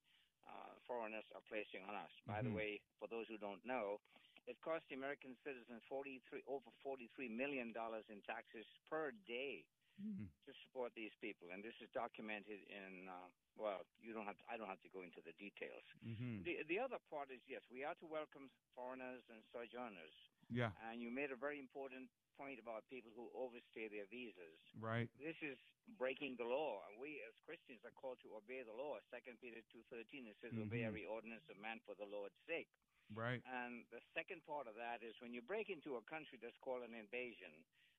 uh, 0.48 0.72
foreigners 0.86 1.24
are 1.34 1.42
placing 1.48 1.84
on 1.84 1.94
us. 1.94 2.10
By 2.24 2.40
the 2.42 2.48
Mhm. 2.48 2.54
way, 2.56 2.80
for 2.98 3.06
those 3.08 3.28
who 3.28 3.36
don't 3.36 3.62
know, 3.66 4.00
it 4.46 4.56
costs 4.62 4.88
the 4.88 4.94
American 4.94 5.36
citizens 5.44 5.82
43 5.88 6.42
over 6.46 6.70
43 6.82 7.28
million 7.28 7.72
dollars 7.72 8.04
in 8.08 8.22
taxes 8.22 8.64
per 8.88 9.10
day 9.12 9.66
Mhm. 10.00 10.30
to 10.46 10.54
support 10.64 10.94
these 10.94 11.12
people, 11.20 11.50
and 11.50 11.62
this 11.62 11.74
is 11.82 11.90
documented 11.90 12.62
in. 12.70 13.08
Uh, 13.08 13.28
well, 13.56 13.84
you 14.00 14.14
don't 14.14 14.24
have. 14.24 14.38
To, 14.38 14.44
I 14.48 14.56
don't 14.56 14.68
have 14.68 14.80
to 14.82 14.88
go 14.88 15.02
into 15.02 15.20
the 15.20 15.32
details. 15.34 15.84
Mhm. 16.06 16.44
The 16.44 16.62
the 16.62 16.78
other 16.78 16.98
part 17.10 17.30
is 17.30 17.42
yes, 17.46 17.68
we 17.68 17.84
are 17.84 17.96
to 17.96 18.06
welcome 18.06 18.48
foreigners 18.74 19.28
and 19.28 19.44
sojourners. 19.52 20.14
Yeah. 20.48 20.72
And 20.80 21.02
you 21.02 21.10
made 21.10 21.30
a 21.32 21.36
very 21.36 21.58
important 21.58 22.08
point 22.38 22.62
about 22.62 22.86
people 22.86 23.10
who 23.18 23.26
overstay 23.34 23.90
their 23.90 24.06
visas. 24.06 24.56
Right. 24.78 25.10
This 25.18 25.34
is 25.42 25.58
breaking 25.98 26.38
the 26.38 26.46
law. 26.46 26.86
And 26.86 26.96
we 27.02 27.18
as 27.26 27.34
Christians 27.42 27.82
are 27.82 27.92
called 27.98 28.22
to 28.22 28.38
obey 28.38 28.62
the 28.62 28.72
law. 28.72 28.96
Second 29.10 29.42
Peter 29.42 29.58
two 29.74 29.82
thirteen 29.90 30.30
it 30.30 30.38
says, 30.38 30.54
Obey 30.54 30.86
Mhm. 30.86 30.90
every 30.94 31.04
ordinance 31.04 31.42
of 31.50 31.58
man 31.58 31.82
for 31.82 31.98
the 31.98 32.06
Lord's 32.06 32.38
sake. 32.46 32.70
Right. 33.10 33.42
And 33.44 33.82
the 33.90 34.00
second 34.14 34.44
part 34.46 34.68
of 34.70 34.76
that 34.76 35.02
is 35.02 35.18
when 35.20 35.34
you 35.34 35.42
break 35.42 35.68
into 35.68 35.96
a 35.98 36.02
country 36.06 36.38
that's 36.38 36.56
called 36.62 36.84
an 36.86 36.94
invasion, 36.94 37.50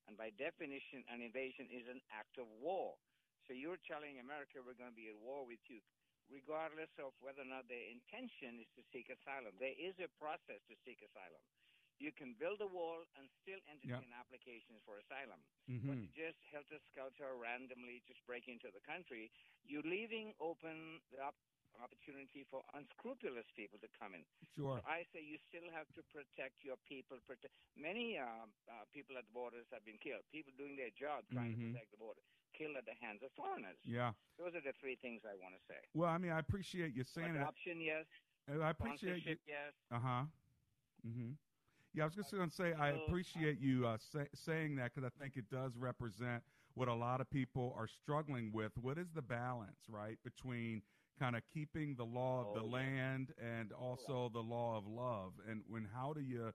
and 0.07 0.15
by 0.15 0.29
definition 0.31 1.03
an 1.09 1.21
invasion 1.21 1.67
is 1.69 1.85
an 1.89 1.99
act 2.13 2.37
of 2.37 2.47
war. 2.63 2.95
So 3.47 3.53
you're 3.53 3.81
telling 3.89 4.19
America 4.19 4.61
we're 4.61 4.77
going 4.77 4.93
to 4.93 4.95
be 4.95 5.09
at 5.09 5.17
war 5.17 5.45
with 5.45 5.61
you, 5.67 5.81
regardless 6.29 6.93
of 7.01 7.13
whether 7.25 7.41
or 7.41 7.49
not 7.49 7.67
their 7.67 7.89
intention 7.89 8.59
is 8.61 8.69
to 8.77 8.83
seek 8.93 9.09
asylum. 9.09 9.57
There 9.57 9.73
is 9.73 9.97
a 9.97 10.07
process 10.21 10.61
to 10.69 10.75
seek 10.85 11.01
asylum. 11.01 11.41
You 11.99 12.11
can 12.15 12.33
build 12.39 12.61
a 12.63 12.67
wall 12.67 13.03
and 13.19 13.27
still 13.43 13.59
entertain 13.67 14.11
applications 14.15 14.79
for 14.87 14.97
asylum. 14.99 15.43
But 15.85 15.99
Mhm. 15.99 16.07
to 16.07 16.09
just 16.15 16.39
helter 16.51 16.79
skelter 16.91 17.35
randomly 17.35 18.01
just 18.07 18.23
break 18.25 18.47
into 18.47 18.71
the 18.71 18.81
country, 18.81 19.31
you're 19.63 19.85
leaving 19.85 20.33
open 20.39 21.01
the 21.11 21.19
op- 21.21 21.37
opportunity 21.79 22.43
for 22.49 22.63
unscrupulous 22.73 23.45
people 23.55 23.77
to 23.79 23.87
come 23.99 24.15
in. 24.15 24.25
Sure. 24.55 24.81
So 24.81 24.87
I 24.87 25.05
say 25.13 25.21
you 25.21 25.37
still 25.47 25.69
have 25.71 25.87
to 25.95 26.01
protect 26.11 26.63
your 26.63 26.77
people. 26.87 27.19
Protect 27.27 27.53
many 27.75 28.17
um, 28.17 28.51
uh, 28.67 28.83
people 28.91 29.17
at 29.17 29.25
the 29.27 29.31
borders 29.31 29.67
have 29.71 29.85
been 29.85 29.99
killed. 29.99 30.23
People 30.31 30.51
doing 30.57 30.75
their 30.75 30.89
job 30.91 31.25
trying 31.31 31.51
Mhm. 31.53 31.61
to 31.61 31.71
protect 31.71 31.91
the 31.91 31.97
border, 32.01 32.21
killed 32.57 32.75
at 32.75 32.85
the 32.85 32.95
hands 32.99 33.21
of 33.23 33.31
foreigners. 33.33 33.77
Yeah. 33.85 34.13
Those 34.37 34.55
are 34.55 34.61
the 34.61 34.73
three 34.73 34.95
things 34.95 35.23
I 35.25 35.35
want 35.35 35.55
to 35.55 35.61
say. 35.67 35.79
Well, 35.93 36.09
I 36.09 36.17
mean, 36.17 36.31
I 36.31 36.39
appreciate 36.39 36.93
you 36.93 37.03
saying 37.03 37.35
it. 37.35 37.39
Adoption, 37.41 37.79
yes. 37.81 38.05
I 38.47 38.69
appreciate 38.71 39.25
you. 39.25 39.37
Yes. 39.45 39.73
Uh 39.91 39.99
huh. 39.99 40.25
hmm 41.03 41.31
Yeah, 41.93 42.03
I 42.03 42.05
was 42.05 42.15
just 42.15 42.31
going 42.31 42.49
to 42.49 42.55
say 42.55 42.73
I 42.73 42.89
appreciate 42.89 43.59
you 43.59 43.87
uh, 43.87 43.97
say, 43.97 44.27
saying 44.33 44.75
that 44.75 44.93
because 44.93 45.09
I 45.09 45.21
think 45.21 45.37
it 45.37 45.49
does 45.49 45.75
represent 45.77 46.43
what 46.75 46.87
a 46.87 46.93
lot 46.93 47.19
of 47.21 47.29
people 47.29 47.73
are 47.77 47.87
struggling 47.87 48.51
with. 48.53 48.71
What 48.81 48.97
is 48.97 49.07
the 49.13 49.21
balance, 49.21 49.79
right, 49.89 50.17
between 50.23 50.81
kind 51.19 51.35
of 51.35 51.41
keeping 51.53 51.95
the 51.95 52.05
law 52.05 52.41
of 52.41 52.53
the 52.53 52.61
Oh, 52.61 52.65
land 52.67 53.33
and 53.41 53.71
also 53.73 54.29
the 54.31 54.39
law 54.41 54.77
of 54.77 54.85
love, 54.87 55.33
and 55.49 55.61
when 55.67 55.87
how 55.93 56.13
do 56.13 56.21
you, 56.21 56.51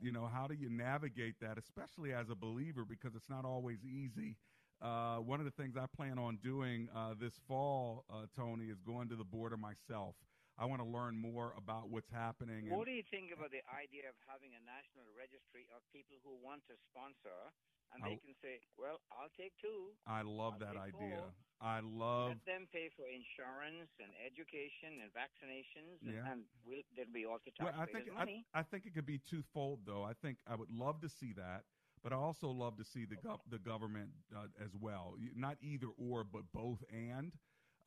you 0.00 0.12
know, 0.12 0.26
how 0.32 0.46
do 0.46 0.54
you 0.54 0.68
navigate 0.70 1.34
that, 1.40 1.58
especially 1.58 2.12
as 2.12 2.30
a 2.30 2.34
believer, 2.34 2.84
because 2.84 3.14
it's 3.14 3.28
not 3.28 3.44
always 3.44 3.84
easy. 3.84 4.36
Uh, 4.80 5.16
one 5.18 5.40
of 5.40 5.44
the 5.44 5.52
things 5.52 5.76
I 5.76 5.86
plan 5.94 6.18
on 6.18 6.38
doing 6.42 6.88
uh, 6.94 7.14
this 7.20 7.34
fall, 7.46 8.04
uh, 8.10 8.26
Tony, 8.34 8.66
is 8.66 8.80
going 8.80 9.08
to 9.10 9.16
the 9.16 9.24
border 9.24 9.56
myself. 9.56 10.14
I 10.60 10.68
want 10.68 10.84
to 10.84 10.88
learn 10.88 11.16
more 11.16 11.56
about 11.56 11.88
what's 11.88 12.10
happening. 12.12 12.68
and- 12.68 12.76
What 12.76 12.84
do 12.84 12.92
you 12.92 13.02
think 13.08 13.32
about 13.32 13.50
the 13.50 13.64
idea 13.72 14.04
of 14.12 14.14
having 14.28 14.52
a 14.54 14.60
national 14.60 15.08
registry 15.16 15.64
of 15.74 15.80
people 15.90 16.20
who 16.22 16.36
want 16.44 16.60
to 16.68 16.76
sponsor, 16.92 17.48
and 17.92 18.04
they 18.04 18.12
I- 18.12 18.16
can 18.20 18.34
say, 18.44 18.60
"Well, 18.76 19.00
I'll 19.10 19.30
take 19.30 19.56
two. 19.56 19.96
I 20.06 20.20
love 20.20 20.54
I'll 20.54 20.58
that 20.60 20.76
idea. 20.76 21.16
four." 21.16 21.34
I 21.62 21.80
love 21.80 22.28
Let 22.30 22.44
them 22.44 22.66
pay 22.68 22.88
for 22.90 23.06
insurance 23.06 23.90
and 24.00 24.12
education 24.16 25.00
and 25.00 25.12
vaccinations, 25.12 26.00
and- 26.02 26.12
Yeah. 26.14 26.30
and 26.30 26.46
we'll, 26.64 26.82
they'll 26.92 27.06
be 27.12 27.24
all 27.24 27.38
to 27.40 27.52
Well, 27.60 27.74
I 27.74 27.86
think 27.86 28.12
money. 28.12 28.46
I, 28.52 28.60
I 28.60 28.62
think 28.62 28.84
it 28.86 28.92
could 28.94 29.06
be 29.06 29.18
twofold, 29.18 29.84
though. 29.86 30.02
I 30.04 30.12
think 30.14 30.38
I 30.46 30.56
would 30.56 30.70
love 30.70 31.00
to 31.00 31.08
see 31.08 31.32
that, 31.34 31.64
but 32.02 32.12
I 32.12 32.16
also 32.16 32.48
love 32.50 32.76
to 32.78 32.84
see 32.84 33.04
the 33.06 33.16
gov- 33.16 33.48
the 33.48 33.58
government 33.58 34.12
uh, 34.34 34.48
as 34.58 34.74
well. 34.76 35.16
Not 35.34 35.56
either 35.62 35.88
or, 35.88 36.22
but 36.24 36.50
both 36.52 36.82
and. 36.90 37.38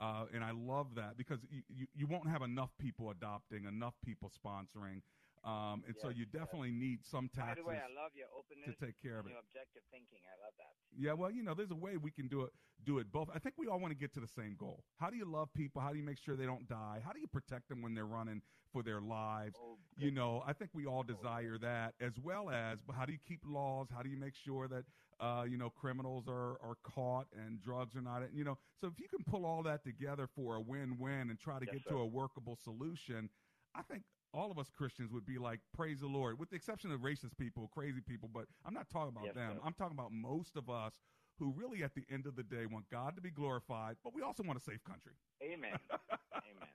Uh, 0.03 0.25
and 0.35 0.43
I 0.43 0.51
love 0.51 0.87
that 0.95 1.15
because 1.15 1.39
you, 1.49 1.61
you, 1.69 1.87
you 1.95 2.07
won't 2.07 2.27
have 2.27 2.41
enough 2.41 2.71
people 2.77 3.09
adopting, 3.09 3.63
enough 3.63 3.93
people 4.03 4.29
sponsoring, 4.35 4.99
um, 5.43 5.83
and 5.87 5.95
so 6.01 6.09
you 6.09 6.25
definitely 6.25 6.71
need 6.71 6.99
some 7.03 7.29
By 7.35 7.41
taxes 7.43 7.63
the 7.63 7.69
way, 7.69 7.75
I 7.79 7.91
love 8.01 8.11
your 8.15 8.27
openness 8.37 8.75
to 8.79 8.85
take 8.85 8.95
care 9.01 9.19
of 9.19 9.27
it. 9.27 9.33
objective 9.39 9.83
thinking. 9.91 10.19
I 10.27 10.35
love 10.43 10.55
that. 10.57 10.71
Yeah, 10.95 11.13
well, 11.13 11.31
you 11.31 11.43
know, 11.43 11.53
there's 11.53 11.71
a 11.71 11.75
way 11.75 11.97
we 11.97 12.11
can 12.11 12.27
do 12.27 12.43
it. 12.43 12.51
Do 12.85 12.99
it 12.99 13.11
both. 13.11 13.29
I 13.33 13.39
think 13.39 13.55
we 13.57 13.67
all 13.67 13.79
want 13.79 13.91
to 13.91 13.97
get 13.97 14.13
to 14.15 14.19
the 14.19 14.27
same 14.27 14.55
goal. 14.59 14.83
How 14.99 15.09
do 15.09 15.15
you 15.15 15.25
love 15.25 15.47
people? 15.53 15.81
How 15.81 15.91
do 15.91 15.97
you 15.97 16.03
make 16.03 16.17
sure 16.17 16.35
they 16.35 16.45
don't 16.45 16.67
die? 16.67 16.99
How 17.05 17.13
do 17.13 17.19
you 17.19 17.27
protect 17.27 17.69
them 17.69 17.81
when 17.81 17.93
they're 17.93 18.05
running 18.05 18.41
for 18.73 18.83
their 18.83 18.99
lives? 18.99 19.55
Oh, 19.61 19.77
you 19.97 20.11
know, 20.11 20.43
I 20.45 20.51
think 20.53 20.71
we 20.73 20.85
all 20.85 21.03
desire 21.03 21.57
that, 21.61 21.93
as 22.01 22.13
well 22.21 22.49
as. 22.49 22.79
But 22.85 22.95
how 22.97 23.05
do 23.05 23.13
you 23.13 23.19
keep 23.25 23.39
laws? 23.45 23.87
How 23.93 24.01
do 24.01 24.09
you 24.09 24.17
make 24.17 24.35
sure 24.35 24.67
that 24.67 24.83
uh, 25.19 25.43
you 25.47 25.57
know 25.57 25.69
criminals 25.69 26.25
are 26.27 26.53
are 26.61 26.75
caught 26.83 27.27
and 27.35 27.61
drugs 27.61 27.95
are 27.95 28.01
not? 28.01 28.21
You 28.33 28.43
know, 28.43 28.57
so 28.79 28.87
if 28.87 28.99
you 28.99 29.07
can 29.07 29.23
pull 29.23 29.45
all 29.45 29.63
that 29.63 29.83
together 29.83 30.27
for 30.35 30.55
a 30.55 30.61
win-win 30.61 31.29
and 31.29 31.39
try 31.39 31.59
to 31.59 31.65
Yes, 31.65 31.75
get 31.75 31.83
sir. 31.83 31.89
to 31.91 31.97
a 31.99 32.05
workable 32.05 32.55
solution, 32.55 33.29
I 33.75 33.81
think 33.81 34.03
all 34.33 34.49
of 34.51 34.57
us 34.57 34.69
Christians 34.69 35.11
would 35.11 35.25
be 35.25 35.37
like, 35.37 35.59
praise 35.73 35.99
the 35.99 36.07
Lord, 36.07 36.39
with 36.39 36.49
the 36.49 36.55
exception 36.55 36.91
of 36.91 37.01
racist 37.01 37.37
people, 37.37 37.69
crazy 37.73 38.01
people. 38.01 38.29
But 38.33 38.45
I'm 38.65 38.73
not 38.73 38.89
talking 38.89 39.09
about 39.15 39.25
Yes, 39.25 39.35
them. 39.35 39.53
sir. 39.55 39.61
I'm 39.63 39.73
talking 39.73 39.95
about 39.97 40.11
most 40.11 40.55
of 40.55 40.69
us 40.69 40.93
who 41.39 41.51
really, 41.55 41.83
at 41.83 41.93
the 41.95 42.03
end 42.11 42.25
of 42.27 42.35
the 42.35 42.43
day, 42.43 42.65
want 42.65 42.89
God 42.89 43.15
to 43.15 43.21
be 43.21 43.29
glorified, 43.31 43.97
but 44.03 44.13
we 44.13 44.21
also 44.21 44.43
want 44.43 44.57
a 44.57 44.61
safe 44.61 44.83
country. 44.83 45.13
Amen. 45.41 45.77
Amen. 46.33 46.69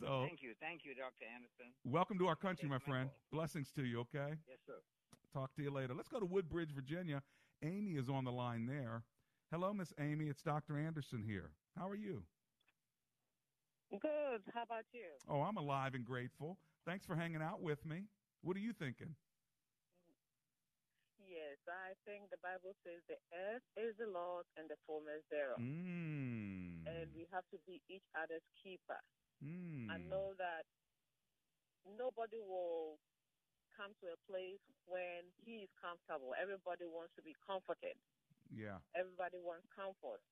So, 0.00 0.24
Thank 0.26 0.42
you. 0.42 0.54
Thank 0.60 0.84
you, 0.84 0.94
Dr. 0.94 1.24
Anderson. 1.32 1.66
welcome 1.84 2.18
to 2.18 2.26
our 2.26 2.36
country, 2.36 2.68
my 2.68 2.78
friend. 2.78 3.10
Blessings 3.30 3.70
to 3.72 3.84
you, 3.84 4.00
okay? 4.00 4.34
Yes, 4.48 4.58
sir. 4.66 4.78
Talk 5.32 5.54
to 5.56 5.62
you 5.62 5.70
later. 5.70 5.94
Let's 5.94 6.08
go 6.08 6.18
to 6.20 6.26
Woodbridge, 6.26 6.70
Virginia. 6.72 7.22
Amy 7.64 7.92
is 7.96 8.08
on 8.08 8.24
the 8.24 8.32
line 8.32 8.66
there. 8.66 9.02
Hello, 9.50 9.72
Miss 9.72 9.92
Amy. 9.98 10.26
It's 10.26 10.42
Dr. 10.42 10.78
Anderson 10.78 11.22
here. 11.24 11.50
How 11.78 11.88
are 11.88 11.96
you? 11.96 12.22
Good. 13.90 14.42
How 14.52 14.64
about 14.64 14.84
you? 14.92 15.08
Oh, 15.28 15.40
I'm 15.40 15.56
alive 15.56 15.94
and 15.94 16.04
grateful. 16.04 16.58
Thanks 16.84 17.06
for 17.06 17.16
hanging 17.16 17.40
out 17.40 17.62
with 17.62 17.84
me. 17.86 18.04
What 18.42 18.56
are 18.56 18.60
you 18.60 18.72
thinking? 18.72 19.14
Yes, 21.24 21.56
I 21.64 21.96
think 22.04 22.28
the 22.28 22.42
Bible 22.44 22.76
says 22.84 23.00
the 23.08 23.16
earth 23.32 23.64
is 23.80 23.96
the 23.96 24.12
Lord 24.12 24.44
and 24.60 24.68
the 24.68 24.76
fullness 24.86 25.24
thereof. 25.32 25.56
Mm. 25.56 26.84
And 26.84 27.08
we 27.16 27.24
have 27.32 27.48
to 27.50 27.58
be 27.66 27.80
each 27.88 28.04
other's 28.12 28.44
keeper. 28.60 29.00
Mm. 29.40 29.88
I 29.88 29.96
know 30.04 30.36
that 30.36 30.68
nobody 31.96 32.44
will 32.44 33.00
come 33.76 33.94
to 34.00 34.06
a 34.14 34.18
place 34.30 34.62
when 34.86 35.30
he 35.44 35.66
is 35.66 35.70
comfortable. 35.80 36.34
Everybody 36.34 36.86
wants 36.86 37.14
to 37.16 37.22
be 37.22 37.34
comforted. 37.46 37.98
Yeah. 38.50 38.78
Everybody 38.94 39.38
wants 39.38 39.66
comfort. 39.74 40.22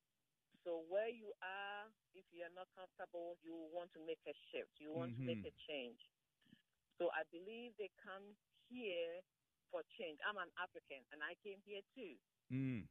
So 0.64 0.78
where 0.86 1.08
you 1.10 1.32
are, 1.42 1.90
if 2.14 2.24
you 2.30 2.42
are 2.46 2.54
not 2.54 2.68
comfortable, 2.74 3.34
you 3.42 3.54
want 3.74 3.90
to 3.94 4.00
make 4.06 4.20
a 4.26 4.34
shift. 4.50 4.70
You 4.78 4.92
want 4.92 5.16
to 5.16 5.22
make 5.22 5.42
Mhm. 5.42 5.50
a 5.50 5.54
change. 5.66 5.98
So 6.98 7.10
I 7.10 7.24
believe 7.34 7.74
they 7.76 7.90
come 7.98 8.36
here 8.68 9.22
for 9.70 9.82
change. 9.98 10.20
I'm 10.22 10.36
an 10.38 10.52
African, 10.56 11.02
and 11.10 11.22
I 11.24 11.34
came 11.42 11.60
here 11.62 11.82
too. 11.94 12.14
Mm. 12.50 12.86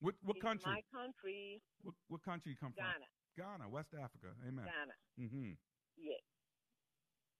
What 0.00 0.14
what 0.22 0.36
It's 0.36 0.42
country? 0.44 0.70
My 0.70 0.82
country, 0.92 1.62
What, 1.82 1.94
what 2.08 2.22
country 2.22 2.52
you 2.52 2.56
come 2.58 2.72
from? 2.72 2.84
Ghana. 2.84 3.08
Ghana, 3.36 3.68
West 3.68 3.92
Africa. 3.94 4.36
Amen. 4.46 4.64
Ghana. 4.66 4.94
Mm-hmm. 5.18 5.52
Yes. 5.96 6.22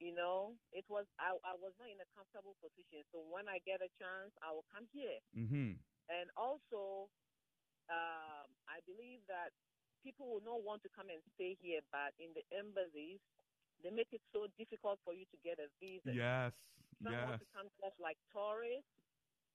You 0.01 0.17
know, 0.17 0.57
it 0.73 0.89
was 0.89 1.05
I, 1.21 1.37
I 1.45 1.55
was 1.61 1.77
not 1.77 1.93
in 1.93 2.01
a 2.01 2.09
comfortable 2.17 2.57
position. 2.65 3.05
So 3.13 3.21
when 3.29 3.53
I 3.53 3.61
get 3.69 3.85
a 3.85 3.91
chance, 4.01 4.33
I 4.41 4.49
will 4.49 4.65
come 4.73 4.89
here. 4.97 5.21
Mm-hmm. 5.37 5.77
And 6.09 6.27
also, 6.41 7.13
um, 7.93 8.49
I 8.65 8.81
believe 8.89 9.21
that 9.29 9.53
people 10.01 10.27
will 10.33 10.41
not 10.41 10.65
want 10.65 10.81
to 10.89 10.91
come 10.97 11.13
and 11.13 11.21
stay 11.37 11.55
here, 11.61 11.85
but 11.93 12.17
in 12.17 12.33
the 12.33 12.41
embassies, 12.57 13.21
they 13.85 13.93
make 13.93 14.09
it 14.17 14.25
so 14.33 14.49
difficult 14.57 14.97
for 15.05 15.13
you 15.13 15.29
to 15.29 15.39
get 15.45 15.61
a 15.61 15.69
visa. 15.77 16.11
Yes. 16.17 16.57
Some 17.05 17.13
yes. 17.13 17.25
want 17.29 17.41
to 17.45 17.49
come 17.53 17.69
just 17.77 17.97
like 18.01 18.17
tourists. 18.33 18.89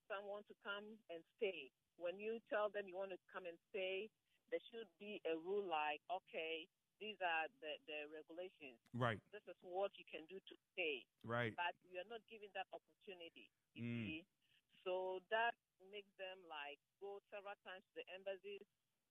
Some 0.06 0.30
want 0.30 0.46
to 0.54 0.56
come 0.62 0.86
and 1.10 1.26
stay. 1.42 1.74
When 1.98 2.22
you 2.22 2.38
tell 2.54 2.70
them 2.70 2.86
you 2.86 2.94
want 2.94 3.10
to 3.18 3.22
come 3.34 3.50
and 3.50 3.58
stay, 3.74 4.14
there 4.54 4.62
should 4.70 4.90
be 5.02 5.18
a 5.26 5.34
rule 5.42 5.66
like, 5.66 6.06
okay, 6.14 6.70
these 7.00 7.20
are 7.22 7.48
the, 7.60 7.72
the 7.88 8.00
regulations. 8.12 8.80
Right. 8.96 9.20
This 9.36 9.44
is 9.48 9.58
what 9.62 9.92
you 10.00 10.06
can 10.08 10.24
do 10.32 10.40
to 10.40 10.56
stay. 10.74 11.04
Right. 11.24 11.52
But 11.56 11.76
we 11.92 12.00
are 12.00 12.08
not 12.08 12.24
given 12.32 12.50
that 12.56 12.68
opportunity. 12.72 13.52
You 13.76 13.84
Mm. 13.84 14.04
see? 14.08 14.20
So 14.84 15.20
that 15.34 15.56
makes 15.92 16.12
them 16.22 16.38
like 16.48 16.78
go 17.02 17.20
several 17.34 17.58
times 17.66 17.84
to 17.92 18.00
the 18.00 18.06
embassies. 18.16 18.64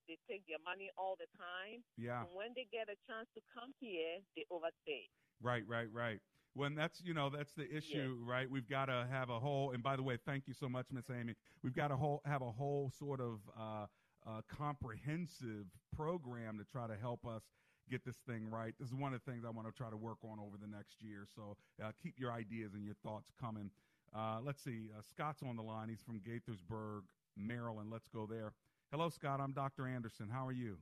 They 0.09 0.19
take 0.29 0.45
their 0.47 0.61
money 0.65 0.91
all 0.97 1.17
the 1.17 1.27
time. 1.37 1.83
Yeah. 1.97 2.23
And 2.25 2.33
when 2.37 2.53
they 2.55 2.67
get 2.71 2.89
a 2.89 2.97
chance 3.09 3.29
to 3.35 3.41
come 3.53 3.73
here, 3.81 4.21
they 4.37 4.45
overstay. 4.51 5.09
Right, 5.43 5.65
right, 5.67 5.89
right. 5.93 6.21
When 6.55 6.75
that's 6.77 7.03
you 7.03 7.15
know 7.15 7.29
that's 7.31 7.53
the 7.53 7.67
issue, 7.69 8.17
right? 8.23 8.49
We've 8.49 8.69
got 8.69 8.87
to 8.87 9.07
have 9.11 9.29
a 9.29 9.41
whole. 9.41 9.73
And 9.73 9.83
by 9.83 9.97
the 9.97 10.03
way, 10.05 10.17
thank 10.25 10.47
you 10.47 10.55
so 10.55 10.69
much, 10.69 10.87
Miss 10.93 11.11
Amy. 11.11 11.35
We've 11.63 11.75
got 11.75 11.89
to 11.89 11.97
whole 11.97 12.23
have 12.25 12.43
a 12.43 12.53
whole 12.53 12.93
sort 12.97 13.21
of 13.21 13.41
uh, 13.59 13.87
uh, 14.27 14.41
comprehensive 14.49 15.67
program 15.97 16.59
to 16.59 16.65
try 16.65 16.87
to 16.87 16.97
help 16.97 17.27
us 17.27 17.43
get 17.91 18.05
this 18.05 18.17
thing 18.27 18.49
right. 18.51 18.75
This 18.79 18.89
is 18.89 18.95
one 18.95 19.13
of 19.13 19.21
the 19.25 19.31
things 19.31 19.45
I 19.47 19.51
want 19.51 19.69
to 19.69 19.73
try 19.73 19.91
to 19.91 19.97
work 19.97 20.19
on 20.25 20.39
over 20.39 20.57
the 20.61 20.67
next 20.67 21.03
year. 21.03 21.27
So 21.35 21.57
uh, 21.83 21.93
keep 22.03 22.15
your 22.19 22.33
ideas 22.33 22.75
and 22.75 22.85
your 22.85 22.97
thoughts 23.03 23.31
coming. 23.41 23.71
Uh, 24.15 24.39
let's 24.43 24.63
see. 24.63 24.91
Uh, 24.97 25.03
Scott's 25.03 25.43
on 25.43 25.57
the 25.57 25.63
line. 25.63 25.89
He's 25.89 26.03
from 26.03 26.21
Gaithersburg, 26.21 27.03
Maryland. 27.37 27.91
Let's 27.93 28.09
go 28.09 28.27
there. 28.27 28.53
Hello, 28.93 29.09
Scott. 29.09 29.41
I'm 29.41 29.53
Dr. 29.53 29.89
Anderson. 29.89 30.29
How 30.33 30.47
are 30.47 30.53
you? 30.53 30.79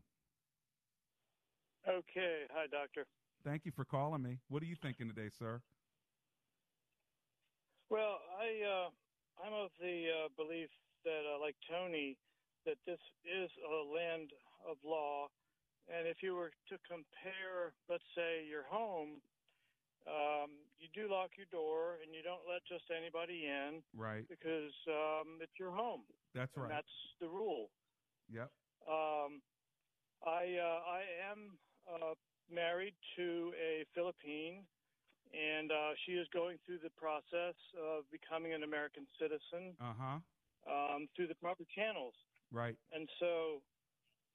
Okay. 1.89 2.43
Hi, 2.53 2.67
doctor. 2.71 3.07
Thank 3.45 3.65
you 3.65 3.73
for 3.75 3.85
calling 3.85 4.23
me. 4.23 4.39
What 4.49 4.63
are 4.63 4.67
you 4.67 4.77
thinking 4.81 5.09
today, 5.09 5.29
sir? 5.37 5.61
Well, 7.91 8.21
I 8.39 8.63
uh, 8.65 8.89
I'm 9.45 9.53
of 9.53 9.71
the 9.81 10.07
uh, 10.07 10.29
belief 10.37 10.69
that, 11.05 11.23
uh, 11.27 11.41
like 11.41 11.57
Tony, 11.69 12.17
that 12.67 12.79
this 12.87 13.01
is 13.27 13.51
a 13.67 13.81
land 13.91 14.31
of 14.69 14.77
law, 14.85 15.27
and 15.89 16.07
if 16.07 16.23
you 16.23 16.35
were 16.35 16.51
to 16.69 16.77
compare, 16.89 17.73
let's 17.89 18.05
say, 18.15 18.45
your 18.49 18.65
home, 18.69 19.21
um, 20.07 20.51
you 20.79 20.89
do 20.95 21.11
lock 21.11 21.31
your 21.37 21.47
door 21.53 21.99
and 22.03 22.15
you 22.15 22.23
don't 22.23 22.43
let 22.51 22.63
just 22.67 22.85
anybody 22.91 23.47
in 23.47 23.83
Right. 23.95 24.27
because 24.29 24.75
um, 24.89 25.39
it's 25.41 25.55
your 25.59 25.71
home. 25.71 26.03
That's 26.35 26.51
right. 26.57 26.69
That's 26.69 26.95
the 27.21 27.29
rule. 27.29 27.71
Yep. 28.33 28.51
Um, 28.89 29.43
I 30.27 30.59
uh, 30.59 30.81
I 30.91 31.03
am 31.31 31.59
uh, 31.87 32.15
married 32.51 32.95
to 33.17 33.53
a 33.59 33.85
Philippine, 33.95 34.67
and 35.33 35.71
uh, 35.71 35.95
she 36.05 36.13
is 36.13 36.27
going 36.33 36.59
through 36.67 36.79
the 36.83 36.91
process 36.91 37.55
of 37.79 38.05
becoming 38.11 38.53
an 38.55 38.63
American 38.63 39.07
citizen 39.21 39.75
Uh 39.81 39.95
huh. 39.99 40.19
um, 40.67 41.09
through 41.15 41.29
the 41.29 41.35
proper 41.37 41.65
channels. 41.75 42.15
Right. 42.51 42.77
And 42.93 43.09
so, 43.21 43.63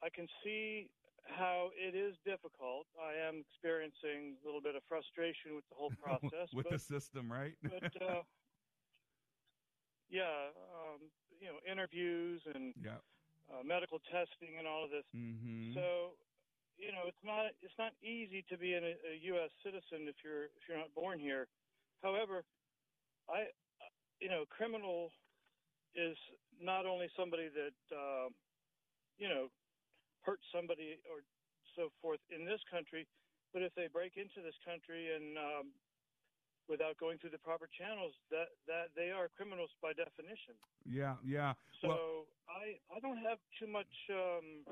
I 0.04 0.10
can 0.10 0.28
see 0.43 0.89
how 1.28 1.69
it 1.75 1.95
is 1.95 2.15
difficult. 2.25 2.88
I 2.95 3.15
am 3.28 3.43
experiencing 3.43 4.39
a 4.39 4.45
little 4.45 4.61
bit 4.61 4.75
of 4.75 4.84
frustration 4.88 5.55
with 5.55 5.67
the 5.69 5.75
whole 5.75 5.91
process. 6.03 6.49
with 6.53 6.67
but, 6.69 6.73
the 6.73 6.80
system, 6.80 7.32
right? 7.32 7.53
but 7.63 7.91
uh, 8.01 8.23
yeah, 10.09 10.51
um, 10.71 11.11
you 11.39 11.47
know, 11.47 11.59
interviews 11.69 12.41
and 12.53 12.73
yeah. 12.80 13.03
uh, 13.51 13.63
medical 13.63 13.99
testing 14.07 14.57
and 14.57 14.67
all 14.67 14.84
of 14.84 14.91
this. 14.91 15.05
Mm-hmm. 15.15 15.75
So, 15.75 16.17
you 16.78 16.91
know, 16.91 17.09
it's 17.09 17.23
not 17.25 17.51
it's 17.61 17.78
not 17.78 17.91
easy 18.01 18.45
to 18.49 18.57
be 18.57 18.73
an, 18.73 18.84
a 18.84 19.13
U.S. 19.36 19.51
citizen 19.63 20.07
if 20.07 20.15
you're 20.23 20.49
if 20.55 20.63
you're 20.67 20.78
not 20.78 20.93
born 20.93 21.19
here. 21.19 21.47
However, 22.03 22.45
I, 23.30 23.49
you 24.21 24.30
know, 24.30 24.45
criminal 24.49 25.11
is 25.95 26.15
not 26.61 26.86
only 26.86 27.09
somebody 27.17 27.49
that 27.49 27.78
uh, 27.89 28.30
you 29.17 29.28
know 29.28 29.49
hurt 30.28 30.43
somebody 30.51 30.99
or 31.07 31.23
so 31.80 31.88
forth 32.03 32.19
in 32.28 32.43
this 32.43 32.59
country, 32.67 33.07
but 33.55 33.63
if 33.63 33.71
they 33.80 33.88
break 33.88 34.19
into 34.19 34.43
this 34.43 34.59
country 34.67 35.15
and 35.15 35.39
um, 35.39 35.65
without 36.67 36.99
going 36.99 37.15
through 37.15 37.32
the 37.32 37.39
proper 37.39 37.71
channels, 37.71 38.11
that 38.28 38.51
that 38.67 38.91
they 38.91 39.15
are 39.15 39.32
criminals 39.32 39.71
by 39.80 39.95
definition. 39.95 40.59
Yeah, 40.84 41.15
yeah. 41.23 41.55
So 41.80 41.88
well, 41.88 42.15
I 42.51 42.75
I 42.91 42.99
don't 42.99 43.23
have 43.23 43.39
too 43.55 43.71
much 43.71 43.93
um, 44.11 44.67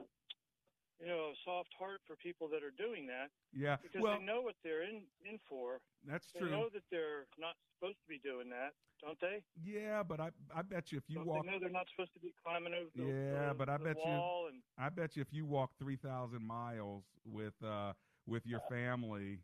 you 0.99 1.07
know 1.07 1.31
a 1.31 1.35
soft 1.43 1.73
heart 1.77 2.01
for 2.07 2.15
people 2.15 2.49
that 2.49 2.63
are 2.63 2.71
doing 2.71 3.07
that. 3.07 3.29
Yeah, 3.53 3.77
because 3.81 4.01
well, 4.01 4.17
they 4.19 4.25
know 4.25 4.41
what 4.41 4.55
they're 4.63 4.83
in 4.83 5.07
in 5.23 5.39
for. 5.49 5.81
That's 6.05 6.31
they 6.33 6.39
true. 6.39 6.49
They 6.49 6.55
know 6.55 6.69
that 6.73 6.83
they're 6.91 7.27
not 7.37 7.55
supposed 7.77 7.97
to 8.01 8.07
be 8.07 8.19
doing 8.19 8.49
that, 8.49 8.73
don't 9.01 9.19
they? 9.19 9.43
Yeah, 9.63 10.03
but 10.03 10.19
I 10.19 10.31
I 10.53 10.61
bet 10.61 10.91
you 10.91 10.97
if 10.97 11.09
you 11.09 11.17
don't 11.17 11.27
walk. 11.27 11.45
They 11.45 11.51
know 11.51 11.59
they're 11.59 11.69
not 11.69 11.87
supposed 11.89 12.13
to 12.13 12.19
be 12.19 12.33
climbing 12.43 12.73
over 12.73 12.89
the, 12.95 13.03
yeah, 13.03 13.49
the, 13.49 13.55
but 13.55 13.69
I 13.69 13.77
the 13.77 13.83
bet 13.83 13.95
wall 13.95 14.45
you. 14.45 14.49
and 14.49 14.61
I 14.77 14.89
bet 14.89 15.15
you 15.15 15.21
if 15.21 15.33
you 15.33 15.45
walk 15.45 15.71
three 15.79 15.95
thousand 15.95 16.43
miles 16.43 17.03
with 17.25 17.61
uh 17.63 17.93
with 18.27 18.45
your 18.45 18.59
family. 18.59 19.39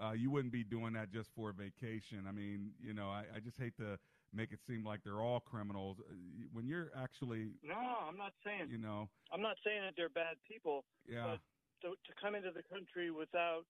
Uh, 0.00 0.12
you 0.12 0.30
wouldn't 0.30 0.52
be 0.52 0.62
doing 0.62 0.92
that 0.92 1.10
just 1.10 1.34
for 1.34 1.50
a 1.50 1.52
vacation. 1.52 2.24
I 2.28 2.30
mean, 2.30 2.72
you 2.80 2.94
know, 2.94 3.08
I, 3.10 3.24
I 3.34 3.40
just 3.40 3.58
hate 3.58 3.76
to 3.78 3.98
make 4.32 4.52
it 4.52 4.60
seem 4.66 4.84
like 4.84 5.00
they're 5.04 5.20
all 5.20 5.40
criminals. 5.40 5.98
Uh, 6.00 6.14
When 6.52 6.66
you're 6.66 6.90
actually, 6.96 7.48
no, 7.62 7.74
I'm 7.76 8.16
not 8.16 8.32
saying. 8.44 8.68
you 8.70 8.78
know, 8.78 9.08
I'm 9.32 9.42
not 9.42 9.56
saying 9.64 9.82
that 9.82 9.94
they're 9.96 10.08
bad 10.08 10.36
people. 10.50 10.84
Yeah. 11.08 11.36
But 11.36 11.40
to, 11.82 11.88
to 11.94 12.12
come 12.20 12.34
into 12.34 12.50
the 12.50 12.62
country 12.72 13.10
without 13.10 13.64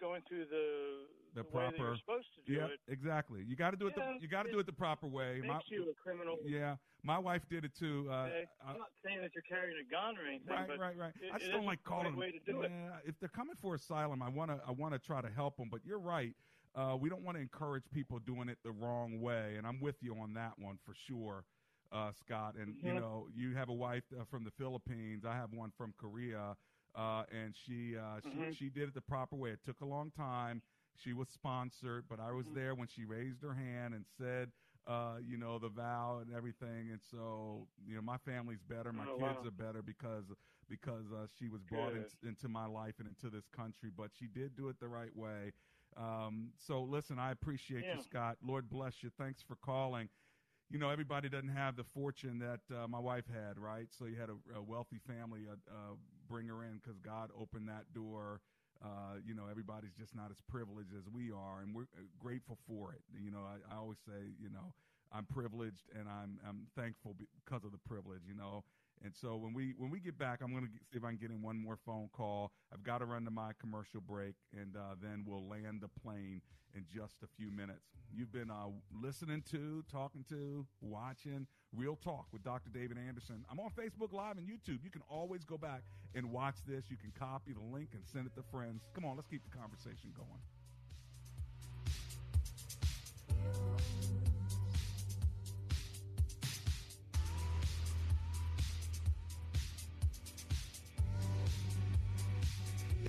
going 0.00 0.20
through 0.28 0.46
the 0.50 1.06
the, 1.34 1.42
way 1.42 1.46
that 1.46 1.52
proper. 1.52 1.76
you're 1.78 1.96
supposed 1.96 2.26
to 2.34 2.42
do 2.52 2.58
yeah, 2.58 2.64
it 2.66 2.80
exactly. 2.88 3.44
You 3.46 3.54
got 3.54 3.70
to 3.70 3.76
do 3.76 3.86
it. 3.86 3.94
Yeah, 3.96 4.14
the, 4.16 4.22
you 4.22 4.28
got 4.28 4.42
to 4.44 4.50
do 4.50 4.58
it 4.58 4.66
the 4.66 4.72
proper 4.72 5.06
way. 5.06 5.40
makes 5.46 5.70
you 5.70 5.86
a 5.88 5.94
criminal. 5.94 6.36
yeah, 6.44 6.74
my 7.04 7.18
wife 7.18 7.42
did 7.48 7.64
it 7.64 7.70
too. 7.78 8.08
Uh, 8.10 8.24
okay? 8.26 8.44
I- 8.66 8.70
I'm 8.72 8.78
not 8.78 8.88
saying 9.04 9.20
that 9.22 9.30
you're 9.32 9.44
carrying 9.48 9.76
a 9.78 9.88
gun 9.88 10.18
or 10.18 10.26
anything, 10.26 10.48
Right, 10.48 10.78
right, 10.78 10.96
right. 10.98 11.12
it- 11.22 11.32
I 11.32 11.38
just 11.38 11.52
don't 11.52 11.64
like 11.66 11.82
the 11.84 11.88
calling 11.88 12.06
them. 12.12 12.16
way 12.16 12.32
to 12.32 12.40
do 12.40 12.62
it. 12.62 12.70
yeah, 12.72 12.96
if 13.04 13.18
they're 13.20 13.28
coming 13.28 13.54
for 13.54 13.76
asylum, 13.76 14.22
I 14.22 14.28
want 14.28 14.50
to 14.50 14.60
I 14.66 14.72
want 14.72 14.92
to 14.92 14.98
try 14.98 15.20
to 15.22 15.30
help 15.30 15.56
them. 15.56 15.68
But 15.70 15.84
you're 15.84 16.00
right. 16.00 16.34
Uh, 16.74 16.96
we 16.98 17.08
don't 17.08 17.22
want 17.22 17.36
to 17.36 17.40
encourage 17.42 17.84
people 17.90 18.18
doing 18.18 18.48
it 18.48 18.58
the 18.62 18.72
wrong 18.72 19.20
way, 19.20 19.56
and 19.56 19.66
I'm 19.66 19.80
with 19.80 20.02
you 20.02 20.16
on 20.16 20.34
that 20.34 20.58
one 20.58 20.78
for 20.84 20.94
sure, 20.94 21.44
uh, 21.92 22.12
Scott. 22.12 22.54
And 22.56 22.76
you 22.80 22.92
Mhm. 22.92 22.94
know, 22.94 23.28
you 23.32 23.54
have 23.54 23.68
a 23.68 23.72
wife 23.74 24.04
uh, 24.18 24.24
from 24.24 24.44
the 24.44 24.50
Philippines. 24.50 25.24
I 25.24 25.34
have 25.34 25.52
one 25.52 25.70
from 25.76 25.92
Korea, 25.96 26.56
uh, 26.94 27.24
and 27.30 27.54
she 27.54 27.96
uh, 27.96 28.20
she 28.20 28.38
Mhm. 28.38 28.50
she 28.50 28.68
did 28.68 28.88
it 28.88 28.94
the 28.94 29.00
proper 29.00 29.36
way. 29.36 29.50
It 29.50 29.62
took 29.62 29.80
a 29.80 29.86
long 29.86 30.10
time. 30.10 30.62
She 30.94 31.12
was 31.12 31.28
sponsored, 31.28 32.06
but 32.08 32.20
I 32.20 32.32
was 32.32 32.48
Mm-hmm. 32.48 32.52
there 32.52 32.74
when 32.74 32.88
she 32.88 33.04
raised 33.04 33.42
her 33.42 33.54
hand 33.54 33.94
and 33.94 34.04
said, 34.06 34.52
uh, 34.86 35.18
you 35.22 35.36
know, 35.36 35.58
the 35.58 35.68
vow 35.68 36.18
and 36.20 36.32
everything. 36.32 36.90
And 36.90 37.00
so, 37.00 37.68
you 37.86 37.94
know, 37.94 38.02
my 38.02 38.18
family's 38.18 38.62
better. 38.62 38.92
My 38.92 39.06
Oh, 39.06 39.16
kids 39.16 39.44
wow. 39.44 39.46
are 39.46 39.50
better 39.50 39.82
because 39.82 40.32
because 40.68 41.12
uh, 41.12 41.26
she 41.38 41.48
was 41.48 41.62
brought 41.62 41.94
in, 41.94 42.06
into 42.22 42.48
my 42.48 42.66
life 42.66 42.94
and 42.98 43.08
into 43.08 43.30
this 43.30 43.48
country. 43.48 43.90
But 43.94 44.10
she 44.12 44.26
did 44.26 44.56
do 44.56 44.68
it 44.68 44.80
the 44.80 44.88
right 44.88 45.14
way. 45.14 45.52
Um, 45.96 46.50
so, 46.58 46.82
listen, 46.82 47.18
I 47.18 47.30
appreciate 47.32 47.84
you, 47.96 48.02
Scott. 48.02 48.36
Lord 48.44 48.68
bless 48.70 49.02
you. 49.02 49.10
Thanks 49.18 49.42
for 49.42 49.56
calling. 49.56 50.08
You 50.70 50.78
know, 50.78 50.88
everybody 50.90 51.28
doesn't 51.28 51.48
have 51.48 51.76
the 51.76 51.84
fortune 51.84 52.38
that 52.38 52.60
uh, 52.74 52.86
my 52.86 53.00
wife 53.00 53.24
had, 53.32 53.58
right? 53.58 53.88
So 53.90 54.04
you 54.04 54.16
had 54.16 54.30
a, 54.30 54.58
a 54.58 54.62
wealthy 54.62 54.98
family 55.06 55.40
uh, 55.50 55.54
uh, 55.68 55.94
bring 56.28 56.46
her 56.46 56.62
in 56.64 56.78
because 56.82 56.98
God 57.00 57.30
opened 57.38 57.68
that 57.68 57.92
door. 57.92 58.40
Uh, 58.82 59.16
you 59.26 59.34
know, 59.34 59.44
everybody's 59.50 59.92
just 59.98 60.14
not 60.14 60.30
as 60.30 60.38
privileged 60.48 60.92
as 60.96 61.04
we 61.12 61.30
are, 61.32 61.60
and 61.60 61.74
we're 61.74 61.82
uh, 61.98 62.06
grateful 62.18 62.56
for 62.66 62.92
it. 62.92 63.02
You 63.20 63.30
know, 63.30 63.40
I, 63.40 63.74
I 63.74 63.78
always 63.78 63.98
say, 64.06 64.30
you 64.40 64.48
know, 64.48 64.72
I'm 65.12 65.26
privileged 65.26 65.90
and 65.98 66.08
I'm 66.08 66.38
I'm 66.48 66.66
thankful 66.76 67.16
because 67.18 67.64
of 67.64 67.72
the 67.72 67.78
privilege. 67.78 68.22
You 68.28 68.36
know, 68.36 68.64
and 69.02 69.14
so 69.14 69.36
when 69.36 69.54
we 69.54 69.74
when 69.78 69.90
we 69.90 69.98
get 69.98 70.18
back, 70.18 70.40
I'm 70.42 70.50
going 70.50 70.64
to 70.64 70.70
see 70.90 70.98
if 70.98 71.04
I 71.04 71.08
can 71.08 71.16
get 71.16 71.30
in 71.30 71.42
one 71.42 71.56
more 71.56 71.78
phone 71.86 72.08
call. 72.12 72.52
I've 72.72 72.82
got 72.82 72.98
to 72.98 73.06
run 73.06 73.24
to 73.24 73.30
my 73.30 73.52
commercial 73.58 74.00
break, 74.00 74.34
and 74.52 74.76
uh, 74.76 74.94
then 75.00 75.24
we'll 75.26 75.48
land 75.48 75.80
the 75.80 75.88
plane 75.88 76.42
in 76.74 76.84
just 76.92 77.22
a 77.22 77.26
few 77.36 77.50
minutes. 77.50 77.88
You've 78.12 78.32
been 78.32 78.50
uh, 78.50 78.66
listening 78.92 79.42
to, 79.50 79.84
talking 79.90 80.24
to, 80.28 80.66
watching 80.80 81.46
Real 81.74 81.96
Talk 81.96 82.26
with 82.32 82.42
Dr. 82.44 82.70
David 82.70 82.98
Anderson. 82.98 83.44
I'm 83.50 83.58
on 83.58 83.70
Facebook 83.70 84.12
Live 84.12 84.36
and 84.36 84.46
YouTube. 84.46 84.84
You 84.84 84.90
can 84.90 85.02
always 85.08 85.44
go 85.44 85.56
back 85.56 85.82
and 86.14 86.30
watch 86.30 86.56
this. 86.66 86.90
You 86.90 86.96
can 86.96 87.12
copy 87.18 87.52
the 87.52 87.74
link 87.74 87.90
and 87.94 88.02
send 88.04 88.26
it 88.26 88.34
to 88.34 88.42
friends. 88.50 88.88
Come 88.94 89.04
on, 89.04 89.16
let's 89.16 89.28
keep 89.28 89.42
the 89.44 89.56
conversation 89.56 90.12
going. 90.14 90.40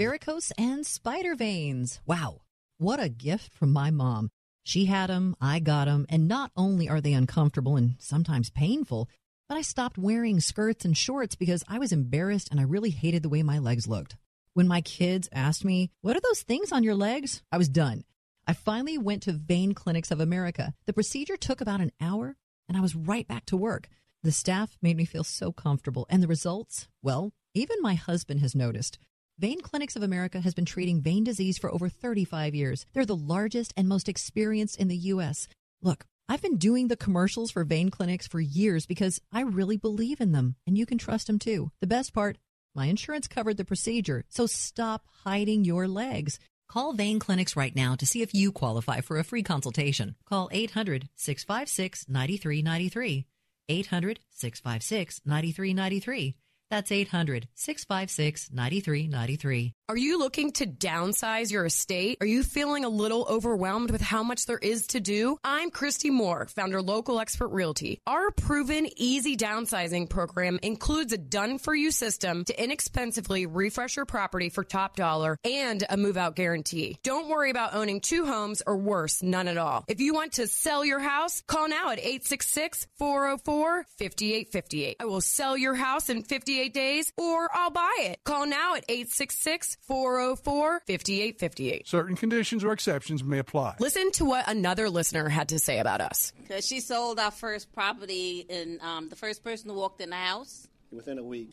Varicose 0.02 0.52
and 0.58 0.84
spider 0.84 1.36
veins. 1.36 2.00
Wow, 2.08 2.42
what 2.80 3.00
a 3.00 3.08
gift 3.08 3.54
from 3.54 3.72
my 3.72 3.92
mom. 3.92 4.32
She 4.64 4.86
had 4.86 5.12
them, 5.12 5.36
I 5.40 5.60
got 5.60 5.86
them, 5.86 6.08
and 6.10 6.28
not 6.28 6.52
only 6.58 6.90
are 6.90 7.02
they 7.02 7.14
uncomfortable 7.14 7.76
and 7.76 7.98
sometimes 8.00 8.50
painful, 8.50 9.08
but 9.48 9.60
I 9.60 9.62
stopped 9.62 10.00
wearing 10.00 10.40
skirts 10.40 10.86
and 10.86 10.98
shorts 10.98 11.36
because 11.36 11.64
I 11.68 11.78
was 11.78 11.92
embarrassed 11.92 12.50
and 12.50 12.60
I 12.60 12.64
really 12.64 12.90
hated 12.90 13.22
the 13.22 13.30
way 13.30 13.44
my 13.44 13.60
legs 13.60 13.88
looked. 13.88 14.16
When 14.56 14.68
my 14.68 14.82
kids 14.82 15.30
asked 15.32 15.64
me, 15.64 15.92
What 16.02 16.18
are 16.18 16.22
those 16.22 16.42
things 16.42 16.72
on 16.72 16.82
your 16.82 16.96
legs? 16.96 17.44
I 17.52 17.60
was 17.60 17.70
done. 17.70 18.04
I 18.48 18.54
finally 18.54 18.98
went 18.98 19.22
to 19.24 19.34
Vein 19.34 19.76
Clinics 19.76 20.10
of 20.10 20.20
America. 20.20 20.74
The 20.88 20.94
procedure 20.94 21.38
took 21.38 21.62
about 21.62 21.80
an 21.80 21.92
hour, 22.02 22.38
and 22.68 22.76
I 22.76 22.82
was 22.82 22.96
right 22.96 23.28
back 23.28 23.46
to 23.48 23.56
work. 23.56 23.88
The 24.24 24.32
staff 24.32 24.80
made 24.82 24.98
me 24.98 25.06
feel 25.06 25.24
so 25.24 25.52
comfortable, 25.52 26.08
and 26.10 26.24
the 26.24 26.28
results, 26.28 26.88
well, 27.04 27.34
even 27.54 27.78
my 27.82 27.94
husband 27.94 28.40
has 28.40 28.56
noticed. 28.56 28.98
Vein 29.42 29.60
Clinics 29.60 29.96
of 29.96 30.04
America 30.04 30.40
has 30.40 30.54
been 30.54 30.66
treating 30.66 31.02
vein 31.02 31.24
disease 31.24 31.58
for 31.58 31.74
over 31.74 31.90
35 31.90 32.54
years. 32.54 32.86
They're 32.94 33.08
the 33.08 33.16
largest 33.16 33.74
and 33.76 33.90
most 33.90 34.08
experienced 34.08 34.80
in 34.80 34.88
the 34.88 34.96
U.S. 35.14 35.48
Look, 35.82 36.06
I've 36.30 36.44
been 36.44 36.58
doing 36.58 36.90
the 36.90 36.96
commercials 36.96 37.50
for 37.50 37.64
vein 37.64 37.90
clinics 37.90 38.28
for 38.28 38.40
years 38.40 38.86
because 38.86 39.20
I 39.34 39.42
really 39.42 39.78
believe 39.78 40.22
in 40.22 40.32
them, 40.32 40.58
and 40.68 40.78
you 40.78 40.86
can 40.86 41.00
trust 41.00 41.26
them 41.26 41.40
too. 41.40 41.72
The 41.82 41.88
best 41.88 42.14
part, 42.14 42.38
my 42.76 42.86
insurance 42.86 43.28
covered 43.28 43.58
the 43.58 43.66
procedure, 43.66 44.26
so 44.30 44.46
stop 44.46 45.08
hiding 45.24 45.66
your 45.66 45.88
legs. 45.88 46.38
Call 46.70 46.94
Vein 46.94 47.18
Clinics 47.18 47.56
right 47.56 47.76
now 47.76 47.96
to 47.96 48.06
see 48.06 48.22
if 48.22 48.36
you 48.36 48.52
qualify 48.52 49.02
for 49.02 49.18
a 49.18 49.24
free 49.24 49.42
consultation. 49.42 50.14
Call 50.30 50.50
800 50.52 51.10
656 51.16 52.06
9393. 52.08 53.26
800 53.68 54.20
656 54.30 55.22
9393. 55.26 56.36
That's 56.72 56.92
800 56.92 57.50
656 57.54 58.50
9393. 58.54 59.74
Are 59.92 59.98
you 59.98 60.20
looking 60.20 60.54
to 60.54 60.66
downsize 60.66 61.52
your 61.52 61.66
estate? 61.66 62.20
Are 62.22 62.26
you 62.26 62.44
feeling 62.44 62.86
a 62.86 62.90
little 62.90 63.26
overwhelmed 63.30 63.92
with 63.92 64.00
how 64.00 64.24
much 64.24 64.46
there 64.46 64.58
is 64.58 64.88
to 64.88 65.02
do? 65.02 65.36
I'm 65.44 65.70
Christy 65.70 66.10
Moore, 66.10 66.48
founder 66.48 66.82
Local 66.82 67.20
Expert 67.20 67.50
Realty. 67.50 68.00
Our 68.08 68.32
proven 68.32 68.88
easy 68.96 69.36
downsizing 69.36 70.08
program 70.10 70.60
includes 70.64 71.12
a 71.12 71.18
done 71.18 71.58
for 71.58 71.76
you 71.76 71.92
system 71.92 72.46
to 72.46 72.64
inexpensively 72.64 73.46
refresh 73.48 73.98
your 73.98 74.06
property 74.06 74.48
for 74.48 74.64
top 74.64 74.96
dollar 74.96 75.36
and 75.44 75.84
a 75.90 75.98
move 75.98 76.16
out 76.16 76.38
guarantee. 76.38 76.98
Don't 77.04 77.28
worry 77.28 77.52
about 77.52 77.74
owning 77.74 78.00
two 78.00 78.26
homes 78.26 78.64
or 78.66 78.78
worse, 78.78 79.22
none 79.22 79.50
at 79.50 79.58
all. 79.58 79.84
If 79.90 80.00
you 80.00 80.14
want 80.14 80.32
to 80.36 80.48
sell 80.48 80.86
your 80.86 81.00
house, 81.00 81.44
call 81.48 81.68
now 81.68 81.90
at 81.90 82.00
866 82.00 82.88
404 82.98 83.84
5858. 84.00 84.96
I 85.02 85.06
will 85.06 85.20
sell 85.20 85.58
your 85.58 85.76
house 85.76 86.10
in 86.10 86.24
58 86.24 86.74
days 86.74 87.12
or 87.18 87.50
I'll 87.54 87.72
buy 87.72 87.98
it. 88.04 88.20
Call 88.24 88.46
now 88.46 88.76
at 88.76 88.86
866 88.88 89.80
404 89.88 90.82
5858. 90.88 91.88
Certain 91.88 92.16
conditions 92.16 92.64
or 92.64 92.72
exceptions 92.74 93.24
may 93.24 93.40
apply. 93.40 93.76
Listen 93.80 94.12
to 94.14 94.26
what 94.26 94.48
another 94.50 94.90
listener 94.90 95.30
had 95.30 95.50
to 95.50 95.60
say 95.60 95.80
about 95.80 96.02
us. 96.02 96.32
Because 96.42 96.66
she 96.66 96.80
sold 96.80 97.20
our 97.20 97.32
first 97.32 97.72
property, 97.74 98.46
and 98.50 98.80
um, 98.82 99.10
the 99.10 99.16
first 99.16 99.44
person 99.44 99.70
who 99.70 99.76
walked 99.76 100.02
in 100.02 100.10
the 100.12 100.16
house, 100.16 100.68
within 100.92 101.18
a 101.18 101.24
week. 101.24 101.50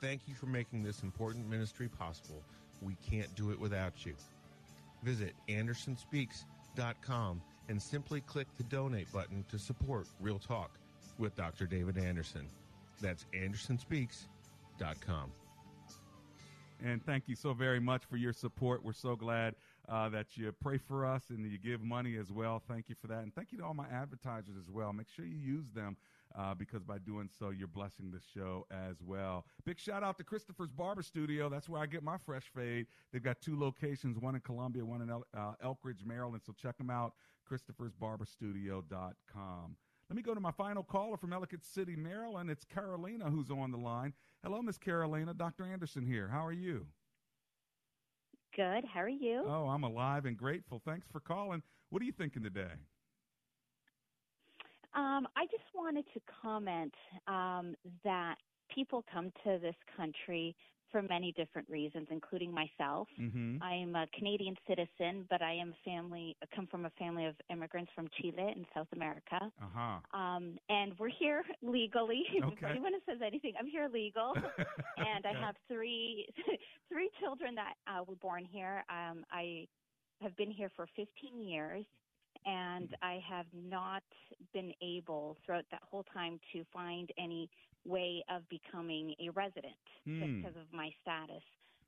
Thank 0.00 0.22
you 0.26 0.34
for 0.34 0.46
making 0.46 0.82
this 0.82 1.02
important 1.02 1.48
ministry 1.48 1.88
possible. 1.88 2.42
We 2.80 2.96
can't 3.08 3.34
do 3.34 3.50
it 3.50 3.60
without 3.60 4.06
you. 4.06 4.14
Visit 5.02 5.34
andersonspeaks.com 5.48 7.42
and 7.68 7.82
simply 7.82 8.22
click 8.22 8.46
the 8.56 8.64
donate 8.64 9.12
button 9.12 9.44
to 9.50 9.58
support 9.58 10.08
Real 10.18 10.38
Talk 10.38 10.70
with 11.18 11.36
Dr. 11.36 11.66
David 11.66 11.98
Anderson. 11.98 12.48
That's 13.00 13.26
andersonspeaks.com. 13.34 15.32
And 16.82 17.04
thank 17.04 17.28
you 17.28 17.36
so 17.36 17.52
very 17.52 17.78
much 17.78 18.04
for 18.06 18.16
your 18.16 18.32
support. 18.32 18.82
We're 18.82 18.94
so 18.94 19.14
glad 19.14 19.54
uh, 19.86 20.08
that 20.08 20.28
you 20.34 20.50
pray 20.62 20.78
for 20.78 21.04
us 21.04 21.24
and 21.28 21.44
you 21.50 21.58
give 21.58 21.82
money 21.82 22.16
as 22.16 22.32
well. 22.32 22.62
Thank 22.66 22.88
you 22.88 22.94
for 22.98 23.06
that. 23.08 23.18
And 23.18 23.34
thank 23.34 23.52
you 23.52 23.58
to 23.58 23.64
all 23.64 23.74
my 23.74 23.88
advertisers 23.92 24.54
as 24.58 24.70
well. 24.70 24.94
Make 24.94 25.08
sure 25.14 25.26
you 25.26 25.36
use 25.36 25.66
them 25.74 25.98
uh, 26.36 26.54
because 26.54 26.82
by 26.82 26.98
doing 26.98 27.28
so, 27.38 27.50
you're 27.50 27.68
blessing 27.68 28.10
the 28.10 28.20
show 28.34 28.66
as 28.70 28.96
well. 29.04 29.44
Big 29.64 29.78
shout 29.78 30.02
out 30.02 30.16
to 30.18 30.24
Christopher's 30.24 30.70
Barber 30.70 31.02
Studio. 31.02 31.48
That's 31.48 31.68
where 31.68 31.80
I 31.80 31.86
get 31.86 32.02
my 32.02 32.16
fresh 32.18 32.50
fade. 32.54 32.86
They've 33.12 33.22
got 33.22 33.40
two 33.40 33.58
locations, 33.58 34.18
one 34.18 34.34
in 34.34 34.40
Columbia, 34.40 34.84
one 34.84 35.02
in 35.02 35.10
El- 35.10 35.26
uh, 35.36 35.52
Elkridge, 35.64 36.04
Maryland. 36.04 36.42
So 36.44 36.52
check 36.52 36.76
them 36.78 36.90
out, 36.90 37.14
christophersbarberstudio.com. 37.50 39.76
Let 40.08 40.16
me 40.16 40.22
go 40.22 40.34
to 40.34 40.40
my 40.40 40.50
final 40.50 40.82
caller 40.82 41.16
from 41.16 41.32
Ellicott 41.32 41.64
City, 41.64 41.94
Maryland. 41.94 42.50
It's 42.50 42.64
Carolina 42.64 43.30
who's 43.30 43.48
on 43.50 43.70
the 43.70 43.78
line. 43.78 44.12
Hello, 44.42 44.60
Miss 44.60 44.76
Carolina. 44.76 45.32
Dr. 45.34 45.64
Anderson 45.64 46.04
here. 46.04 46.26
How 46.28 46.44
are 46.44 46.52
you? 46.52 46.86
Good. 48.56 48.84
How 48.84 49.00
are 49.02 49.08
you? 49.08 49.44
Oh, 49.46 49.68
I'm 49.68 49.84
alive 49.84 50.24
and 50.26 50.36
grateful. 50.36 50.82
Thanks 50.84 51.06
for 51.12 51.20
calling. 51.20 51.62
What 51.90 52.02
are 52.02 52.04
you 52.04 52.10
thinking 52.12 52.42
today? 52.42 52.72
Um, 54.94 55.28
I 55.36 55.46
just 55.46 55.64
wanted 55.74 56.04
to 56.14 56.20
comment 56.42 56.94
um, 57.26 57.74
that 58.04 58.36
people 58.74 59.04
come 59.12 59.32
to 59.44 59.58
this 59.60 59.76
country 59.96 60.54
for 60.90 61.02
many 61.02 61.32
different 61.32 61.68
reasons, 61.68 62.08
including 62.10 62.52
myself. 62.52 63.08
Mm-hmm. 63.20 63.62
I 63.62 63.74
am 63.74 63.94
a 63.94 64.06
Canadian 64.16 64.56
citizen, 64.66 65.26
but 65.30 65.40
I 65.42 65.52
am 65.52 65.72
family 65.84 66.36
come 66.54 66.66
from 66.66 66.86
a 66.86 66.90
family 66.98 67.26
of 67.26 67.34
immigrants 67.50 67.90
from 67.94 68.08
Chile 68.20 68.34
in 68.56 68.66
South 68.74 68.88
America. 68.94 69.38
Uh-huh. 69.40 70.18
Um, 70.18 70.58
and 70.68 70.92
we're 70.98 71.10
here 71.16 71.44
legally. 71.62 72.24
if 72.32 72.44
Okay. 72.44 72.66
anyone 72.68 72.92
says 73.08 73.18
anything, 73.24 73.54
I'm 73.58 73.66
here 73.66 73.88
legal. 73.92 74.34
and 74.96 75.24
I 75.26 75.32
have 75.40 75.54
three 75.68 76.26
three 76.92 77.10
children 77.20 77.54
that 77.54 77.74
uh, 77.86 78.02
were 78.06 78.16
born 78.16 78.44
here. 78.44 78.84
Um, 78.90 79.24
I 79.30 79.66
have 80.22 80.36
been 80.36 80.50
here 80.50 80.70
for 80.76 80.86
15 80.96 81.40
years, 81.40 81.84
and 82.46 82.88
Mm-hmm. 82.88 83.04
I 83.04 83.20
have 83.28 83.46
not 83.52 84.02
been 84.52 84.72
able 84.82 85.36
throughout 85.44 85.64
that 85.70 85.82
whole 85.82 86.04
time 86.12 86.40
to 86.52 86.64
find 86.72 87.10
any 87.18 87.48
way 87.84 88.24
of 88.28 88.42
becoming 88.48 89.14
a 89.20 89.30
resident 89.30 89.74
just 90.06 90.20
because 90.36 90.56
of 90.56 90.72
my 90.72 90.90
status. 91.02 91.42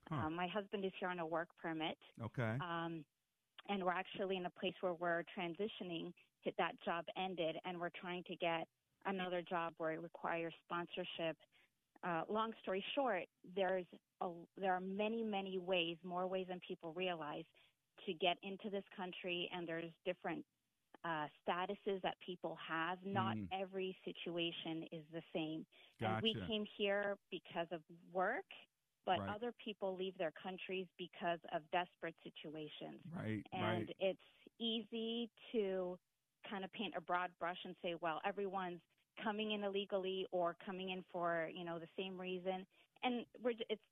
Huh. 0.08 0.26
Um, 0.26 0.34
my 0.34 0.46
husband 0.46 0.84
is 0.84 0.92
here 0.98 1.08
on 1.08 1.18
a 1.18 1.26
work 1.26 1.48
permit. 1.60 1.96
Okay. 2.22 2.56
Um, 2.60 3.04
and 3.68 3.84
we're 3.84 3.92
actually 3.92 4.36
in 4.36 4.46
a 4.46 4.50
place 4.50 4.74
where 4.80 4.94
we're 4.94 5.24
transitioning. 5.38 6.12
That 6.58 6.72
job 6.84 7.04
ended, 7.16 7.56
and 7.64 7.78
we're 7.80 7.90
trying 8.00 8.24
to 8.24 8.34
get 8.36 8.66
another 9.06 9.42
job 9.42 9.74
where 9.78 9.92
it 9.92 10.02
requires 10.02 10.52
sponsorship. 10.64 11.36
Uh, 12.04 12.22
long 12.28 12.52
story 12.62 12.84
short, 12.94 13.24
there's 13.54 13.86
a, 14.20 14.28
there 14.60 14.72
are 14.72 14.80
many, 14.80 15.22
many 15.22 15.58
ways, 15.58 15.96
more 16.04 16.26
ways 16.26 16.46
than 16.48 16.60
people 16.66 16.92
realize, 16.94 17.44
to 18.06 18.14
get 18.14 18.38
into 18.42 18.70
this 18.70 18.84
country, 18.96 19.48
and 19.54 19.66
there's 19.68 19.92
different 20.04 20.44
uh, 21.04 21.26
statuses 21.46 22.00
that 22.02 22.16
people 22.24 22.56
have. 22.66 22.98
Not 23.04 23.36
Mm. 23.36 23.48
every 23.52 23.96
situation 24.04 24.84
is 24.92 25.04
the 25.12 25.22
same. 25.34 25.66
And 26.02 26.20
we 26.20 26.36
came 26.46 26.64
here 26.76 27.16
because 27.30 27.68
of 27.72 27.80
work, 28.12 28.44
but 29.06 29.20
Right. 29.20 29.28
other 29.28 29.52
people 29.64 29.96
leave 29.96 30.16
their 30.18 30.32
countries 30.42 30.86
because 30.98 31.38
of 31.54 31.62
desperate 31.72 32.14
situations. 32.22 33.02
Right, 33.14 33.44
And 33.52 33.88
right. 33.88 33.96
it's 34.00 34.18
easy 34.58 35.30
to 35.52 35.98
kind 36.48 36.64
of 36.64 36.72
paint 36.72 36.94
a 36.96 37.00
broad 37.00 37.30
brush 37.38 37.58
and 37.64 37.74
say, 37.82 37.94
well, 38.00 38.20
everyone's 38.24 38.80
coming 39.22 39.52
in 39.52 39.64
illegally 39.64 40.26
or 40.32 40.56
coming 40.64 40.90
in 40.90 41.04
for, 41.12 41.48
you 41.52 41.64
know, 41.64 41.78
the 41.78 41.88
same 41.96 42.18
reason. 42.20 42.66
And 43.02 43.24
we're, 43.42 43.52
it's, 43.68 43.82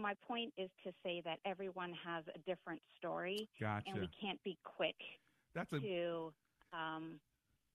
my 0.00 0.14
point 0.26 0.52
is 0.56 0.70
to 0.84 0.92
say 1.04 1.22
that 1.24 1.38
everyone 1.44 1.92
has 2.04 2.24
a 2.34 2.38
different 2.40 2.80
story. 2.98 3.48
And 3.60 4.00
we 4.00 4.08
can't 4.20 4.42
be 4.44 4.58
quick 4.64 4.96
That's 5.54 5.72
a- 5.72 5.80
to 5.80 6.32
um, 6.72 7.20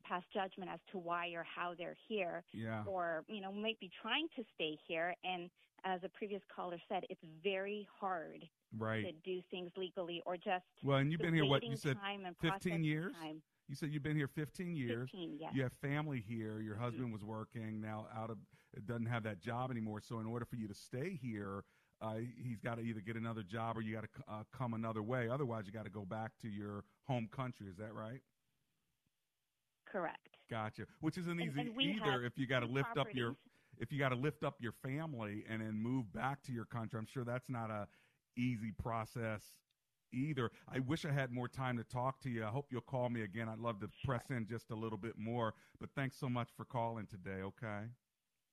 pass 0.06 0.24
judgment 0.34 0.70
as 0.72 0.80
to 0.92 0.98
why 0.98 1.30
or 1.34 1.44
how 1.44 1.74
they're 1.78 1.96
here 2.08 2.44
Yeah. 2.54 2.84
or 2.86 3.24
you 3.28 3.40
know 3.42 3.52
might 3.52 3.80
be 3.80 3.90
trying 4.02 4.28
to 4.36 4.44
stay 4.54 4.78
here 4.88 5.16
and 5.24 5.50
as 5.86 6.02
a 6.04 6.10
previous 6.10 6.42
caller 6.54 6.78
said 6.90 7.04
it's 7.10 7.22
very 7.44 7.88
hard 8.00 8.44
Right. 8.78 9.06
to 9.06 9.12
do 9.24 9.42
things 9.50 9.72
legally 9.78 10.22
or 10.26 10.36
just 10.36 10.66
Well, 10.84 10.98
and 10.98 11.12
you've 11.12 11.22
been 11.22 11.34
here, 11.34 11.46
what, 11.46 11.64
you 11.64 11.76
said 11.78 11.98
15 12.42 12.84
years? 12.84 13.14
time. 13.14 13.42
You 13.70 13.76
said 13.76 13.90
you've 13.92 14.04
been 14.04 14.18
here 14.18 14.28
15 14.28 14.76
years. 14.76 15.10
15, 15.12 15.38
yes. 15.40 15.52
You 15.56 15.64
have 15.64 15.74
family 15.74 16.20
here. 16.20 16.60
Your 16.60 16.76
husband 16.76 17.12
was 17.14 17.24
working, 17.24 17.80
now 17.80 18.08
out 18.16 18.30
of, 18.30 18.38
doesn't 18.86 19.06
have 19.06 19.24
that 19.24 19.40
job 19.40 19.72
anymore. 19.72 20.02
So, 20.02 20.20
in 20.20 20.26
order 20.26 20.44
for 20.46 20.58
you 20.58 20.68
to 20.68 20.74
stay 20.74 21.18
here, 21.22 21.64
uh, 22.04 22.16
he's 22.44 22.60
got 22.60 22.76
to 22.78 22.82
either 22.82 23.00
get 23.00 23.16
another 23.16 23.44
job 23.44 23.78
or 23.78 23.82
you 23.82 23.96
got 23.96 24.04
to 24.04 24.10
uh, 24.28 24.44
come 24.56 24.74
another 24.74 25.02
way. 25.02 25.30
Otherwise, 25.30 25.64
you 25.66 25.72
got 25.72 25.86
to 25.86 25.92
go 25.92 26.06
back 26.06 26.32
to 26.42 26.50
your 26.50 26.84
home 27.08 27.30
country. 27.34 27.68
Is 27.68 27.78
that 27.78 27.94
right? 27.94 28.22
correct 29.90 30.34
Gotcha. 30.50 30.84
Which 31.00 31.18
isn't 31.18 31.40
easy 31.40 31.62
and 31.62 31.76
we 31.76 32.00
either 32.00 32.26
if 32.26 32.34
you 32.38 32.48
got 32.48 32.60
to 32.60 32.66
lift 32.66 32.98
up 32.98 33.08
your 33.14 33.36
if 33.80 33.92
you 33.92 33.98
got 33.98 34.10
to 34.10 34.16
lift 34.16 34.44
up 34.44 34.56
your 34.60 34.74
family 34.84 35.44
and 35.50 35.62
then 35.62 35.74
move 35.82 36.12
back 36.14 36.44
to 36.44 36.52
your 36.52 36.66
country. 36.66 37.00
I'm 37.00 37.08
sure 37.08 37.24
that's 37.24 37.50
not 37.50 37.72
a 37.72 37.88
easy 38.38 38.72
process 38.72 39.42
either. 40.14 40.52
I 40.72 40.80
wish 40.80 41.06
I 41.06 41.12
had 41.12 41.32
more 41.32 41.48
time 41.48 41.78
to 41.78 41.84
talk 41.84 42.22
to 42.22 42.30
you. 42.30 42.44
I 42.44 42.50
hope 42.50 42.68
you'll 42.70 42.82
call 42.82 43.10
me 43.10 43.24
again. 43.24 43.50
I'd 43.50 43.60
love 43.60 43.80
to 43.82 43.90
press 44.06 44.26
in 44.30 44.46
just 44.48 44.70
a 44.70 44.76
little 44.76 44.98
bit 44.98 45.18
more. 45.18 45.54
But 45.80 45.90
thanks 45.96 46.18
so 46.20 46.30
much 46.30 46.50
for 46.56 46.66
calling 46.66 47.08
today, 47.08 47.42
okay? 47.42 47.86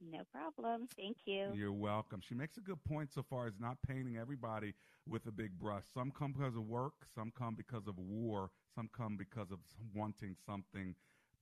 No 0.01 0.23
problem. 0.33 0.89
Thank 0.97 1.19
you. 1.27 1.51
You're 1.55 1.73
welcome. 1.73 2.21
She 2.27 2.35
makes 2.35 2.57
a 2.57 2.61
good 2.61 2.83
point 2.85 3.13
so 3.13 3.23
far 3.23 3.47
as 3.47 3.55
not 3.61 3.77
painting 3.87 4.17
everybody 4.17 4.73
with 5.07 5.27
a 5.27 5.33
big 5.33 5.59
brush. 5.59 5.85
Some 5.93 6.11
come 6.11 6.33
because 6.33 6.57
of 6.57 6.67
work, 6.67 6.95
some 7.15 7.33
come 7.37 7.55
because 7.55 7.87
of 7.87 7.99
war, 7.99 8.51
some 8.75 8.89
come 8.97 9.17
because 9.17 9.51
of 9.51 9.59
wanting 9.95 10.37
something 10.47 10.95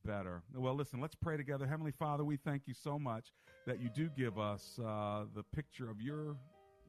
better. 0.04 0.42
Well, 0.54 0.74
listen, 0.74 1.00
let's 1.00 1.14
pray 1.14 1.36
together. 1.36 1.66
Heavenly 1.66 1.92
Father, 1.92 2.24
we 2.24 2.36
thank 2.36 2.62
you 2.66 2.74
so 2.74 2.98
much 2.98 3.32
that 3.66 3.80
you 3.80 3.90
do 3.90 4.08
give 4.16 4.38
us 4.38 4.78
uh, 4.84 5.24
the 5.34 5.42
picture 5.42 5.90
of 5.90 6.00
your 6.00 6.36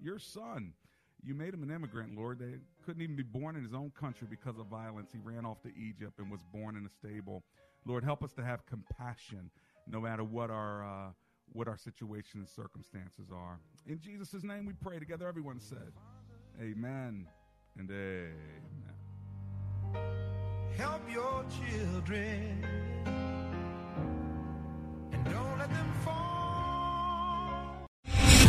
your 0.01 0.17
son. 0.17 0.73
You 1.21 1.35
made 1.35 1.53
him 1.53 1.63
an 1.63 1.69
immigrant, 1.71 2.17
Lord. 2.17 2.39
They 2.39 2.59
couldn't 2.85 3.01
even 3.01 3.17
be 3.17 3.23
born 3.23 3.57
in 3.57 3.63
his 3.63 3.73
own 3.73 3.91
country 3.99 4.25
because 4.29 4.57
of 4.57 4.67
violence. 4.67 5.11
He 5.11 5.19
ran 5.21 5.45
off 5.45 5.61
to 5.63 5.69
Egypt 5.77 6.17
and 6.17 6.31
was 6.31 6.41
born 6.53 6.77
in 6.77 6.85
a 6.85 6.89
stable. 6.89 7.43
Lord, 7.85 8.05
help 8.05 8.23
us 8.23 8.31
to 8.33 8.43
have 8.43 8.65
compassion 8.65 9.51
no 9.85 9.99
matter 9.99 10.23
what 10.23 10.49
our 10.49 10.83
uh, 10.85 11.09
what 11.53 11.67
our 11.67 11.77
situation 11.77 12.39
and 12.39 12.49
circumstances 12.49 13.27
are. 13.33 13.59
In 13.87 13.99
Jesus' 13.99 14.43
name 14.43 14.65
we 14.65 14.73
pray 14.73 14.99
together. 14.99 15.27
Everyone 15.27 15.59
said, 15.59 15.91
Amen 16.61 17.27
and 17.77 17.89
amen. 17.89 18.33
Help 20.77 21.01
your 21.11 21.45
children 21.49 22.65
and 25.11 25.25
don't 25.25 25.57
let 25.57 25.69
them 25.69 25.93
fall. 26.03 26.08